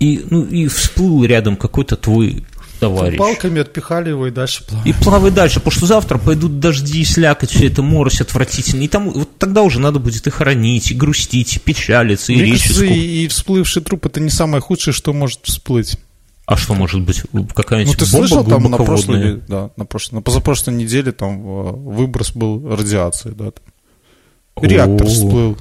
и, 0.00 0.24
ну, 0.30 0.44
и 0.44 0.66
всплыл 0.68 1.24
рядом 1.24 1.56
какой-то 1.56 1.96
твой 1.96 2.44
товарищ. 2.80 3.18
Палками 3.18 3.60
отпихали 3.60 4.08
его 4.08 4.26
и 4.26 4.30
дальше 4.30 4.64
плавали. 4.66 4.88
И 4.88 4.92
плавай 4.92 5.30
дальше, 5.30 5.60
потому 5.60 5.72
что 5.72 5.86
завтра 5.86 6.18
пойдут 6.18 6.58
дожди, 6.58 7.04
слякоть, 7.04 7.50
все 7.50 7.68
это 7.68 7.82
морось 7.82 8.20
отвратительно. 8.20 8.82
И 8.82 8.88
там 8.88 9.10
вот 9.10 9.38
тогда 9.38 9.62
уже 9.62 9.78
надо 9.78 10.00
будет 10.00 10.26
и 10.26 10.30
хоронить, 10.30 10.90
и 10.90 10.94
грустить, 10.94 11.56
и 11.56 11.58
печалиться, 11.60 12.32
и 12.32 12.36
Мне 12.36 12.44
речь 12.46 12.62
кажется, 12.62 12.84
и, 12.86 13.24
и 13.24 13.28
всплывший 13.28 13.82
труп 13.82 14.06
это 14.06 14.20
не 14.20 14.30
самое 14.30 14.60
худшее, 14.60 14.94
что 14.94 15.12
может 15.12 15.40
всплыть. 15.44 15.96
А 16.46 16.56
что 16.56 16.74
может 16.74 17.02
быть? 17.02 17.22
Ну 17.32 17.46
Какая-нибудь 17.46 17.96
ты 17.96 18.10
бомба 18.10 18.26
слышал 18.26 18.44
там 18.44 18.64
на 18.64 18.76
прошлой, 18.76 19.40
да, 19.46 19.70
на 19.76 19.84
прошлой, 19.84 20.16
на 20.16 20.22
позапрошлой 20.22 20.74
неделе 20.74 21.12
там 21.12 21.40
э, 21.46 21.72
выброс 21.72 22.32
был 22.32 22.76
радиации, 22.76 23.30
да. 23.30 23.52
там. 23.52 23.64
Реактор 24.60 25.06
всплыл. 25.06 25.56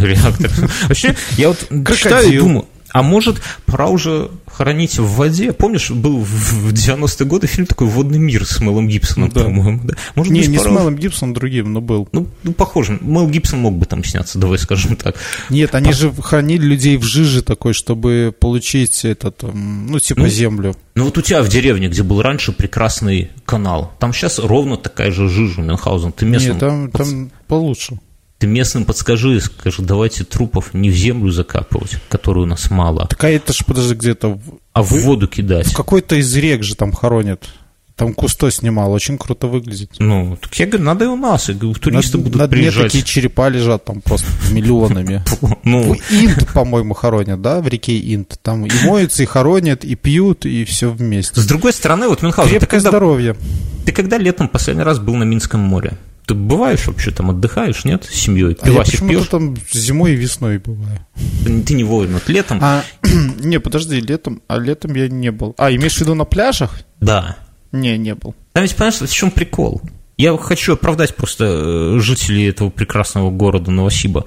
Реактор. 0.00 0.50
Вообще, 0.88 1.16
я 1.36 1.48
вот 1.48 1.58
читаю 1.96 2.32
и 2.32 2.38
думаю, 2.38 2.66
а 2.92 3.02
может, 3.02 3.40
пора 3.66 3.88
уже 3.88 4.30
хоронить 4.46 4.98
в 4.98 5.06
воде? 5.16 5.52
Помнишь, 5.52 5.90
был 5.90 6.18
в 6.18 6.50
в 6.70 6.72
90-е 6.72 7.26
годы 7.26 7.46
фильм 7.46 7.66
такой 7.66 7.86
«Водный 7.88 8.18
мир» 8.18 8.44
с 8.46 8.60
Мелом 8.60 8.88
Гибсоном, 8.88 9.30
Да. 9.30 9.44
по-моему? 9.44 9.80
Да? 9.84 9.94
Может 10.14 10.32
Не, 10.32 10.40
не 10.46 10.56
с 10.56 10.60
пора 10.60 10.70
уже- 10.70 10.80
Мелом 10.80 10.96
Гибсоном, 10.96 11.34
другим, 11.34 11.72
но 11.72 11.80
был. 11.80 12.08
Ну, 12.12 12.26
ну, 12.42 12.52
похоже. 12.52 12.98
Мел 13.00 13.26
Гибсон 13.28 13.60
мог 13.60 13.74
бы 13.76 13.86
там 13.86 14.04
сняться, 14.04 14.38
давай 14.38 14.58
скажем 14.58 14.96
так. 14.96 15.16
Нет, 15.48 15.74
они 15.74 15.92
же 15.92 16.12
хранили 16.12 16.64
людей 16.64 16.96
в 16.96 17.02
жиже 17.04 17.42
такой, 17.42 17.72
чтобы 17.72 18.34
получить 18.38 19.04
этот, 19.04 19.42
м, 19.44 19.86
ну, 19.88 19.98
типа 19.98 20.20
Ну, 20.20 20.28
землю. 20.28 20.76
Ну 20.94 21.04
вот 21.04 21.16
у 21.18 21.22
тебя 21.22 21.42
в 21.42 21.48
деревне, 21.48 21.88
где 21.88 22.02
был 22.02 22.20
раньше 22.20 22.52
прекрасный 22.52 23.30
канал, 23.46 23.92
там 23.98 24.12
сейчас 24.12 24.38
ровно 24.38 24.76
такая 24.76 25.10
же 25.10 25.28
жижа, 25.28 25.62
Мюнхгаузен. 25.62 26.12
Ты 26.12 26.26
местным, 26.26 26.52
Нет, 26.52 26.60
там, 26.60 26.90
там 26.90 27.30
получше. 27.48 27.98
Ты 28.40 28.46
местным 28.46 28.86
подскажи, 28.86 29.38
скажи, 29.38 29.82
давайте 29.82 30.24
трупов 30.24 30.72
не 30.72 30.88
в 30.88 30.94
землю 30.94 31.30
закапывать, 31.30 31.98
которую 32.08 32.46
у 32.46 32.48
нас 32.48 32.70
мало, 32.70 33.06
Так 33.06 33.22
а 33.24 33.28
это 33.28 33.52
ж, 33.52 33.58
подожди, 33.66 33.94
где-то 33.94 34.28
в, 34.30 34.40
а 34.72 34.82
в 34.82 34.92
воду 34.92 35.28
кидать. 35.28 35.66
в 35.66 35.76
какой-то 35.76 36.16
из 36.16 36.34
рек 36.34 36.62
же 36.62 36.74
там 36.74 36.92
хоронят. 36.92 37.50
Там 37.96 38.14
Кусто 38.14 38.50
снимал, 38.50 38.92
очень 38.92 39.18
круто 39.18 39.46
выглядит. 39.46 39.90
Ну, 39.98 40.38
так 40.40 40.54
я 40.54 40.66
говорю, 40.66 40.84
надо 40.84 41.04
и 41.04 41.08
у 41.08 41.16
нас, 41.16 41.50
и 41.50 41.52
говорю, 41.52 41.78
туристы 41.78 42.16
на, 42.16 42.24
будут 42.24 42.38
на 42.38 42.48
приезжать. 42.48 42.86
такие 42.86 43.04
черепа 43.04 43.50
лежат 43.50 43.84
там 43.84 44.00
просто 44.00 44.26
миллионами. 44.50 45.22
Ну, 45.64 45.94
Инд, 46.10 46.48
по-моему, 46.54 46.94
хоронят, 46.94 47.42
да, 47.42 47.60
в 47.60 47.68
реке 47.68 47.98
Инд. 48.14 48.38
Там 48.42 48.64
и 48.64 48.70
моются, 48.86 49.22
и 49.22 49.26
хоронят, 49.26 49.84
и 49.84 49.96
пьют, 49.96 50.46
и 50.46 50.64
все 50.64 50.90
вместе. 50.90 51.38
с 51.38 51.46
другой 51.46 51.74
стороны, 51.74 52.08
вот 52.08 52.22
Мюнхгаузен, 52.22 52.58
Крепкое 52.58 52.80
здоровье. 52.80 53.36
ты 53.84 53.92
когда 53.92 54.16
летом 54.16 54.48
последний 54.48 54.82
раз 54.82 54.98
был 54.98 55.16
на 55.16 55.24
Минском 55.24 55.60
море? 55.60 55.98
Ты 56.26 56.34
бываешь 56.34 56.86
вообще 56.86 57.10
там, 57.10 57.30
отдыхаешь, 57.30 57.84
нет, 57.84 58.04
с 58.04 58.14
семьей? 58.14 58.56
А 58.60 58.66
я 58.66 58.72
Пивасик 58.72 59.00
пьешь? 59.08 59.26
там 59.28 59.56
зимой 59.72 60.12
и 60.12 60.16
весной 60.16 60.58
бываю. 60.58 60.98
Ты 61.44 61.62
ты 61.62 61.74
не 61.74 61.82
вовремя, 61.84 62.14
вот 62.14 62.28
летом, 62.28 62.58
А, 62.62 62.84
не, 63.38 63.58
подожди, 63.58 64.00
летом, 64.00 64.42
а 64.46 64.58
летом 64.58 64.94
я 64.94 65.08
не 65.08 65.30
был. 65.32 65.54
А, 65.58 65.72
имеешь 65.72 65.96
в 65.96 66.00
виду 66.00 66.14
на 66.14 66.24
пляжах? 66.24 66.80
да. 67.00 67.36
Не, 67.72 67.96
не 67.98 68.16
был. 68.16 68.34
Там 68.52 68.64
ведь, 68.64 68.74
понимаешь, 68.74 68.96
в 68.96 69.12
чем 69.12 69.30
прикол? 69.30 69.80
Я 70.16 70.36
хочу 70.36 70.72
оправдать 70.72 71.14
просто 71.14 71.44
э, 71.44 72.00
жителей 72.00 72.48
этого 72.48 72.68
прекрасного 72.68 73.30
города 73.30 73.70
Новосиба. 73.70 74.24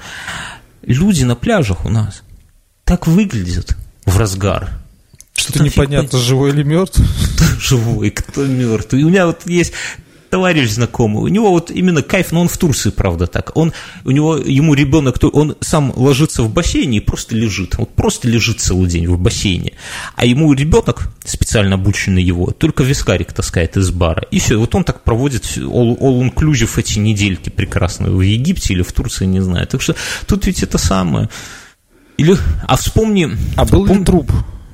Люди 0.82 1.24
на 1.26 1.36
пляжах 1.36 1.86
у 1.86 1.90
нас 1.90 2.24
так 2.86 3.06
выглядят 3.06 3.76
в 4.06 4.18
разгар. 4.18 4.70
Что-то 5.36 5.60
Там 5.60 5.68
фиг 5.68 5.76
непонятно, 5.76 6.20
живой 6.20 6.52
или 6.52 6.64
мертв. 6.64 7.02
Кто 7.36 7.46
живой, 7.60 8.12
кто 8.12 8.46
мертвый. 8.46 9.02
И 9.02 9.04
у 9.04 9.10
меня 9.10 9.26
вот 9.28 9.42
есть 9.46 9.74
товарищ 10.34 10.72
знакомый, 10.72 11.22
у 11.22 11.28
него 11.28 11.52
вот 11.52 11.70
именно 11.70 12.02
кайф, 12.02 12.32
но 12.32 12.42
он 12.42 12.48
в 12.48 12.58
Турции, 12.58 12.90
правда, 12.90 13.28
так. 13.28 13.52
Он, 13.54 13.72
у 14.04 14.10
него, 14.10 14.36
ему 14.36 14.74
ребенок, 14.74 15.20
он 15.32 15.56
сам 15.60 15.94
ложится 15.96 16.42
в 16.42 16.52
бассейне 16.52 16.98
и 16.98 17.02
просто 17.02 17.36
лежит. 17.36 17.78
Вот 17.78 17.94
просто 17.94 18.28
лежит 18.28 18.60
целый 18.60 18.90
день 18.90 19.06
в 19.06 19.20
бассейне. 19.20 19.74
А 20.16 20.26
ему 20.26 20.52
ребенок, 20.54 21.14
специально 21.24 21.76
обученный 21.76 22.24
его, 22.24 22.50
только 22.50 22.82
вискарик 22.82 23.32
таскает 23.32 23.78
из 23.78 23.92
бара. 23.92 24.24
И 24.32 24.40
все, 24.40 24.58
вот 24.58 24.74
он 24.74 24.84
так 24.84 25.04
проводит 25.04 25.44
all, 25.56 26.00
all 26.00 26.28
inclusive 26.28 26.72
эти 26.80 26.98
недельки 26.98 27.50
прекрасные 27.50 28.10
в 28.10 28.22
Египте 28.22 28.74
или 28.74 28.82
в 28.82 28.92
Турции, 28.92 29.26
не 29.26 29.40
знаю. 29.40 29.68
Так 29.68 29.84
что 29.84 29.96
тут 30.26 30.48
ведь 30.48 30.64
это 30.64 30.80
самое. 30.80 31.30
Или, 32.18 32.36
а 32.68 32.76
вспомни... 32.76 33.38
А 33.56 33.66
был 33.66 33.86
ли 33.86 33.94
пом- 33.94 34.28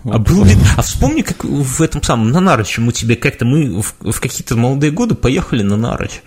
а, 0.03 0.17
был 0.17 0.45
а 0.77 0.81
вспомни, 0.81 1.21
как 1.21 1.43
в 1.43 1.81
этом 1.81 2.01
самом, 2.03 2.31
на 2.31 2.39
Нарочь, 2.39 2.77
мы 2.77 2.91
тебе 2.93 3.15
как-то, 3.15 3.45
мы 3.45 3.81
в, 3.81 3.95
в 3.99 4.19
какие-то 4.19 4.55
молодые 4.55 4.91
годы 4.91 5.15
поехали 5.15 5.63
на 5.63 5.75
Нарочь, 5.75 6.21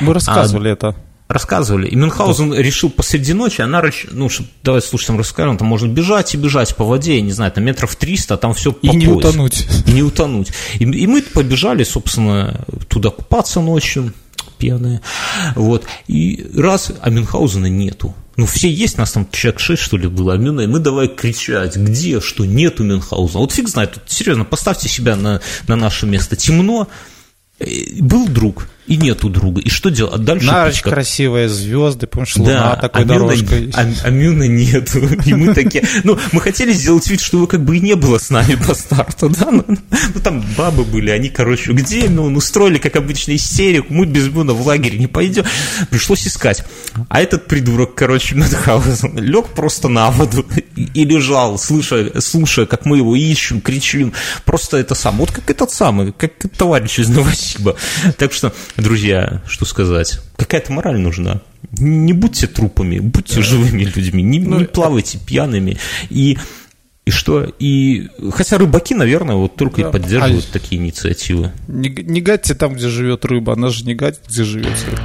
Мы 0.00 0.12
рассказывали 0.14 0.70
это. 0.72 0.94
рассказывали, 1.28 1.88
и 1.88 1.96
Мюнхгаузен 1.96 2.54
решил 2.54 2.90
посреди 2.90 3.32
ночи, 3.34 3.60
а 3.60 3.66
Нарочь, 3.66 4.06
ну, 4.10 4.28
чтоб, 4.28 4.46
давай 4.62 4.80
слушателям 4.82 5.18
расскажем, 5.18 5.56
там 5.58 5.68
можно 5.68 5.86
бежать 5.88 6.34
и 6.34 6.38
бежать 6.38 6.74
по 6.76 6.84
воде, 6.84 7.16
я 7.16 7.22
не 7.22 7.32
знаю, 7.32 7.52
там 7.52 7.64
метров 7.64 7.96
300, 7.96 8.34
а 8.34 8.36
там 8.36 8.54
все 8.54 8.72
по 8.72 8.86
И 8.86 8.96
не 8.96 9.06
пояс. 9.06 9.18
утонуть. 9.18 9.66
И 9.86 9.92
не 9.92 10.02
утонуть. 10.02 10.52
И, 10.78 10.84
и 10.84 11.06
мы 11.06 11.22
побежали, 11.22 11.84
собственно, 11.84 12.64
туда 12.88 13.10
купаться 13.10 13.60
ночью, 13.60 14.12
пьяные, 14.58 15.00
вот, 15.54 15.84
и 16.08 16.46
раз, 16.56 16.92
а 17.00 17.10
Мюнхгаузена 17.10 17.66
нету. 17.66 18.14
Ну, 18.38 18.46
все 18.46 18.70
есть, 18.70 18.98
нас 18.98 19.10
там 19.10 19.28
человек 19.32 19.58
6, 19.58 19.82
что 19.82 19.96
ли, 19.96 20.06
было, 20.06 20.34
а 20.34 20.36
и 20.36 20.38
мы 20.38 20.78
давай 20.78 21.08
кричать, 21.08 21.74
где, 21.74 22.20
что? 22.20 22.44
Нету 22.44 22.84
Мюнхгаузена. 22.84 23.40
Вот 23.40 23.50
фиг 23.50 23.68
знает, 23.68 23.94
тут, 23.94 24.04
серьезно, 24.06 24.44
поставьте 24.44 24.88
себя 24.88 25.16
на, 25.16 25.40
на 25.66 25.74
наше 25.74 26.06
место. 26.06 26.36
Темно, 26.36 26.86
э, 27.58 27.66
был 27.98 28.28
друг, 28.28 28.68
и 28.88 28.96
нету 28.96 29.28
друга. 29.28 29.60
И 29.60 29.68
что 29.68 29.90
делать? 29.90 30.14
А 30.14 30.18
дальше 30.18 30.48
как- 30.82 30.94
красивые, 30.94 31.48
звезды, 31.48 32.06
помнишь, 32.06 32.36
луна 32.36 32.70
да, 32.70 32.76
такой 32.76 33.02
а 33.02 33.04
дорожкой. 33.04 33.70
а, 33.74 33.86
а 34.04 34.10
Мюна 34.10 34.44
нету. 34.44 34.98
И 35.26 35.34
мы 35.34 35.54
такие, 35.54 35.86
ну, 36.04 36.18
мы 36.32 36.40
хотели 36.40 36.72
сделать 36.72 37.06
вид, 37.08 37.20
что 37.20 37.36
его 37.36 37.46
как 37.46 37.64
бы 37.64 37.76
и 37.76 37.80
не 37.80 37.94
было 37.94 38.18
с 38.18 38.30
нами 38.30 38.54
по 38.54 38.74
старту, 38.74 39.28
да, 39.28 39.50
ну, 39.50 39.64
ну, 39.68 40.20
там 40.22 40.42
бабы 40.56 40.84
были, 40.84 41.10
они, 41.10 41.28
короче, 41.28 41.72
где 41.72 42.08
Мюн, 42.08 42.36
устроили, 42.36 42.78
как 42.78 42.96
обычно, 42.96 43.34
истерику, 43.36 43.92
мы 43.92 44.06
без 44.06 44.28
Мюна 44.28 44.54
в 44.54 44.66
лагерь 44.66 44.96
не 44.96 45.06
пойдем, 45.06 45.44
пришлось 45.90 46.26
искать. 46.26 46.64
А 47.08 47.20
этот 47.20 47.46
придурок, 47.46 47.94
короче, 47.94 48.34
Мюнхгаузен, 48.34 49.18
лег 49.18 49.48
просто 49.48 49.88
на 49.88 50.10
воду 50.10 50.46
и, 50.76 50.88
и 50.94 51.04
лежал, 51.04 51.58
слыша, 51.58 52.20
слушая, 52.20 52.66
как 52.66 52.86
мы 52.86 52.98
его 52.98 53.14
ищем, 53.14 53.60
кричим, 53.60 54.14
просто 54.44 54.78
это 54.78 54.94
сам, 54.94 55.18
вот 55.18 55.30
как 55.30 55.50
этот 55.50 55.70
самый, 55.70 56.12
как 56.12 56.32
товарищ 56.56 57.00
из 57.00 57.08
Новосиба. 57.08 57.76
Так 58.16 58.32
что, 58.32 58.52
друзья, 58.82 59.42
что 59.46 59.64
сказать, 59.64 60.20
какая-то 60.36 60.72
мораль 60.72 60.98
нужна. 60.98 61.40
Не 61.72 62.12
будьте 62.12 62.46
трупами, 62.46 62.98
будьте 62.98 63.42
живыми 63.42 63.82
людьми, 63.84 64.22
не, 64.22 64.38
Ну, 64.40 64.58
не 64.60 64.64
плавайте 64.64 65.18
пьяными. 65.18 65.76
И, 66.08 66.38
и 67.04 67.10
что? 67.10 67.44
И, 67.58 68.08
хотя 68.32 68.58
рыбаки, 68.58 68.94
наверное, 68.94 69.34
вот 69.36 69.56
только 69.56 69.82
Да. 69.82 69.88
и 69.88 69.92
поддерживают 69.92 70.46
А- 70.50 70.52
такие 70.52 70.80
инициативы. 70.80 71.52
Не, 71.66 71.88
не 71.88 72.20
гадьте 72.20 72.54
там, 72.54 72.74
где 72.74 72.88
живет 72.88 73.24
рыба, 73.24 73.54
она 73.54 73.70
же 73.70 73.84
не 73.84 73.94
гадит, 73.94 74.20
где 74.28 74.44
живет 74.44 74.72
рыба. 74.88 75.02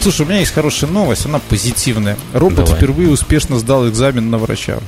Слушай, 0.00 0.26
у 0.26 0.28
меня 0.28 0.40
есть 0.40 0.52
хорошая 0.52 0.90
новость, 0.90 1.26
она 1.26 1.38
позитивная. 1.38 2.16
Робот 2.32 2.64
Давай. 2.64 2.76
впервые 2.76 3.08
успешно 3.08 3.58
сдал 3.58 3.88
экзамен 3.88 4.30
на 4.30 4.38
врача. 4.38 4.78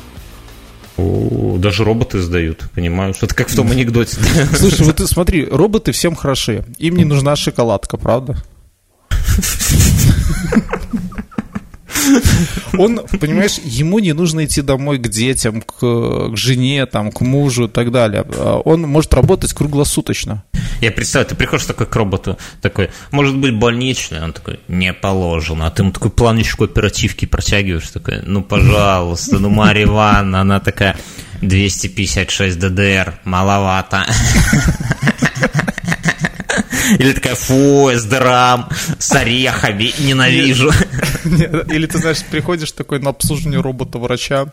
О, 0.97 1.57
даже 1.59 1.85
роботы 1.85 2.21
сдают, 2.21 2.65
понимаешь? 2.75 3.17
Это 3.21 3.35
как 3.35 3.49
в 3.49 3.57
том 3.57 3.71
анекдоте. 3.71 4.17
Слушай, 4.57 4.87
вот 4.87 4.97
ты 4.97 5.07
смотри, 5.07 5.45
роботы 5.45 5.93
всем 5.93 6.15
хороши. 6.15 6.65
Им 6.79 6.97
не 6.97 7.05
нужна 7.05 7.37
шоколадка, 7.37 7.97
правда? 7.97 8.37
Он, 12.79 13.01
понимаешь, 13.21 13.59
ему 13.65 13.99
не 13.99 14.13
нужно 14.13 14.45
идти 14.45 14.63
домой 14.63 14.99
к 14.99 15.09
детям, 15.09 15.63
к, 15.63 15.79
к 15.81 16.37
жене, 16.37 16.87
там, 16.87 17.11
к 17.13 17.21
мужу 17.21 17.67
и 17.67 17.69
так 17.69 17.91
далее. 17.91 18.23
Он 18.65 18.83
может 18.83 19.15
работать 19.15 19.53
круглосуточно. 19.53 20.45
Я 20.81 20.91
представляю, 20.91 21.31
ты 21.31 21.35
приходишь 21.35 21.67
такой 21.67 21.87
к 21.87 21.97
роботу, 21.97 22.39
такой, 22.61 22.91
может 23.11 23.37
быть, 23.37 23.55
больничный? 23.55 24.23
Он 24.23 24.33
такой, 24.33 24.61
не 24.69 24.93
положено. 24.93 25.67
А 25.67 25.71
ты 25.71 25.83
ему 25.83 25.93
такой 25.93 26.11
планочку 26.11 26.65
оперативки 26.65 27.27
протягиваешь, 27.27 27.89
такой, 27.91 28.23
ну, 28.25 28.43
пожалуйста, 28.43 29.39
ну, 29.39 29.49
Марья 29.51 29.85
Ивановна, 29.85 30.41
она 30.41 30.61
такая, 30.61 30.97
256 31.41 32.59
ДДР, 32.59 33.21
маловато. 33.25 34.07
Или 36.99 37.13
такая, 37.13 37.35
фу, 37.35 37.91
эсдерам 37.93 38.69
с 38.99 39.13
орехами, 39.13 39.93
ненавижу. 39.99 40.71
Или 41.25 41.87
ты, 41.87 41.99
знаешь, 41.99 42.23
приходишь 42.31 42.73
такой 42.73 43.01
на 43.01 43.11
обслуживание 43.11 43.61
робота-врача, 43.61 44.47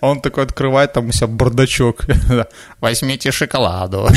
а 0.00 0.08
он 0.08 0.20
такой 0.20 0.44
открывает 0.44 0.92
там 0.92 1.08
у 1.08 1.12
себя 1.12 1.26
бардачок. 1.26 2.04
Возьмите 2.80 3.32
шоколаду. 3.32 4.08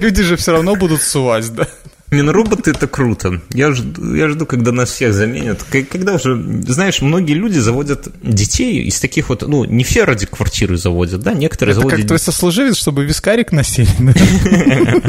Люди 0.00 0.22
же 0.22 0.36
все 0.36 0.52
равно 0.52 0.76
будут 0.76 1.02
сувать, 1.02 1.52
да? 1.54 1.66
Не, 2.14 2.22
ну 2.22 2.32
роботы 2.32 2.70
это 2.70 2.86
круто. 2.86 3.40
Я 3.52 3.72
жду, 3.72 4.14
я 4.14 4.28
жду, 4.28 4.46
когда 4.46 4.70
нас 4.70 4.90
всех 4.90 5.12
заменят. 5.12 5.64
Когда 5.90 6.14
уже, 6.14 6.36
знаешь, 6.66 7.00
многие 7.02 7.32
люди 7.32 7.58
заводят 7.58 8.08
детей 8.22 8.84
из 8.84 9.00
таких 9.00 9.30
вот, 9.30 9.42
ну, 9.42 9.64
не 9.64 9.82
все 9.82 10.04
ради 10.04 10.26
квартиры 10.26 10.76
заводят, 10.76 11.22
да, 11.22 11.34
некоторые 11.34 11.72
это 11.72 11.80
заводят... 11.80 12.00
как 12.00 12.06
твой 12.06 12.18
сослуживец, 12.20 12.76
чтобы 12.76 13.04
вискарик 13.04 13.52
носили. 13.52 13.88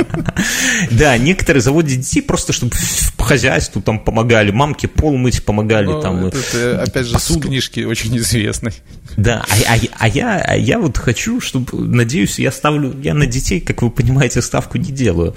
Да, 0.91 1.17
некоторые 1.17 1.61
заводят 1.61 1.99
детей 1.99 2.21
просто, 2.21 2.53
чтобы 2.53 2.73
по 3.17 3.23
хозяйству 3.23 3.81
там 3.81 3.99
помогали, 3.99 4.51
мамке 4.51 4.87
пол 4.87 5.17
мыть 5.17 5.43
помогали. 5.43 5.85
Ну, 5.85 6.01
там, 6.01 6.25
это, 6.25 6.81
опять 6.81 7.05
же, 7.05 7.17
с 7.17 7.39
книжки 7.39 7.81
очень 7.81 8.15
известной. 8.17 8.73
Да, 9.17 9.45
а, 9.49 9.73
а, 9.73 9.79
а, 9.99 10.07
я, 10.07 10.41
а 10.41 10.57
я 10.57 10.79
вот 10.79 10.97
хочу, 10.97 11.39
чтобы, 11.39 11.77
надеюсь, 11.79 12.37
я 12.39 12.51
ставлю, 12.51 12.93
я 13.01 13.13
на 13.13 13.25
детей, 13.25 13.61
как 13.61 13.81
вы 13.81 13.89
понимаете, 13.89 14.41
ставку 14.41 14.77
не 14.77 14.91
делаю. 14.91 15.35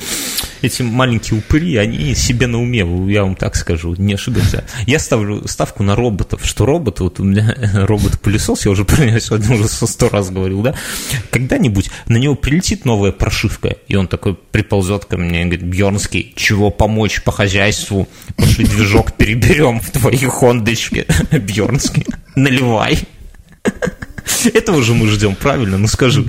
Эти 0.63 0.83
маленькие 0.83 1.39
упыри, 1.59 1.77
они 1.77 2.15
себе 2.15 2.47
на 2.47 2.61
уме, 2.61 2.87
я 3.13 3.23
вам 3.23 3.35
так 3.35 3.57
скажу, 3.57 3.95
не 3.97 4.15
ошибся. 4.15 4.65
Я 4.87 4.99
ставлю 4.99 5.47
ставку 5.47 5.83
на 5.83 5.97
роботов, 5.97 6.41
что 6.45 6.67
роботы, 6.67 7.05
вот 7.05 7.21
у 7.21 7.25
меня 7.25 7.55
робот-пылесос, 7.75 8.67
я 8.67 8.71
уже 8.71 8.85
про 8.85 9.05
него 9.05 9.19
сегодня 9.19 9.57
уже 9.57 9.69
сто 9.69 10.09
раз 10.09 10.31
говорил, 10.31 10.63
да, 10.63 10.75
когда-нибудь 11.31 11.91
на 12.07 12.17
него 12.17 12.35
прилетит 12.35 12.85
новая 12.85 13.13
прошивка, 13.13 13.77
и 13.89 13.97
он 13.97 14.09
такой 14.09 14.35
приползет 14.35 15.05
ко 15.05 15.17
мне 15.17 15.43
и 15.43 15.45
говорит, 15.45 15.65
Бьернский, 15.65 16.33
чего 16.37 16.71
помочь 16.71 17.23
по 17.23 17.33
хозяйству? 17.33 18.09
Пошли 18.37 18.65
движок 18.65 19.13
переберем 19.13 19.81
в 19.81 19.91
твоей 19.91 20.27
хондочке, 20.27 21.07
Бьернский, 21.31 22.07
наливай. 22.37 22.99
Этого 24.55 24.83
же 24.83 24.95
мы 24.95 25.09
ждем, 25.09 25.35
правильно? 25.35 25.79
Ну 25.79 25.89
скажи. 25.89 26.25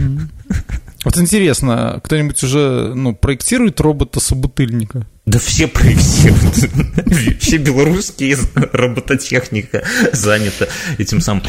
Вот 1.06 1.18
интересно, 1.18 2.02
кто-нибудь 2.04 2.44
уже 2.44 2.94
ну, 2.94 3.16
проектирует 3.16 3.80
робота-собутыльника? 3.80 5.08
Да 5.30 5.38
все 5.38 5.68
проектируют. 5.68 6.56
Все 7.40 7.58
белорусские 7.58 8.36
робототехника 8.56 9.84
занята 10.12 10.66
этим 10.98 11.22
самым. 11.22 11.44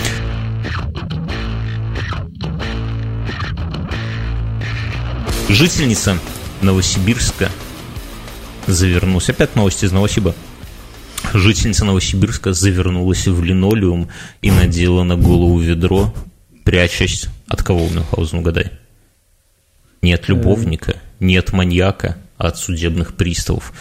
Жительница 5.49 6.19
Новосибирска 6.61 7.49
завернулась. 8.67 9.31
Опять 9.31 9.57
новости 9.57 9.87
из 9.87 9.93
Новосиба. 9.93 10.35
Жительница 11.33 11.87
Новосибирска 11.87 12.53
завернулась 12.53 13.27
в 13.27 13.43
линолеум 13.43 14.11
и 14.43 14.51
надела 14.51 15.05
на 15.05 15.17
голову 15.17 15.59
ведро, 15.59 16.15
прячась 16.65 17.29
от 17.49 17.63
кого, 17.63 17.89
Мюнхгаузен, 17.89 18.41
угадай? 18.41 18.73
Нет 20.03 20.29
любовника, 20.29 20.97
нет 21.19 21.55
маньяка, 21.55 22.19
от 22.41 22.57
судебных 22.57 23.15
приставов. 23.15 23.73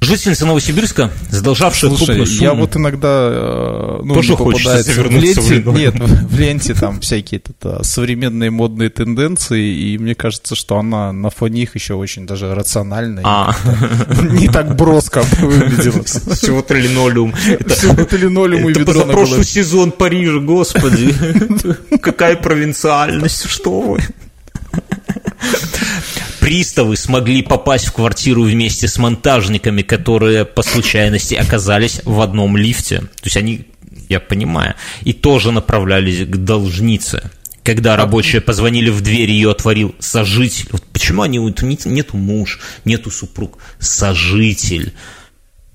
Жительница 0.00 0.46
Новосибирска, 0.46 1.10
задолжавшая 1.30 1.90
Слушай, 1.90 2.06
крупную 2.06 2.26
сумму... 2.26 2.42
я 2.42 2.54
вот 2.54 2.76
иногда 2.76 3.28
э, 3.32 4.00
ну, 4.04 4.14
Тоже 4.14 4.36
попадается 4.36 5.02
в 5.02 5.10
ленте, 5.10 5.60
в 5.60 5.74
нет, 5.76 5.94
в 5.98 6.38
ленте 6.38 6.74
там 6.74 7.00
всякие 7.00 7.40
это, 7.40 7.82
современные 7.82 8.50
модные 8.50 8.90
тенденции, 8.90 9.74
и 9.76 9.98
мне 9.98 10.14
кажется, 10.14 10.54
что 10.54 10.78
она 10.78 11.12
на 11.12 11.30
фоне 11.30 11.62
их 11.62 11.74
еще 11.74 11.94
очень 11.94 12.28
даже 12.28 12.54
рациональная. 12.54 13.24
А. 13.26 13.56
Не 14.30 14.48
так 14.48 14.76
броско 14.76 15.22
выглядела. 15.40 16.04
Всего-то 16.04 16.74
линолеум. 16.74 17.32
Всего-то 17.32 18.16
линолеум 18.16 18.68
и 18.68 18.72
ведро 18.72 19.00
Это 19.00 19.12
прошлый 19.12 19.44
сезон 19.44 19.90
Парижа, 19.90 20.38
господи. 20.38 21.12
Какая 22.00 22.36
провинциальность, 22.36 23.48
что 23.48 23.80
вы. 23.80 24.00
Приставы 26.44 26.98
смогли 26.98 27.40
попасть 27.40 27.86
в 27.86 27.92
квартиру 27.92 28.42
вместе 28.42 28.86
с 28.86 28.98
монтажниками, 28.98 29.80
которые 29.80 30.44
по 30.44 30.62
случайности 30.62 31.34
оказались 31.34 32.02
в 32.04 32.20
одном 32.20 32.58
лифте. 32.58 32.98
То 32.98 33.24
есть 33.24 33.38
они, 33.38 33.64
я 34.10 34.20
понимаю, 34.20 34.74
и 35.04 35.14
тоже 35.14 35.52
направлялись 35.52 36.26
к 36.26 36.36
должнице. 36.36 37.30
Когда 37.62 37.96
рабочие 37.96 38.42
позвонили 38.42 38.90
в 38.90 39.00
дверь, 39.00 39.30
ее 39.30 39.52
отворил 39.52 39.94
сожитель. 40.00 40.68
Вот 40.70 40.82
почему 40.92 41.22
они, 41.22 41.38
нету 41.38 42.18
муж, 42.18 42.60
нету 42.84 43.10
супруг, 43.10 43.56
сожитель. 43.78 44.92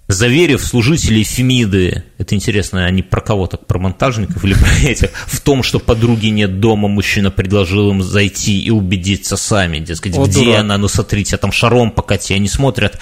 Заверив 0.10 0.64
служителей 0.64 1.24
Фемиды, 1.24 2.04
это 2.18 2.34
интересно, 2.34 2.84
они 2.84 3.04
про 3.04 3.22
кого 3.22 3.46
так, 3.46 3.68
про 3.68 3.78
монтажников 3.78 4.44
или 4.44 4.56
про 4.56 4.90
этих, 4.90 5.12
в 5.28 5.40
том, 5.40 5.62
что 5.62 5.78
подруги 5.78 6.30
нет 6.30 6.60
дома, 6.60 6.88
мужчина 6.88 7.30
предложил 7.30 7.92
им 7.92 8.02
зайти 8.02 8.60
и 8.60 8.72
убедиться 8.72 9.38
сами, 9.38 9.78
дескать, 9.78 10.18
О, 10.18 10.26
где 10.26 10.46
дурак. 10.46 10.60
она, 10.62 10.80
ну 10.80 10.88
смотрите, 10.88 11.36
а 11.36 11.38
там 11.38 11.52
шаром 11.52 11.92
покати, 11.92 12.34
они 12.34 12.48
смотрят, 12.48 13.00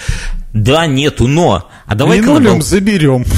да, 0.52 0.86
нету, 0.86 1.26
но, 1.26 1.70
а 1.86 1.94
давай-ка 1.94 2.38
на 2.38 2.40
бал... 2.40 2.60
заберем. 2.60 3.24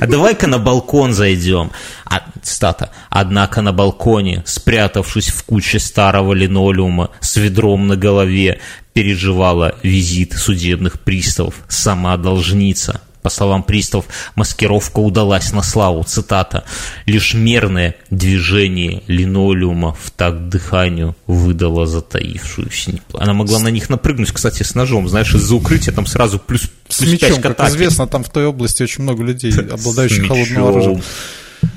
А 0.00 0.06
давай-ка 0.06 0.46
на 0.46 0.58
балкон 0.58 1.12
зайдем. 1.12 1.72
А, 2.06 2.22
стата. 2.42 2.90
Однако 3.10 3.60
на 3.60 3.72
балконе, 3.72 4.42
спрятавшись 4.46 5.28
в 5.28 5.44
куче 5.44 5.78
старого 5.78 6.32
линолеума 6.32 7.10
с 7.20 7.36
ведром 7.36 7.86
на 7.86 7.96
голове, 7.96 8.60
переживала 8.92 9.74
визит 9.82 10.34
судебных 10.34 11.00
приставов 11.00 11.54
сама 11.68 12.16
должница. 12.16 13.00
По 13.22 13.30
словам 13.30 13.62
приставов, 13.62 14.06
маскировка 14.34 14.98
удалась 14.98 15.52
на 15.52 15.62
славу. 15.62 16.02
Цитата. 16.02 16.64
«Лишь 17.06 17.34
мерное 17.34 17.94
движение 18.10 19.04
линолеума 19.06 19.94
в 19.94 20.10
такт 20.10 20.48
дыханию 20.48 21.16
выдало 21.28 21.86
затаившуюся 21.86 23.00
Она 23.14 23.32
могла 23.32 23.60
на 23.60 23.68
них 23.68 23.88
напрыгнуть, 23.88 24.32
кстати, 24.32 24.64
с 24.64 24.74
ножом. 24.74 25.08
Знаешь, 25.08 25.32
из-за 25.34 25.54
укрытия 25.54 25.94
там 25.94 26.06
сразу 26.06 26.40
плюс, 26.40 26.62
плюс 26.88 26.98
с 26.98 27.00
мечом, 27.00 27.40
как 27.40 27.60
известно, 27.68 28.08
там 28.08 28.24
в 28.24 28.30
той 28.30 28.46
области 28.46 28.82
очень 28.82 29.04
много 29.04 29.22
людей, 29.22 29.52
обладающих 29.70 30.26
холодным 30.26 30.64
оружием. 30.64 31.02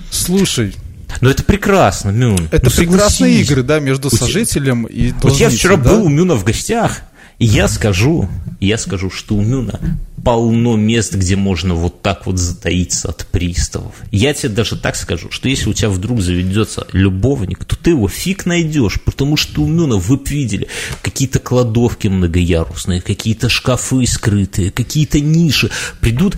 Слушай, 0.10 0.74
но 1.22 1.30
это 1.30 1.44
прекрасно, 1.44 2.10
Мюн. 2.10 2.48
Это 2.52 2.66
ну, 2.66 2.72
прекрасные 2.72 3.42
игры, 3.42 3.64
да, 3.64 3.80
между 3.80 4.10
сожителем 4.10 4.86
и 4.86 5.12
должницей, 5.12 5.30
Вот 5.30 5.40
я 5.40 5.50
вчера 5.50 5.76
да? 5.78 5.92
был 5.92 6.06
у 6.06 6.10
Мюна 6.10 6.36
в 6.36 6.44
гостях, 6.44 7.02
и 7.40 7.46
я 7.46 7.68
скажу, 7.68 8.30
я 8.60 8.78
скажу, 8.78 9.10
что 9.10 9.36
у 9.36 9.42
Мюна 9.42 9.80
полно 10.26 10.76
мест, 10.76 11.14
где 11.14 11.36
можно 11.36 11.76
вот 11.76 12.02
так 12.02 12.26
вот 12.26 12.40
затаиться 12.40 13.10
от 13.10 13.28
приставов. 13.28 13.94
Я 14.12 14.34
тебе 14.34 14.50
даже 14.50 14.76
так 14.76 14.96
скажу, 14.96 15.30
что 15.30 15.48
если 15.48 15.70
у 15.70 15.74
тебя 15.74 15.90
вдруг 15.90 16.22
заведется 16.22 16.88
любовник, 16.94 17.64
то 17.64 17.76
ты 17.76 17.92
его 17.92 18.08
фиг 18.08 18.48
найдешь, 18.48 19.00
потому 19.02 19.38
что 19.38 19.62
у 19.62 19.68
Мюна 19.68 19.98
вы 19.98 20.20
видели 20.26 20.68
какие-то 21.04 21.38
кладовки 21.38 22.08
многоярусные, 22.08 23.02
какие-то 23.02 23.50
шкафы 23.50 24.08
скрытые, 24.08 24.72
какие-то 24.72 25.20
ниши. 25.20 25.70
Придут 26.00 26.38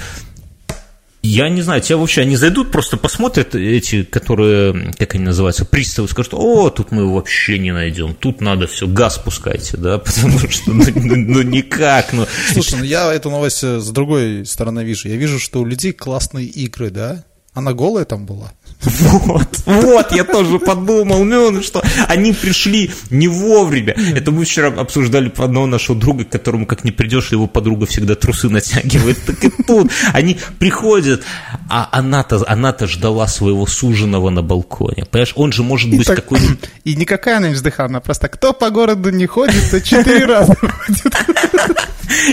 я 1.23 1.49
не 1.49 1.61
знаю, 1.61 1.81
тебя 1.81 1.97
вообще, 1.97 2.21
они 2.21 2.35
зайдут, 2.35 2.71
просто 2.71 2.97
посмотрят 2.97 3.55
эти, 3.55 4.03
которые, 4.03 4.93
как 4.97 5.15
они 5.15 5.25
называются, 5.25 5.65
приставы, 5.65 6.07
скажут, 6.07 6.33
о, 6.35 6.69
тут 6.69 6.91
мы 6.91 7.11
вообще 7.11 7.59
не 7.59 7.71
найдем, 7.71 8.13
тут 8.13 8.39
надо 8.41 8.67
все, 8.67 8.87
газ 8.87 9.17
пускайте, 9.17 9.77
да, 9.77 9.97
потому 9.97 10.39
что, 10.49 10.71
ну, 10.71 10.85
ну, 10.95 11.15
ну 11.15 11.41
никак, 11.41 12.13
ну. 12.13 12.25
Слушай, 12.53 12.79
ну 12.79 12.83
я 12.83 13.11
эту 13.13 13.29
новость 13.29 13.63
с 13.63 13.89
другой 13.89 14.45
стороны 14.45 14.83
вижу. 14.83 15.09
Я 15.09 15.15
вижу, 15.15 15.39
что 15.39 15.61
у 15.61 15.65
людей 15.65 15.91
классные 15.91 16.45
игры, 16.45 16.89
да, 16.91 17.23
Она 17.53 17.73
голая 17.73 18.05
там 18.05 18.25
была? 18.25 18.53
Вот, 18.83 19.63
вот, 19.65 20.11
я 20.11 20.23
тоже 20.23 20.59
подумал, 20.59 21.23
ну, 21.23 21.61
что 21.63 21.83
они 22.07 22.31
пришли 22.31 22.91
не 23.09 23.27
вовремя. 23.27 23.95
Это 24.15 24.31
мы 24.31 24.45
вчера 24.45 24.67
обсуждали 24.67 25.31
одного 25.35 25.65
нашего 25.65 25.97
друга, 25.97 26.25
к 26.25 26.29
которому 26.29 26.65
как 26.65 26.83
не 26.83 26.91
придешь, 26.91 27.31
его 27.31 27.47
подруга 27.47 27.85
всегда 27.85 28.15
трусы 28.15 28.49
натягивает. 28.49 29.17
Так 29.25 29.43
и 29.43 29.49
тут 29.49 29.91
они 30.13 30.37
приходят, 30.59 31.23
а 31.69 31.89
она-то 31.91 32.43
она 32.47 32.75
ждала 32.81 33.27
своего 33.27 33.65
суженого 33.65 34.29
на 34.29 34.43
балконе. 34.43 35.05
Понимаешь, 35.05 35.33
он 35.35 35.51
же 35.51 35.63
может 35.63 35.89
быть 35.89 36.05
какой-нибудь... 36.05 36.69
И 36.83 36.95
никакая 36.95 37.37
она 37.37 37.49
не 37.49 37.55
вздыхала, 37.55 37.89
она 37.89 37.99
просто 37.99 38.27
кто 38.27 38.53
по 38.53 38.69
городу 38.69 39.09
не 39.09 39.25
ходит, 39.25 39.71
то 39.71 39.81
четыре 39.81 40.25
раза 40.25 40.55
ходит. 40.55 41.13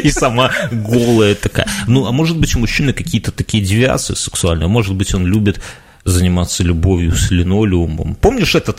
И 0.03 0.11
сама 0.11 0.53
голая 0.71 1.35
такая. 1.35 1.67
Ну, 1.87 2.07
а 2.07 2.13
может 2.13 2.39
быть, 2.39 2.55
у 2.55 2.59
мужчины 2.59 2.93
какие-то 2.93 3.33
такие 3.33 3.65
девиации 3.65 4.15
сексуальные, 4.15 4.69
может 4.69 4.95
быть, 4.95 5.15
он 5.15 5.27
любит 5.27 5.61
заниматься 6.05 6.63
любовью 6.63 7.15
с 7.15 7.31
линолеумом. 7.31 8.15
Помнишь 8.15 8.55
это 8.55 8.75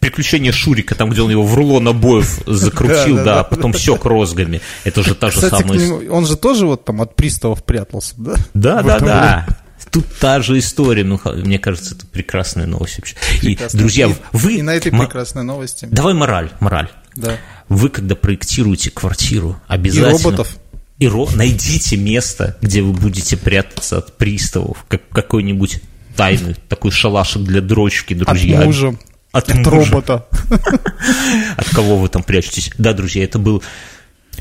приключение 0.00 0.52
Шурика, 0.52 0.94
там, 0.94 1.10
где 1.10 1.20
он 1.22 1.30
его 1.30 1.42
в 1.42 1.54
рулон 1.54 1.88
обоев 1.88 2.42
закрутил, 2.46 3.16
да, 3.16 3.40
а 3.40 3.44
потом 3.44 3.74
сек 3.74 4.04
розгами. 4.04 4.60
Это 4.84 5.02
же 5.02 5.14
та 5.14 5.30
же 5.30 5.40
самая... 5.40 6.08
Он 6.08 6.26
же 6.26 6.36
тоже 6.36 6.66
вот 6.66 6.84
там 6.84 7.02
от 7.02 7.16
приставов 7.16 7.64
прятался, 7.64 8.14
да? 8.16 8.34
Да, 8.54 8.82
да, 8.82 8.98
да. 8.98 9.46
Тут 9.90 10.06
та 10.20 10.40
же 10.40 10.58
история, 10.58 11.04
ну, 11.04 11.20
мне 11.24 11.58
кажется, 11.58 11.94
это 11.94 12.06
прекрасная 12.06 12.66
новость 12.66 12.98
вообще. 12.98 13.16
И, 13.42 13.58
друзья, 13.72 14.06
и, 14.06 14.14
вы... 14.32 14.56
И 14.56 14.62
на 14.62 14.70
этой 14.70 14.92
прекрасной 14.92 15.42
новости. 15.42 15.88
Давай 15.90 16.14
мораль, 16.14 16.50
мораль. 16.60 16.88
Да. 17.16 17.36
Вы, 17.68 17.88
когда 17.88 18.14
проектируете 18.14 18.90
квартиру, 18.90 19.60
обязательно... 19.66 20.16
И 20.16 20.22
роботов. 20.22 20.56
И 20.98 21.08
ро... 21.08 21.28
найдите 21.34 21.96
место, 21.96 22.56
где 22.60 22.82
вы 22.82 22.92
будете 22.92 23.36
прятаться 23.36 23.98
от 23.98 24.16
приставов, 24.16 24.84
как 24.86 25.08
какой-нибудь 25.08 25.80
тайный 26.20 26.54
такой 26.68 26.90
шалашик 26.90 27.42
для 27.42 27.62
дрочки, 27.62 28.12
друзья. 28.12 28.58
От 28.60 28.66
мужа. 28.66 28.94
От, 29.32 29.48
от 29.48 29.56
мужа. 29.56 29.70
робота. 29.70 30.26
От 31.56 31.68
кого 31.70 31.96
вы 31.96 32.08
там 32.10 32.22
прячетесь? 32.22 32.70
Да, 32.76 32.92
друзья, 32.92 33.24
это 33.24 33.38
был 33.38 33.62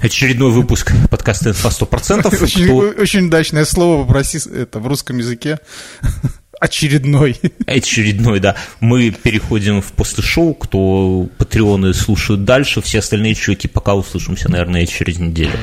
очередной 0.02 0.52
выпуск 0.52 0.92
подкаста 1.10 1.52
«Инфа 1.52 1.70
100%». 1.70 2.38
Очень, 2.44 2.66
Кто... 2.66 3.02
очень 3.02 3.28
удачное 3.28 3.64
слово 3.64 4.04
попроси 4.04 4.40
это 4.54 4.80
в 4.80 4.88
русском 4.88 5.20
языке. 5.20 5.60
Очередной. 6.60 7.40
Очередной, 7.66 8.42
да. 8.42 8.58
Мы 8.82 9.12
переходим 9.12 9.82
в 9.82 9.94
после 9.94 10.22
шоу. 10.22 10.56
Кто 10.56 11.30
патреоны 11.38 11.94
слушают 11.94 12.44
дальше, 12.44 12.82
все 12.82 13.00
остальные 13.00 13.36
чуваки 13.36 13.70
пока 13.70 13.96
услышимся, 13.96 14.52
наверное, 14.52 14.86
через 14.86 15.18
неделю. 15.20 15.58